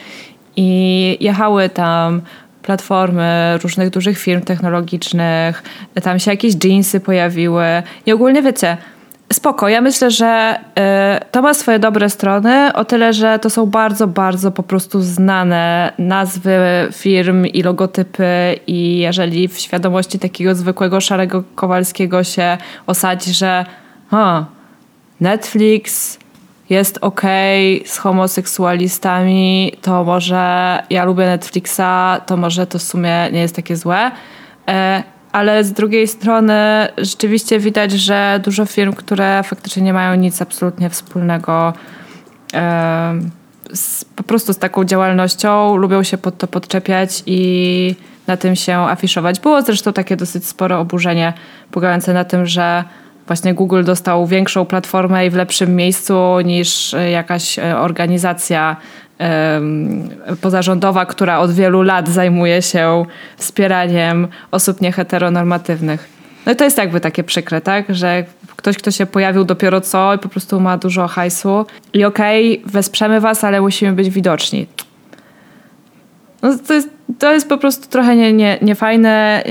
I 0.57 1.17
jechały 1.21 1.69
tam 1.69 2.23
platformy 2.63 3.59
różnych 3.63 3.91
dużych 3.91 4.19
firm 4.19 4.43
technologicznych, 4.43 5.63
tam 6.03 6.19
się 6.19 6.31
jakieś 6.31 6.55
jeansy 6.65 7.01
pojawiły 7.01 7.65
i 8.07 8.13
ogólnie 8.13 8.43
wiecie, 8.43 8.77
spoko. 9.33 9.69
Ja 9.69 9.81
myślę, 9.81 10.11
że 10.11 10.61
y, 11.23 11.31
to 11.31 11.43
ma 11.43 11.55
swoje 11.55 11.79
dobre 11.79 12.11
strony, 12.11 12.73
o 12.73 12.85
tyle, 12.85 13.13
że 13.13 13.39
to 13.39 13.51
są 13.51 13.67
bardzo, 13.67 14.07
bardzo 14.07 14.51
po 14.51 14.63
prostu 14.63 15.03
znane 15.03 15.93
nazwy 15.99 16.59
firm 16.93 17.47
i 17.47 17.63
logotypy 17.63 18.61
i 18.67 18.99
jeżeli 18.99 19.49
w 19.49 19.59
świadomości 19.59 20.19
takiego 20.19 20.55
zwykłego 20.55 21.01
szarego 21.01 21.45
Kowalskiego 21.55 22.25
się 22.25 22.59
osadzi, 22.87 23.35
że 23.35 23.65
ha, 24.11 24.47
Netflix, 25.21 26.19
jest 26.71 26.99
ok 27.01 27.21
z 27.87 27.99
homoseksualistami, 27.99 29.73
to 29.83 30.05
może 30.05 30.79
ja 30.91 31.05
lubię 31.05 31.27
Netflixa, 31.27 32.21
to 32.27 32.37
może 32.37 32.67
to 32.67 32.79
w 32.79 32.83
sumie 32.83 33.29
nie 33.33 33.41
jest 33.41 33.57
takie 33.57 33.77
złe. 33.77 34.11
E, 34.69 35.03
ale 35.33 35.65
z 35.65 35.73
drugiej 35.73 36.09
strony 36.09 36.89
rzeczywiście 36.99 37.59
widać, 37.59 37.93
że 37.93 38.41
dużo 38.45 38.67
firm, 38.67 38.93
które 38.93 39.43
faktycznie 39.43 39.83
nie 39.83 39.93
mają 39.93 40.15
nic 40.15 40.43
absolutnie 40.43 40.91
wspólnego 40.91 41.73
e, 42.55 43.21
z, 43.73 44.05
po 44.05 44.23
prostu 44.23 44.53
z 44.53 44.59
taką 44.59 44.85
działalnością, 44.85 45.77
lubią 45.77 46.03
się 46.03 46.19
pod 46.19 46.39
to 46.39 46.47
podczepiać 46.47 47.23
i 47.27 47.95
na 48.27 48.37
tym 48.37 48.57
się 48.57 48.79
afiszować. 48.79 49.41
Było 49.41 49.63
zresztą 49.63 49.93
takie 49.93 50.17
dosyć 50.17 50.47
spore 50.47 50.79
oburzenie 50.79 51.33
polegające 51.71 52.15
na 52.15 52.25
tym, 52.25 52.47
że 52.47 52.85
właśnie 53.31 53.55
Google 53.55 53.85
dostał 53.85 54.27
większą 54.27 54.65
platformę 54.65 55.27
i 55.27 55.31
w 55.31 55.35
lepszym 55.35 55.77
miejscu 55.77 56.41
niż 56.41 56.95
e, 56.95 57.11
jakaś 57.11 57.59
e, 57.59 57.79
organizacja 57.79 58.77
pozarządowa, 60.41 61.07
która 61.07 61.39
od 61.39 61.53
wielu 61.53 61.83
lat 61.83 62.09
zajmuje 62.09 62.63
się 62.63 63.05
wspieraniem 63.37 64.29
osób 64.51 64.81
nieheteronormatywnych. 64.81 66.09
No 66.47 66.53
i 66.53 66.57
to 66.57 66.65
jest 66.65 66.79
jakby 66.79 67.01
takie 67.01 67.25
przykre, 67.25 67.61
tak? 67.61 67.95
Że 67.95 68.25
ktoś, 68.57 68.77
kto 68.77 68.91
się 68.91 69.07
pojawił 69.07 69.45
dopiero 69.45 69.81
co 69.81 70.15
i 70.15 70.19
po 70.19 70.29
prostu 70.29 70.61
ma 70.61 70.79
dużo 70.79 71.09
hajsu 71.09 71.67
i 71.95 72.05
okej, 72.05 72.59
okay, 72.59 72.73
wesprzemy 72.73 73.21
was, 73.21 73.45
ale 73.45 73.61
musimy 73.61 73.93
być 73.93 74.11
widoczni. 74.11 74.67
No 76.43 76.59
to 76.67 76.75
jest 76.75 76.89
to 77.19 77.33
jest 77.33 77.49
po 77.49 77.59
prostu 77.59 77.89
trochę 77.89 78.17
nie, 78.17 78.33
nie, 78.33 78.59
niefajne 78.63 79.43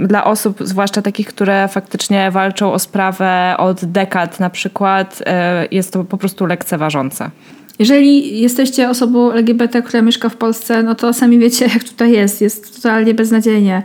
yy, 0.00 0.06
dla 0.06 0.24
osób, 0.24 0.58
zwłaszcza 0.60 1.02
takich, 1.02 1.26
które 1.26 1.68
faktycznie 1.68 2.30
walczą 2.30 2.72
o 2.72 2.78
sprawę 2.78 3.54
od 3.58 3.84
dekad 3.84 4.40
na 4.40 4.50
przykład. 4.50 5.20
Yy, 5.20 5.68
jest 5.70 5.92
to 5.92 6.04
po 6.04 6.16
prostu 6.16 6.46
lekceważące. 6.46 7.30
Jeżeli 7.78 8.40
jesteście 8.40 8.90
osobą 8.90 9.32
LGBT, 9.32 9.82
która 9.82 10.02
mieszka 10.02 10.28
w 10.28 10.36
Polsce, 10.36 10.82
no 10.82 10.94
to 10.94 11.12
sami 11.12 11.38
wiecie, 11.38 11.64
jak 11.74 11.84
tutaj 11.84 12.12
jest. 12.12 12.40
Jest 12.40 12.76
totalnie 12.76 13.14
beznadziejnie. 13.14 13.82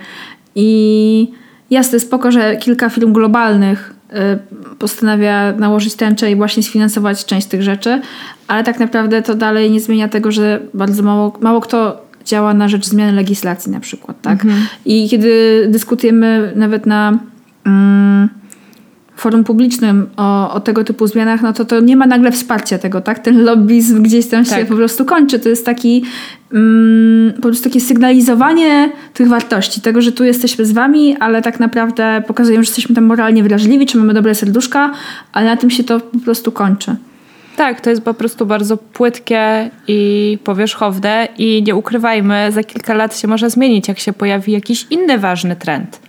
I 0.55 1.32
jasne, 1.70 1.99
spoko, 1.99 2.32
że 2.32 2.57
kilka 2.57 2.89
firm 2.89 3.13
globalnych 3.13 3.93
y, 4.09 4.76
postanawia 4.76 5.53
nałożyć 5.53 5.95
tęczę 5.95 6.32
i 6.32 6.36
właśnie 6.36 6.63
sfinansować 6.63 7.26
część 7.26 7.47
tych 7.47 7.63
rzeczy, 7.63 8.01
ale 8.47 8.63
tak 8.63 8.80
naprawdę 8.80 9.22
to 9.22 9.36
dalej 9.36 9.72
nie 9.72 9.80
zmienia 9.80 10.07
tego, 10.07 10.32
że 10.32 10.59
bardzo 10.74 11.03
mało, 11.03 11.38
mało 11.41 11.61
kto 11.61 12.09
działa 12.30 12.53
na 12.53 12.67
rzecz 12.67 12.86
zmiany 12.86 13.11
legislacji 13.11 13.71
na 13.71 13.80
przykład, 13.80 14.21
tak? 14.21 14.45
Mhm. 14.45 14.67
I 14.86 15.09
kiedy 15.09 15.65
dyskutujemy 15.69 16.53
nawet 16.55 16.86
na 16.86 17.19
mm, 17.65 18.30
forum 19.15 19.43
publicznym 19.43 20.09
o, 20.17 20.53
o, 20.53 20.59
tego 20.59 20.84
typu 20.84 21.07
zmianach, 21.07 21.41
no 21.41 21.53
to 21.53 21.65
to 21.65 21.80
nie 21.80 21.95
ma 21.95 22.05
nagle 22.05 22.32
wsparcia 22.32 22.77
tego, 22.77 23.01
tak? 23.01 23.19
Ten 23.19 23.43
lobbyzm 23.43 24.03
gdzieś 24.03 24.27
tam 24.27 24.45
tak. 24.45 24.59
się 24.59 24.65
po 24.65 24.75
prostu 24.75 25.05
kończy. 25.05 25.39
To 25.39 25.49
jest 25.49 25.65
taki 25.65 26.03
mm, 26.53 27.34
po 27.34 27.41
prostu 27.41 27.63
takie 27.63 27.82
sygnalizowanie 27.82 28.91
tych 29.13 29.27
wartości, 29.27 29.82
tego, 29.82 30.01
że 30.01 30.11
tu 30.11 30.23
jesteśmy 30.23 30.65
z 30.65 30.71
wami, 30.71 31.17
ale 31.19 31.41
tak 31.41 31.59
naprawdę 31.59 32.23
pokazujemy, 32.27 32.63
że 32.63 32.69
jesteśmy 32.69 32.95
tam 32.95 33.03
moralnie 33.03 33.43
wrażliwi, 33.43 33.86
czy 33.86 33.97
mamy 33.97 34.13
dobre 34.13 34.36
serduszka, 34.36 34.91
ale 35.34 35.45
na 35.45 35.57
tym 35.57 35.69
się 35.69 35.84
to 35.84 35.99
po 35.99 36.19
prostu 36.19 36.51
kończy. 36.51 36.95
Tak, 37.60 37.82
to 37.82 37.89
jest 37.89 38.01
po 38.01 38.14
prostu 38.14 38.45
bardzo 38.45 38.78
płytkie 38.78 39.70
i 39.88 40.38
powierzchowne 40.43 41.28
i 41.38 41.64
nie 41.68 41.76
ukrywajmy, 41.76 42.51
za 42.51 42.64
kilka 42.64 42.93
lat 42.93 43.20
się 43.20 43.28
może 43.28 43.49
zmienić, 43.49 43.88
jak 43.88 43.99
się 43.99 44.14
pojawi 44.14 44.51
jakiś 44.51 44.88
inny 44.89 45.18
ważny 45.18 45.55
trend, 45.55 45.99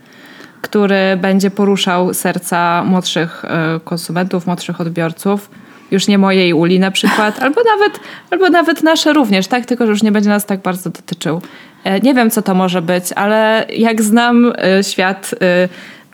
który 0.62 1.16
będzie 1.16 1.50
poruszał 1.50 2.14
serca 2.14 2.84
młodszych 2.84 3.44
e, 3.44 3.80
konsumentów, 3.84 4.46
młodszych 4.46 4.80
odbiorców. 4.80 5.50
Już 5.90 6.08
nie 6.08 6.18
mojej 6.18 6.52
uli 6.52 6.80
na 6.80 6.90
przykład, 6.90 7.38
albo 7.44 7.60
nawet, 7.64 8.00
albo 8.30 8.48
nawet 8.48 8.82
nasze 8.82 9.12
również, 9.12 9.46
tak? 9.46 9.66
Tylko, 9.66 9.86
że 9.86 9.92
już 9.92 10.02
nie 10.02 10.12
będzie 10.12 10.30
nas 10.30 10.46
tak 10.46 10.62
bardzo 10.62 10.90
dotyczył. 10.90 11.42
E, 11.84 12.00
nie 12.00 12.14
wiem, 12.14 12.30
co 12.30 12.42
to 12.42 12.54
może 12.54 12.82
być, 12.82 13.04
ale 13.12 13.66
jak 13.76 14.02
znam 14.02 14.52
e, 14.58 14.84
świat 14.84 15.34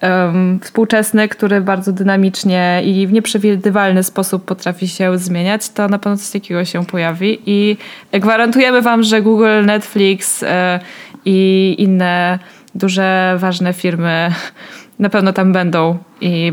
um, 0.03 0.61
współczesny, 0.63 1.29
który 1.29 1.61
bardzo 1.61 1.93
dynamicznie 1.93 2.83
i 2.85 3.07
w 3.07 3.13
nieprzewidywalny 3.13 4.03
sposób 4.03 4.45
potrafi 4.45 4.89
się 4.89 5.19
zmieniać, 5.19 5.69
to 5.69 5.89
na 5.89 5.99
pewno 5.99 6.17
coś 6.17 6.31
takiego 6.31 6.65
się 6.65 6.87
pojawi 6.87 7.39
i 7.47 7.77
gwarantujemy 8.13 8.83
Wam, 8.83 9.03
że 9.03 9.23
Google, 9.23 9.65
Netflix 9.65 10.43
e, 10.43 10.81
i 11.25 11.75
inne 11.79 12.39
duże, 12.75 13.37
ważne 13.39 13.73
firmy 13.73 14.31
na 14.99 15.11
pewno 15.11 15.33
tam 15.33 15.53
będą 15.53 15.99
i 16.21 16.53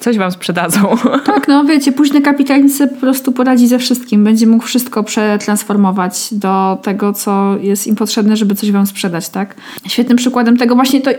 coś 0.00 0.18
wam 0.18 0.32
sprzedadzą. 0.32 0.96
Tak, 1.26 1.48
no 1.48 1.64
wiecie, 1.64 1.92
późny 1.92 2.22
kapitalizm 2.22 2.88
po 2.88 2.94
prostu 2.94 3.32
poradzi 3.32 3.68
ze 3.68 3.78
wszystkim. 3.78 4.24
Będzie 4.24 4.46
mógł 4.46 4.64
wszystko 4.64 5.02
przetransformować 5.02 6.28
do 6.32 6.78
tego, 6.82 7.12
co 7.12 7.56
jest 7.60 7.86
im 7.86 7.96
potrzebne, 7.96 8.36
żeby 8.36 8.54
coś 8.54 8.72
wam 8.72 8.86
sprzedać, 8.86 9.28
tak? 9.28 9.54
Świetnym 9.88 10.16
przykładem 10.18 10.56
tego 10.56 10.74
właśnie 10.74 11.00
to 11.00 11.10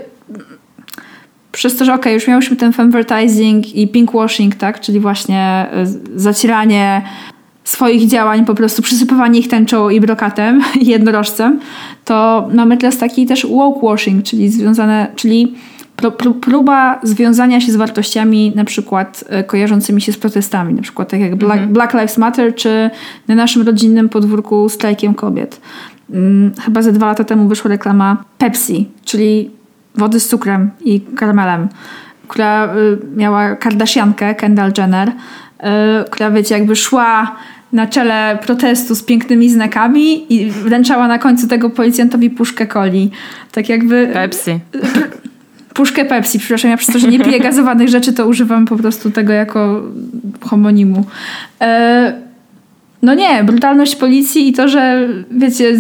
przez 1.55 1.75
to, 1.75 1.85
że 1.85 1.93
okej, 1.93 2.01
okay, 2.01 2.13
już 2.13 2.27
miałyśmy 2.27 2.55
ten 2.55 2.73
femvertising 2.73 3.75
i 3.75 3.87
pinkwashing, 3.87 4.55
tak, 4.55 4.79
czyli 4.79 4.99
właśnie 4.99 5.67
e, 5.71 5.85
zacieranie 6.15 7.01
swoich 7.63 8.07
działań, 8.07 8.45
po 8.45 8.55
prostu 8.55 8.81
przysypywanie 8.81 9.39
ich 9.39 9.47
tęczą 9.47 9.89
i 9.89 10.01
brokatem, 10.01 10.61
jednorożcem, 10.81 11.59
to 12.05 12.47
mamy 12.53 12.77
teraz 12.77 12.97
taki 12.97 13.25
też 13.25 13.47
wokewashing, 13.47 14.23
czyli 14.23 14.49
związane, 14.49 15.07
czyli 15.15 15.55
próba 16.41 16.99
związania 17.03 17.61
się 17.61 17.71
z 17.71 17.75
wartościami 17.75 18.51
na 18.55 18.65
przykład 18.65 19.23
e, 19.29 19.43
kojarzącymi 19.43 20.01
się 20.01 20.11
z 20.11 20.17
protestami, 20.17 20.73
na 20.73 20.81
przykład 20.81 21.09
tak 21.09 21.19
jak 21.19 21.35
Black, 21.35 21.53
mhm. 21.53 21.73
Black 21.73 21.93
Lives 21.93 22.17
Matter, 22.17 22.55
czy 22.55 22.89
na 23.27 23.35
naszym 23.35 23.61
rodzinnym 23.61 24.09
podwórku 24.09 24.69
strajkiem 24.69 25.13
kobiet. 25.13 25.61
Hmm, 26.11 26.51
chyba 26.65 26.81
ze 26.81 26.91
dwa 26.91 27.05
lata 27.05 27.23
temu 27.23 27.47
wyszła 27.47 27.69
reklama 27.69 28.23
Pepsi, 28.37 28.89
czyli 29.05 29.54
wody 29.97 30.19
z 30.19 30.27
cukrem 30.27 30.71
i 30.85 31.01
karmelem, 31.01 31.67
która 32.27 32.75
y, 32.75 32.97
miała 33.15 33.55
Kardashiankę, 33.55 34.35
Kendall 34.35 34.71
Jenner, 34.77 35.09
y, 35.09 35.13
która 36.09 36.31
wiecie, 36.31 36.55
jakby 36.55 36.75
szła 36.75 37.35
na 37.73 37.87
czele 37.87 38.39
protestu 38.45 38.95
z 38.95 39.03
pięknymi 39.03 39.49
znakami 39.49 40.33
i 40.33 40.51
wręczała 40.51 41.07
na 41.07 41.19
końcu 41.19 41.47
tego 41.47 41.69
policjantowi 41.69 42.29
puszkę 42.29 42.67
coli. 42.67 43.11
Tak 43.51 43.69
jakby... 43.69 44.09
Pepsi. 44.13 44.59
Puszkę 45.73 46.05
Pepsi, 46.05 46.39
przepraszam, 46.39 46.71
ja 46.71 46.77
przez 46.77 46.93
to, 46.93 46.99
że 46.99 47.07
nie 47.07 47.19
piję 47.19 47.39
gazowanych 47.39 47.89
rzeczy, 47.89 48.13
to 48.13 48.27
używam 48.27 48.65
po 48.65 48.77
prostu 48.77 49.11
tego 49.11 49.33
jako 49.33 49.83
homonimu. 50.41 51.05
E, 51.61 52.13
no 53.01 53.13
nie, 53.13 53.43
brutalność 53.43 53.95
policji 53.95 54.47
i 54.47 54.53
to, 54.53 54.67
że 54.67 55.09
wiecie, 55.31 55.77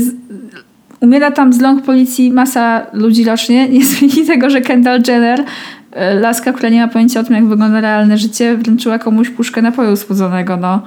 umiera 1.01 1.31
tam 1.31 1.53
z 1.53 1.61
ląk 1.61 1.83
policji 1.83 2.31
masa 2.31 2.85
ludzi 2.93 3.23
rocznie, 3.23 3.69
nie 3.69 3.85
zmieni 3.85 4.25
tego, 4.27 4.49
że 4.49 4.61
Kendall 4.61 5.01
Jenner, 5.07 5.43
e, 5.91 6.13
laska, 6.13 6.53
która 6.53 6.69
nie 6.69 6.81
ma 6.81 6.87
pojęcia 6.87 7.19
o 7.19 7.23
tym, 7.23 7.35
jak 7.35 7.45
wygląda 7.45 7.81
realne 7.81 8.17
życie, 8.17 8.57
wręczyła 8.57 8.99
komuś 8.99 9.29
puszkę 9.29 9.61
napoju 9.61 9.95
słodzonego, 9.95 10.57
no 10.57 10.81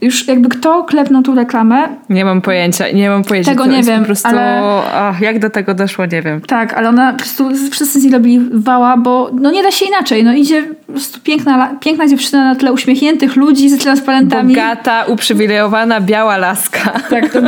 już 0.00 0.28
jakby 0.28 0.48
kto 0.48 0.84
klepnął 0.84 1.22
tą 1.22 1.34
reklamę. 1.34 1.88
Nie 2.08 2.24
mam 2.24 2.40
pojęcia, 2.40 2.90
nie 2.90 3.10
mam 3.10 3.24
pojęcia. 3.24 3.50
Tego 3.50 3.66
nie 3.66 3.82
wiem, 3.82 4.00
po 4.00 4.06
prostu, 4.06 4.28
ale... 4.28 4.62
Ach, 4.94 5.20
jak 5.20 5.38
do 5.38 5.50
tego 5.50 5.74
doszło, 5.74 6.06
nie 6.06 6.22
wiem. 6.22 6.40
Tak, 6.40 6.74
ale 6.74 6.88
ona 6.88 7.12
po 7.12 7.18
prostu 7.18 7.50
wszyscy 7.70 8.00
z 8.00 8.02
niej 8.02 8.12
robili 8.12 8.48
wała, 8.52 8.96
bo 8.96 9.30
no 9.34 9.50
nie 9.50 9.62
da 9.62 9.70
się 9.70 9.86
inaczej. 9.86 10.24
No 10.24 10.32
idzie 10.32 10.62
po 10.86 10.92
prostu 10.92 11.20
piękna, 11.20 11.74
piękna 11.80 12.08
dziewczyna 12.08 12.44
na 12.44 12.54
tle 12.54 12.72
uśmiechniętych 12.72 13.36
ludzi 13.36 13.68
z 13.68 13.78
transparentami. 13.78 14.54
Bogata, 14.54 15.04
uprzywilejowana, 15.04 16.00
biała 16.00 16.36
laska. 16.36 16.92
Tak, 17.10 17.32
to, 17.32 17.38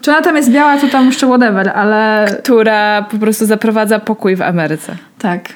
czy 0.00 0.10
ona 0.10 0.22
tam 0.22 0.36
jest 0.36 0.50
biała, 0.50 0.76
to 0.76 0.88
tam 0.88 1.06
jeszcze 1.06 1.26
whatever, 1.26 1.68
ale... 1.68 2.26
Która 2.42 3.02
po 3.10 3.16
prostu 3.16 3.46
zaprowadza 3.46 3.98
pokój 3.98 4.36
w 4.36 4.42
Ameryce. 4.42 4.96
Tak, 5.18 5.48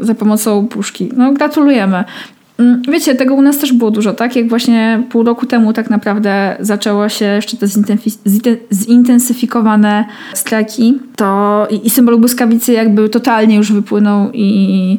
y, 0.00 0.04
za 0.04 0.14
pomocą 0.14 0.68
puszki. 0.68 1.10
No 1.16 1.32
gratulujemy. 1.32 2.04
Mm, 2.58 2.82
wiecie, 2.88 3.14
tego 3.14 3.34
u 3.34 3.42
nas 3.42 3.58
też 3.58 3.72
było 3.72 3.90
dużo, 3.90 4.12
tak? 4.12 4.36
Jak 4.36 4.48
właśnie 4.48 5.02
pół 5.10 5.22
roku 5.22 5.46
temu 5.46 5.72
tak 5.72 5.90
naprawdę 5.90 6.56
zaczęło 6.60 7.08
się 7.08 7.24
jeszcze 7.24 7.56
te 7.56 7.66
zintensyfikowane 8.72 10.04
strajki, 10.34 10.98
to 11.16 11.66
i, 11.84 11.90
symbol 11.90 12.18
błyskawicy 12.18 12.72
jakby 12.72 13.08
totalnie 13.08 13.56
już 13.56 13.72
wypłynął 13.72 14.30
i 14.32 14.98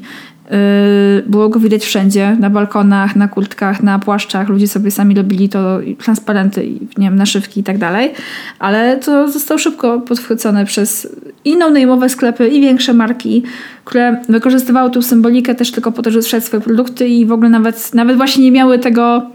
było 1.26 1.50
go 1.50 1.60
widać 1.60 1.86
wszędzie, 1.86 2.38
na 2.40 2.50
balkonach, 2.50 3.16
na 3.16 3.28
kurtkach, 3.28 3.84
na 3.84 4.00
płaszczach. 4.00 4.50
Ludzie 4.50 4.68
sobie 4.68 4.92
sami 4.92 5.16
robili 5.16 5.50
to, 5.50 5.80
transparenty, 6.04 6.68
nie 6.98 7.08
wiem, 7.08 7.16
naszywki 7.16 7.60
i 7.60 7.64
tak 7.64 7.78
dalej. 7.78 8.14
Ale 8.60 8.98
to 8.98 9.32
zostało 9.32 9.58
szybko 9.58 10.00
podchwycone 10.02 10.66
przez 10.66 11.08
i 11.46 11.58
no 11.58 11.70
sklepy, 12.10 12.48
i 12.48 12.62
większe 12.62 12.94
marki, 12.94 13.44
które 13.86 14.22
wykorzystywały 14.30 14.92
tą 14.92 15.02
symbolikę 15.02 15.56
też 15.56 15.72
tylko 15.72 15.92
po 15.92 16.02
to, 16.02 16.12
żeby 16.12 16.24
sprzedać 16.24 16.46
swoje 16.46 16.62
produkty 16.62 17.08
i 17.08 17.26
w 17.26 17.32
ogóle 17.32 17.50
nawet, 17.50 17.94
nawet 17.94 18.18
właśnie 18.18 18.44
nie 18.44 18.52
miały 18.52 18.80
tego 18.80 19.32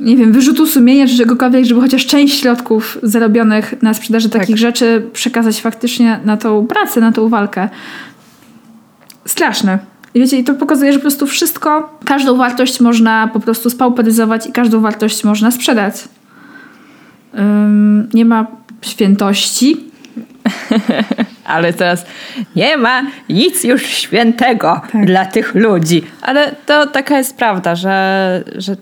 nie 0.00 0.16
wiem, 0.16 0.32
wyrzutu 0.32 0.66
sumienia 0.66 1.06
czy 1.06 1.16
czegokolwiek, 1.16 1.64
żeby 1.64 1.80
chociaż 1.80 2.06
część 2.06 2.40
środków 2.40 2.98
zarobionych 3.02 3.82
na 3.82 3.94
sprzedaży 3.94 4.28
tak. 4.28 4.42
takich 4.42 4.58
rzeczy 4.58 5.02
przekazać 5.12 5.60
faktycznie 5.60 6.20
na 6.24 6.36
tą 6.36 6.66
pracę, 6.66 7.00
na 7.00 7.12
tą 7.12 7.28
walkę 7.28 7.68
straszne. 9.26 9.78
I 10.14 10.20
wiecie, 10.20 10.38
i 10.38 10.44
to 10.44 10.54
pokazuje, 10.54 10.92
że 10.92 10.98
po 10.98 11.02
prostu 11.02 11.26
wszystko, 11.26 11.98
każdą 12.04 12.36
wartość 12.36 12.80
można 12.80 13.28
po 13.32 13.40
prostu 13.40 13.70
spauperyzować 13.70 14.46
i 14.46 14.52
każdą 14.52 14.80
wartość 14.80 15.24
można 15.24 15.50
sprzedać. 15.50 15.94
Um, 17.34 18.08
nie 18.14 18.24
ma 18.24 18.46
świętości. 18.82 19.76
Ale 21.44 21.72
teraz 21.72 22.06
nie 22.56 22.76
ma 22.76 23.02
nic 23.28 23.64
już 23.64 23.86
świętego 23.86 24.80
tak. 24.92 25.06
dla 25.06 25.26
tych 25.26 25.54
ludzi. 25.54 26.02
Ale 26.22 26.54
to 26.66 26.86
taka 26.86 27.18
jest 27.18 27.36
prawda, 27.36 27.74
że, 27.74 28.44
że 28.56 28.76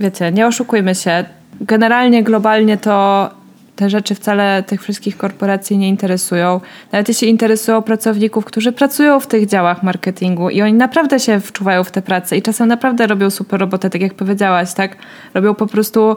wiecie, 0.00 0.32
nie 0.32 0.46
oszukujmy 0.46 0.94
się. 0.94 1.24
Generalnie, 1.60 2.22
globalnie 2.22 2.76
to 2.76 3.30
te 3.76 3.90
rzeczy 3.90 4.14
wcale 4.14 4.62
tych 4.62 4.82
wszystkich 4.82 5.16
korporacji 5.16 5.78
nie 5.78 5.88
interesują. 5.88 6.60
Nawet 6.92 7.08
jeśli 7.08 7.28
interesują 7.28 7.82
pracowników, 7.82 8.44
którzy 8.44 8.72
pracują 8.72 9.20
w 9.20 9.26
tych 9.26 9.46
działach 9.46 9.82
marketingu 9.82 10.50
i 10.50 10.62
oni 10.62 10.72
naprawdę 10.72 11.20
się 11.20 11.40
wczuwają 11.40 11.84
w 11.84 11.90
tę 11.90 12.02
pracę 12.02 12.36
i 12.36 12.42
czasem 12.42 12.68
naprawdę 12.68 13.06
robią 13.06 13.30
super 13.30 13.60
robotę, 13.60 13.90
tak 13.90 14.00
jak 14.00 14.14
powiedziałaś, 14.14 14.74
tak? 14.74 14.96
Robią 15.34 15.54
po 15.54 15.66
prostu 15.66 16.16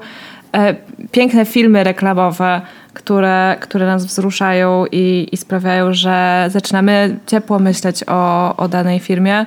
e, 0.54 0.76
piękne 1.12 1.46
filmy 1.46 1.84
reklamowe, 1.84 2.62
które, 2.94 3.56
które 3.60 3.86
nas 3.86 4.06
wzruszają 4.06 4.86
i, 4.92 5.28
i 5.32 5.38
sprawiają, 5.38 5.94
że 5.94 6.48
zaczynamy 6.52 7.18
ciepło 7.28 7.60
myśleć 7.60 8.04
o, 8.08 8.56
o 8.58 8.68
danej 8.68 9.00
firmie. 9.00 9.46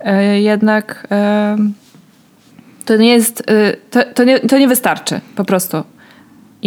E, 0.00 0.40
jednak 0.40 1.06
e, 1.10 1.56
to 2.84 2.96
nie 2.96 3.08
jest, 3.08 3.42
e, 3.50 3.76
to, 3.90 4.00
to, 4.14 4.24
nie, 4.24 4.40
to 4.40 4.58
nie 4.58 4.68
wystarczy 4.68 5.20
po 5.36 5.44
prostu. 5.44 5.95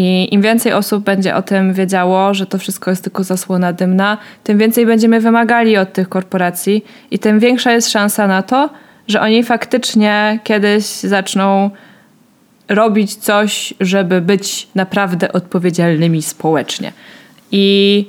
I 0.02 0.34
im 0.34 0.42
więcej 0.42 0.74
osób 0.74 1.04
będzie 1.04 1.36
o 1.36 1.42
tym 1.42 1.74
wiedziało, 1.74 2.34
że 2.34 2.46
to 2.46 2.58
wszystko 2.58 2.90
jest 2.90 3.04
tylko 3.04 3.24
zasłona 3.24 3.74
dymna, 3.74 4.18
tym 4.44 4.58
więcej 4.58 4.86
będziemy 4.86 5.20
wymagali 5.20 5.78
od 5.78 5.94
tych 5.94 6.10
korporacji 6.10 6.86
i 7.12 7.20
tym 7.20 7.40
większa 7.40 7.72
jest 7.72 7.92
szansa 7.92 8.28
na 8.28 8.44
to, 8.44 8.70
że 9.08 9.22
oni 9.22 9.44
faktycznie 9.44 10.40
kiedyś 10.44 10.86
zaczną 10.86 11.70
robić 12.70 13.16
coś, 13.16 13.74
żeby 13.80 14.22
być 14.22 14.68
naprawdę 14.76 15.34
odpowiedzialnymi 15.34 16.22
społecznie. 16.22 16.92
I 17.52 18.08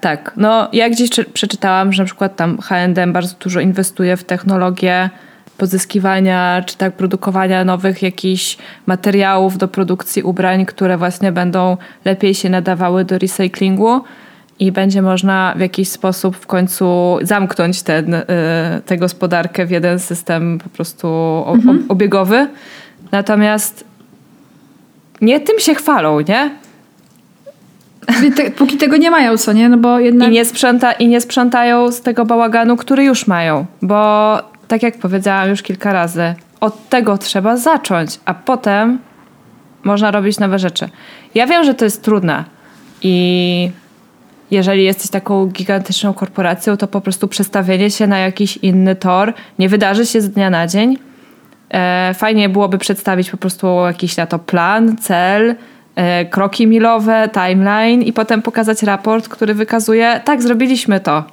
tak, 0.00 0.32
no 0.36 0.68
ja 0.72 0.90
gdzieś 0.90 1.10
przeczytałam, 1.32 1.92
że 1.92 2.02
na 2.02 2.06
przykład 2.06 2.36
tam 2.36 2.58
H&M 2.58 3.12
bardzo 3.12 3.34
dużo 3.40 3.60
inwestuje 3.60 4.16
w 4.16 4.24
technologię 4.24 5.10
pozyskiwania 5.56 6.62
czy 6.66 6.76
tak 6.76 6.92
produkowania 6.92 7.64
nowych 7.64 8.02
jakichś 8.02 8.58
materiałów 8.86 9.58
do 9.58 9.68
produkcji 9.68 10.22
ubrań, 10.22 10.66
które 10.66 10.98
właśnie 10.98 11.32
będą 11.32 11.76
lepiej 12.04 12.34
się 12.34 12.50
nadawały 12.50 13.04
do 13.04 13.18
recyklingu 13.18 14.00
i 14.58 14.72
będzie 14.72 15.02
można 15.02 15.54
w 15.56 15.60
jakiś 15.60 15.88
sposób 15.88 16.36
w 16.36 16.46
końcu 16.46 17.18
zamknąć 17.22 17.82
ten, 17.82 18.14
y, 18.14 18.24
tę 18.86 18.98
gospodarkę 18.98 19.66
w 19.66 19.70
jeden 19.70 19.98
system 19.98 20.58
po 20.58 20.68
prostu 20.68 21.08
mhm. 21.48 21.84
obiegowy. 21.88 22.48
Natomiast 23.12 23.84
nie 25.20 25.40
tym 25.40 25.58
się 25.58 25.74
chwalą, 25.74 26.20
nie? 26.20 26.50
Póki 28.56 28.76
tego 28.76 28.96
nie 28.96 29.10
mają, 29.10 29.36
co 29.36 29.52
nie? 29.52 29.68
No 29.68 29.76
bo 29.76 29.98
jednak... 29.98 30.28
I, 30.28 30.32
nie 30.32 30.44
sprząta, 30.44 30.92
I 30.92 31.08
nie 31.08 31.20
sprzątają 31.20 31.92
z 31.92 32.00
tego 32.00 32.24
bałaganu, 32.24 32.76
który 32.76 33.04
już 33.04 33.26
mają. 33.26 33.66
Bo 33.82 34.38
tak 34.68 34.82
jak 34.82 34.98
powiedziałam 34.98 35.48
już 35.48 35.62
kilka 35.62 35.92
razy, 35.92 36.34
od 36.60 36.88
tego 36.88 37.18
trzeba 37.18 37.56
zacząć, 37.56 38.20
a 38.24 38.34
potem 38.34 38.98
można 39.84 40.10
robić 40.10 40.38
nowe 40.38 40.58
rzeczy. 40.58 40.88
Ja 41.34 41.46
wiem, 41.46 41.64
że 41.64 41.74
to 41.74 41.84
jest 41.84 42.02
trudne 42.02 42.44
i 43.02 43.70
jeżeli 44.50 44.84
jesteś 44.84 45.10
taką 45.10 45.46
gigantyczną 45.46 46.14
korporacją, 46.14 46.76
to 46.76 46.86
po 46.86 47.00
prostu 47.00 47.28
przestawienie 47.28 47.90
się 47.90 48.06
na 48.06 48.18
jakiś 48.18 48.56
inny 48.56 48.96
tor 48.96 49.34
nie 49.58 49.68
wydarzy 49.68 50.06
się 50.06 50.20
z 50.20 50.30
dnia 50.30 50.50
na 50.50 50.66
dzień. 50.66 50.98
E, 51.70 52.14
fajnie 52.14 52.48
byłoby 52.48 52.78
przedstawić 52.78 53.30
po 53.30 53.36
prostu 53.36 53.66
jakiś 53.66 54.16
na 54.16 54.26
to 54.26 54.38
plan, 54.38 54.96
cel, 54.96 55.54
e, 55.94 56.24
kroki 56.24 56.66
milowe, 56.66 57.28
timeline 57.32 58.02
i 58.02 58.12
potem 58.12 58.42
pokazać 58.42 58.82
raport, 58.82 59.28
który 59.28 59.54
wykazuje, 59.54 60.20
tak, 60.24 60.42
zrobiliśmy 60.42 61.00
to. 61.00 61.24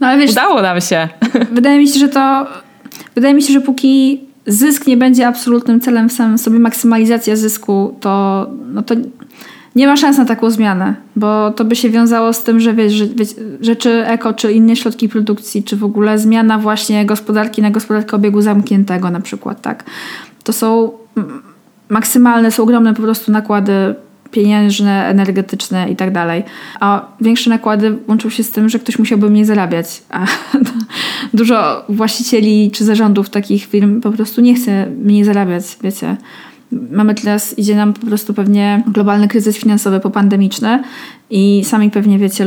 No, 0.00 0.06
ale 0.06 0.18
wiesz, 0.18 0.30
Udało 0.30 0.62
nam 0.62 0.80
się. 0.80 1.08
Wydaje 1.52 1.78
mi 1.78 1.88
się, 1.88 1.98
że 1.98 2.08
to 2.08 2.46
Wydaje 3.14 3.34
mi 3.34 3.42
się, 3.42 3.52
że 3.52 3.60
póki 3.60 4.20
zysk 4.46 4.86
nie 4.86 4.96
będzie 4.96 5.26
absolutnym 5.26 5.80
celem 5.80 6.08
w 6.08 6.12
samym 6.12 6.38
sobie, 6.38 6.58
maksymalizacja 6.58 7.36
zysku, 7.36 7.96
to, 8.00 8.46
no 8.72 8.82
to 8.82 8.94
nie 9.76 9.86
ma 9.86 9.96
szans 9.96 10.18
na 10.18 10.24
taką 10.24 10.50
zmianę, 10.50 10.94
bo 11.16 11.50
to 11.50 11.64
by 11.64 11.76
się 11.76 11.90
wiązało 11.90 12.32
z 12.32 12.42
tym, 12.42 12.60
że 12.60 12.74
wiesz, 12.74 12.92
że, 12.92 13.06
wiesz, 13.06 13.34
że 13.60 13.76
czy 13.76 14.06
eko, 14.06 14.32
czy 14.32 14.52
inne 14.52 14.76
środki 14.76 15.08
produkcji, 15.08 15.62
czy 15.62 15.76
w 15.76 15.84
ogóle 15.84 16.18
zmiana 16.18 16.58
właśnie 16.58 17.06
gospodarki 17.06 17.62
na 17.62 17.70
gospodarkę 17.70 18.16
obiegu 18.16 18.40
zamkniętego 18.40 19.10
na 19.10 19.20
przykład, 19.20 19.62
tak. 19.62 19.84
To 20.44 20.52
są 20.52 20.92
maksymalne, 21.88 22.50
są 22.50 22.62
ogromne 22.62 22.94
po 22.94 23.02
prostu 23.02 23.32
nakłady 23.32 23.94
pieniężne, 24.30 25.06
energetyczne 25.06 25.90
i 25.90 25.96
tak 25.96 26.12
dalej. 26.12 26.42
A 26.80 27.06
większe 27.20 27.50
nakłady 27.50 27.98
łączą 28.08 28.30
się 28.30 28.42
z 28.42 28.50
tym, 28.50 28.68
że 28.68 28.78
ktoś 28.78 28.98
musiałby 28.98 29.30
mniej 29.30 29.44
zarabiać. 29.44 30.02
A 30.10 30.26
dużo 31.34 31.84
właścicieli 31.88 32.70
czy 32.70 32.84
zarządów 32.84 33.30
takich 33.30 33.64
firm 33.64 34.00
po 34.00 34.12
prostu 34.12 34.40
nie 34.40 34.54
chce 34.54 34.86
mniej 34.86 35.24
zarabiać, 35.24 35.64
wiecie. 35.82 36.16
Mamy 36.72 37.14
teraz, 37.14 37.58
idzie 37.58 37.76
nam 37.76 37.92
po 37.92 38.06
prostu 38.06 38.34
pewnie 38.34 38.82
globalny 38.86 39.28
kryzys 39.28 39.58
finansowy 39.58 40.00
popandemiczny 40.00 40.82
i 41.30 41.62
sami 41.64 41.90
pewnie 41.90 42.18
wiecie, 42.18 42.46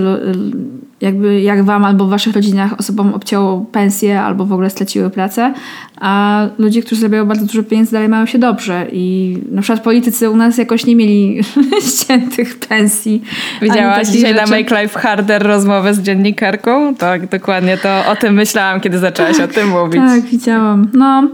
jakby 1.01 1.41
jak 1.41 1.63
wam 1.63 1.85
albo 1.85 2.05
w 2.05 2.09
waszych 2.09 2.35
rodzinach 2.35 2.79
osobom 2.79 3.13
obcięło 3.13 3.65
pensję 3.71 4.21
albo 4.21 4.45
w 4.45 4.53
ogóle 4.53 4.69
straciły 4.69 5.09
pracę, 5.09 5.53
a 6.01 6.41
ludzie, 6.57 6.81
którzy 6.81 7.01
zarabiają 7.01 7.25
bardzo 7.25 7.45
dużo 7.45 7.63
pieniędzy 7.63 7.91
dalej 7.91 8.09
mają 8.09 8.25
się 8.25 8.39
dobrze 8.39 8.87
i 8.91 9.37
na 9.51 9.61
przykład 9.61 9.83
politycy 9.83 10.29
u 10.29 10.37
nas 10.37 10.57
jakoś 10.57 10.85
nie 10.85 10.95
mieli 10.95 11.41
ściętych 11.93 12.59
pensji. 12.59 13.23
Widziałaś 13.61 14.07
dzisiaj 14.07 14.33
rzeczy. 14.33 14.51
na 14.51 14.57
Make 14.57 14.81
Life 14.81 14.99
Harder 14.99 15.43
rozmowę 15.43 15.93
z 15.93 16.01
dziennikarką? 16.01 16.95
Tak, 16.95 17.29
dokładnie 17.29 17.77
to 17.77 18.11
o 18.11 18.15
tym 18.15 18.33
myślałam, 18.33 18.81
kiedy 18.81 18.99
zaczęłaś 18.99 19.39
o 19.39 19.47
tym 19.47 19.69
mówić. 19.69 20.01
Tak, 20.01 20.21
widziałam. 20.21 20.87
No, 20.93 21.27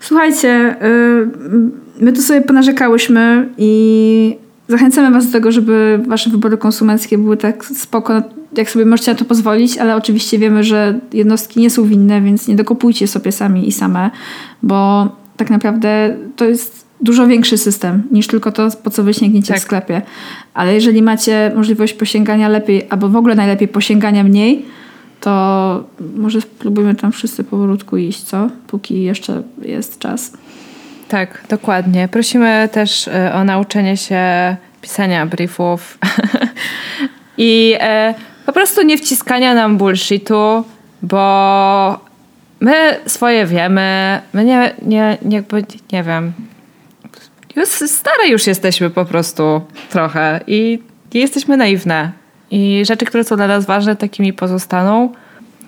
słuchajcie, 0.00 0.76
y, 0.82 1.81
my 2.00 2.12
tu 2.12 2.22
sobie 2.22 2.40
ponarzekałyśmy 2.40 3.48
i 3.58 4.36
Zachęcamy 4.68 5.10
Was 5.10 5.26
do 5.26 5.32
tego, 5.32 5.52
żeby 5.52 6.00
Wasze 6.08 6.30
wybory 6.30 6.58
konsumenckie 6.58 7.18
były 7.18 7.36
tak 7.36 7.64
spoko, 7.64 8.22
jak 8.56 8.70
sobie 8.70 8.86
możecie 8.86 9.12
na 9.12 9.18
to 9.18 9.24
pozwolić, 9.24 9.78
ale 9.78 9.96
oczywiście 9.96 10.38
wiemy, 10.38 10.64
że 10.64 11.00
jednostki 11.12 11.60
nie 11.60 11.70
są 11.70 11.84
winne, 11.84 12.20
więc 12.20 12.48
nie 12.48 12.56
dokupujcie 12.56 13.08
sobie 13.08 13.32
sami 13.32 13.68
i 13.68 13.72
same, 13.72 14.10
bo 14.62 15.08
tak 15.36 15.50
naprawdę 15.50 16.16
to 16.36 16.44
jest 16.44 16.86
dużo 17.00 17.26
większy 17.26 17.58
system 17.58 18.02
niż 18.10 18.26
tylko 18.26 18.52
to, 18.52 18.68
po 18.82 18.90
co 18.90 19.04
wy 19.04 19.14
sięgniecie 19.14 19.48
tak. 19.48 19.62
w 19.62 19.62
sklepie. 19.62 20.02
Ale 20.54 20.74
jeżeli 20.74 21.02
macie 21.02 21.52
możliwość 21.56 21.94
posięgania 21.94 22.48
lepiej, 22.48 22.86
albo 22.90 23.08
w 23.08 23.16
ogóle 23.16 23.34
najlepiej 23.34 23.68
posięgania 23.68 24.24
mniej, 24.24 24.64
to 25.20 25.84
może 26.16 26.40
spróbujmy 26.40 26.94
tam 26.94 27.12
wszyscy 27.12 27.44
powolutku 27.44 27.96
iść, 27.96 28.22
co? 28.22 28.48
Póki 28.66 29.02
jeszcze 29.02 29.42
jest 29.62 29.98
czas. 29.98 30.32
Tak, 31.12 31.44
dokładnie. 31.48 32.08
Prosimy 32.08 32.68
też 32.72 33.08
e, 33.08 33.34
o 33.34 33.44
nauczenie 33.44 33.96
się 33.96 34.20
pisania 34.80 35.26
briefów 35.26 35.98
i 37.38 37.74
e, 37.80 38.14
po 38.46 38.52
prostu 38.52 38.82
nie 38.82 38.98
wciskania 38.98 39.54
nam 39.54 39.78
bullshitu, 39.78 40.64
bo 41.02 42.00
my 42.60 42.96
swoje 43.06 43.46
wiemy, 43.46 44.20
my 44.32 44.44
nie, 44.44 44.74
nie, 44.82 45.18
nie, 45.22 45.42
nie 45.92 46.02
wiem, 46.04 46.32
już 47.56 47.68
stare 47.68 48.28
już 48.28 48.46
jesteśmy 48.46 48.90
po 48.90 49.04
prostu 49.04 49.60
trochę 49.90 50.40
i 50.46 50.82
nie 51.14 51.20
jesteśmy 51.20 51.56
naiwne. 51.56 52.12
I 52.50 52.82
rzeczy, 52.86 53.04
które 53.06 53.24
są 53.24 53.36
dla 53.36 53.46
nas 53.46 53.66
ważne, 53.66 53.96
takimi 53.96 54.32
pozostaną. 54.32 55.12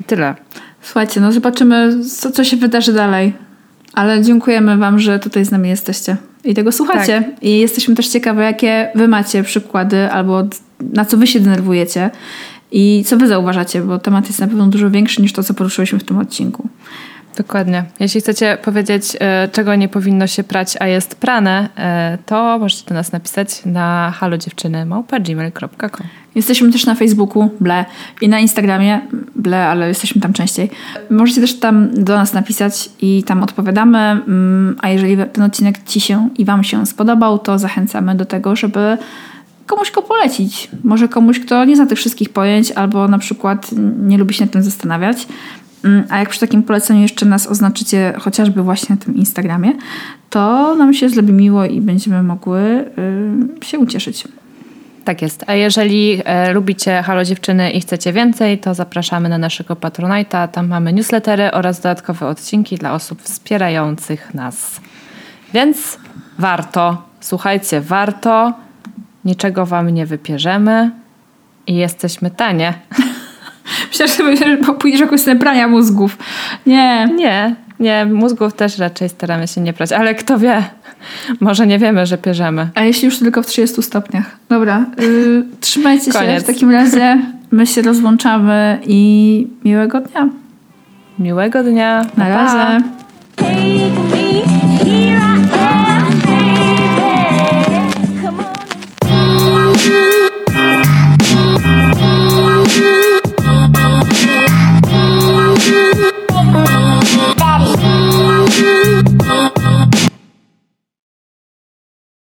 Tyle. 0.06 0.34
Słuchajcie, 0.82 1.20
no 1.20 1.32
zobaczymy, 1.32 2.04
co, 2.04 2.30
co 2.30 2.44
się 2.44 2.56
wydarzy 2.56 2.92
dalej. 2.92 3.32
Ale 3.94 4.22
dziękujemy 4.22 4.76
Wam, 4.76 4.98
że 4.98 5.18
tutaj 5.18 5.44
z 5.44 5.50
nami 5.50 5.68
jesteście 5.68 6.16
i 6.44 6.54
tego 6.54 6.72
słuchacie. 6.72 7.22
Tak. 7.22 7.42
I 7.42 7.58
jesteśmy 7.58 7.94
też 7.94 8.08
ciekawe, 8.08 8.42
jakie 8.42 8.90
Wy 8.94 9.08
macie 9.08 9.42
przykłady 9.42 10.10
albo 10.10 10.42
na 10.92 11.04
co 11.04 11.16
Wy 11.16 11.26
się 11.26 11.40
denerwujecie 11.40 12.10
i 12.72 13.04
co 13.06 13.16
Wy 13.16 13.28
zauważacie, 13.28 13.82
bo 13.82 13.98
temat 13.98 14.26
jest 14.26 14.40
na 14.40 14.46
pewno 14.46 14.66
dużo 14.66 14.90
większy 14.90 15.22
niż 15.22 15.32
to, 15.32 15.42
co 15.42 15.54
poruszyliśmy 15.54 15.98
w 15.98 16.04
tym 16.04 16.18
odcinku. 16.18 16.68
Dokładnie. 17.36 17.84
Jeśli 18.00 18.20
chcecie 18.20 18.58
powiedzieć, 18.64 19.16
e, 19.20 19.48
czego 19.52 19.74
nie 19.74 19.88
powinno 19.88 20.26
się 20.26 20.44
prać, 20.44 20.76
a 20.80 20.86
jest 20.86 21.14
prane, 21.14 21.68
e, 21.76 22.18
to 22.26 22.58
możecie 22.58 22.86
do 22.88 22.94
nas 22.94 23.12
napisać 23.12 23.64
na 23.64 24.12
halodziewczyny.gmail.com 24.16 26.06
Jesteśmy 26.34 26.72
też 26.72 26.86
na 26.86 26.94
Facebooku, 26.94 27.50
ble, 27.60 27.84
i 28.20 28.28
na 28.28 28.40
Instagramie, 28.40 29.00
ble, 29.36 29.66
ale 29.66 29.88
jesteśmy 29.88 30.20
tam 30.20 30.32
częściej. 30.32 30.70
Możecie 31.10 31.40
też 31.40 31.58
tam 31.58 32.04
do 32.04 32.14
nas 32.14 32.32
napisać 32.32 32.90
i 33.00 33.22
tam 33.22 33.42
odpowiadamy, 33.42 33.98
mm, 33.98 34.76
a 34.80 34.88
jeżeli 34.88 35.16
ten 35.32 35.44
odcinek 35.44 35.84
Ci 35.84 36.00
się 36.00 36.28
i 36.38 36.44
Wam 36.44 36.64
się 36.64 36.86
spodobał, 36.86 37.38
to 37.38 37.58
zachęcamy 37.58 38.14
do 38.14 38.24
tego, 38.24 38.56
żeby 38.56 38.98
komuś 39.66 39.90
go 39.90 40.02
polecić. 40.02 40.70
Może 40.84 41.08
komuś, 41.08 41.40
kto 41.40 41.64
nie 41.64 41.76
zna 41.76 41.86
tych 41.86 41.98
wszystkich 41.98 42.28
pojęć 42.28 42.72
albo 42.72 43.08
na 43.08 43.18
przykład 43.18 43.70
nie 43.98 44.18
lubi 44.18 44.34
się 44.34 44.44
nad 44.44 44.52
tym 44.52 44.62
zastanawiać. 44.62 45.26
Mm, 45.84 46.04
a 46.10 46.18
jak 46.18 46.28
przy 46.28 46.40
takim 46.40 46.62
poleceniu 46.62 47.02
jeszcze 47.02 47.26
nas 47.26 47.46
oznaczycie 47.46 48.14
chociażby 48.18 48.62
właśnie 48.62 48.96
na 48.96 49.02
tym 49.02 49.16
Instagramie, 49.16 49.72
to 50.30 50.74
nam 50.74 50.94
się 50.94 51.08
zrobi 51.08 51.32
miło 51.32 51.64
i 51.64 51.80
będziemy 51.80 52.22
mogły 52.22 52.60
y, 53.62 53.66
się 53.66 53.78
ucieszyć. 53.78 54.24
Tak 55.04 55.22
jest. 55.22 55.44
A 55.46 55.54
jeżeli 55.54 56.22
e, 56.24 56.52
lubicie 56.52 57.02
Halo 57.02 57.24
Dziewczyny 57.24 57.70
i 57.70 57.80
chcecie 57.80 58.12
więcej, 58.12 58.58
to 58.58 58.74
zapraszamy 58.74 59.28
na 59.28 59.38
naszego 59.38 59.74
Patronite'a. 59.74 60.48
Tam 60.48 60.68
mamy 60.68 60.92
newslettery 60.92 61.50
oraz 61.52 61.80
dodatkowe 61.80 62.26
odcinki 62.26 62.76
dla 62.76 62.94
osób 62.94 63.22
wspierających 63.22 64.34
nas. 64.34 64.80
Więc 65.54 65.98
warto, 66.38 67.02
słuchajcie, 67.20 67.80
warto. 67.80 68.52
Niczego 69.24 69.66
wam 69.66 69.90
nie 69.90 70.06
wypierzemy 70.06 70.90
i 71.66 71.74
jesteśmy 71.74 72.30
tanie. 72.30 72.74
Myślę, 73.98 74.08
że 74.08 74.56
pójdziesz 74.74 75.00
o 75.00 75.06
kwestię 75.06 75.36
prania 75.36 75.68
mózgów. 75.68 76.18
Nie. 76.66 77.08
Nie, 77.16 77.54
nie. 77.80 78.06
Mózgów 78.06 78.54
też 78.54 78.78
raczej 78.78 79.08
staramy 79.08 79.48
się 79.48 79.60
nie 79.60 79.72
prać, 79.72 79.92
ale 79.92 80.14
kto 80.14 80.38
wie. 80.38 80.62
Może 81.40 81.66
nie 81.66 81.78
wiemy, 81.78 82.06
że 82.06 82.18
pierzemy. 82.18 82.68
A 82.74 82.82
jeśli 82.82 83.04
już 83.04 83.18
tylko 83.18 83.42
w 83.42 83.46
30 83.46 83.82
stopniach. 83.82 84.36
Dobra, 84.48 84.86
yy, 84.98 85.44
trzymajcie 85.60 86.12
Koniec. 86.12 86.34
się. 86.34 86.40
W 86.40 86.44
takim 86.46 86.70
razie 86.70 87.18
my 87.50 87.66
się 87.66 87.82
rozłączamy 87.82 88.78
i 88.86 89.46
miłego 89.64 90.00
dnia. 90.00 90.28
Miłego 91.18 91.62
dnia. 91.62 92.06
Na 92.16 92.28
razie. 92.28 92.84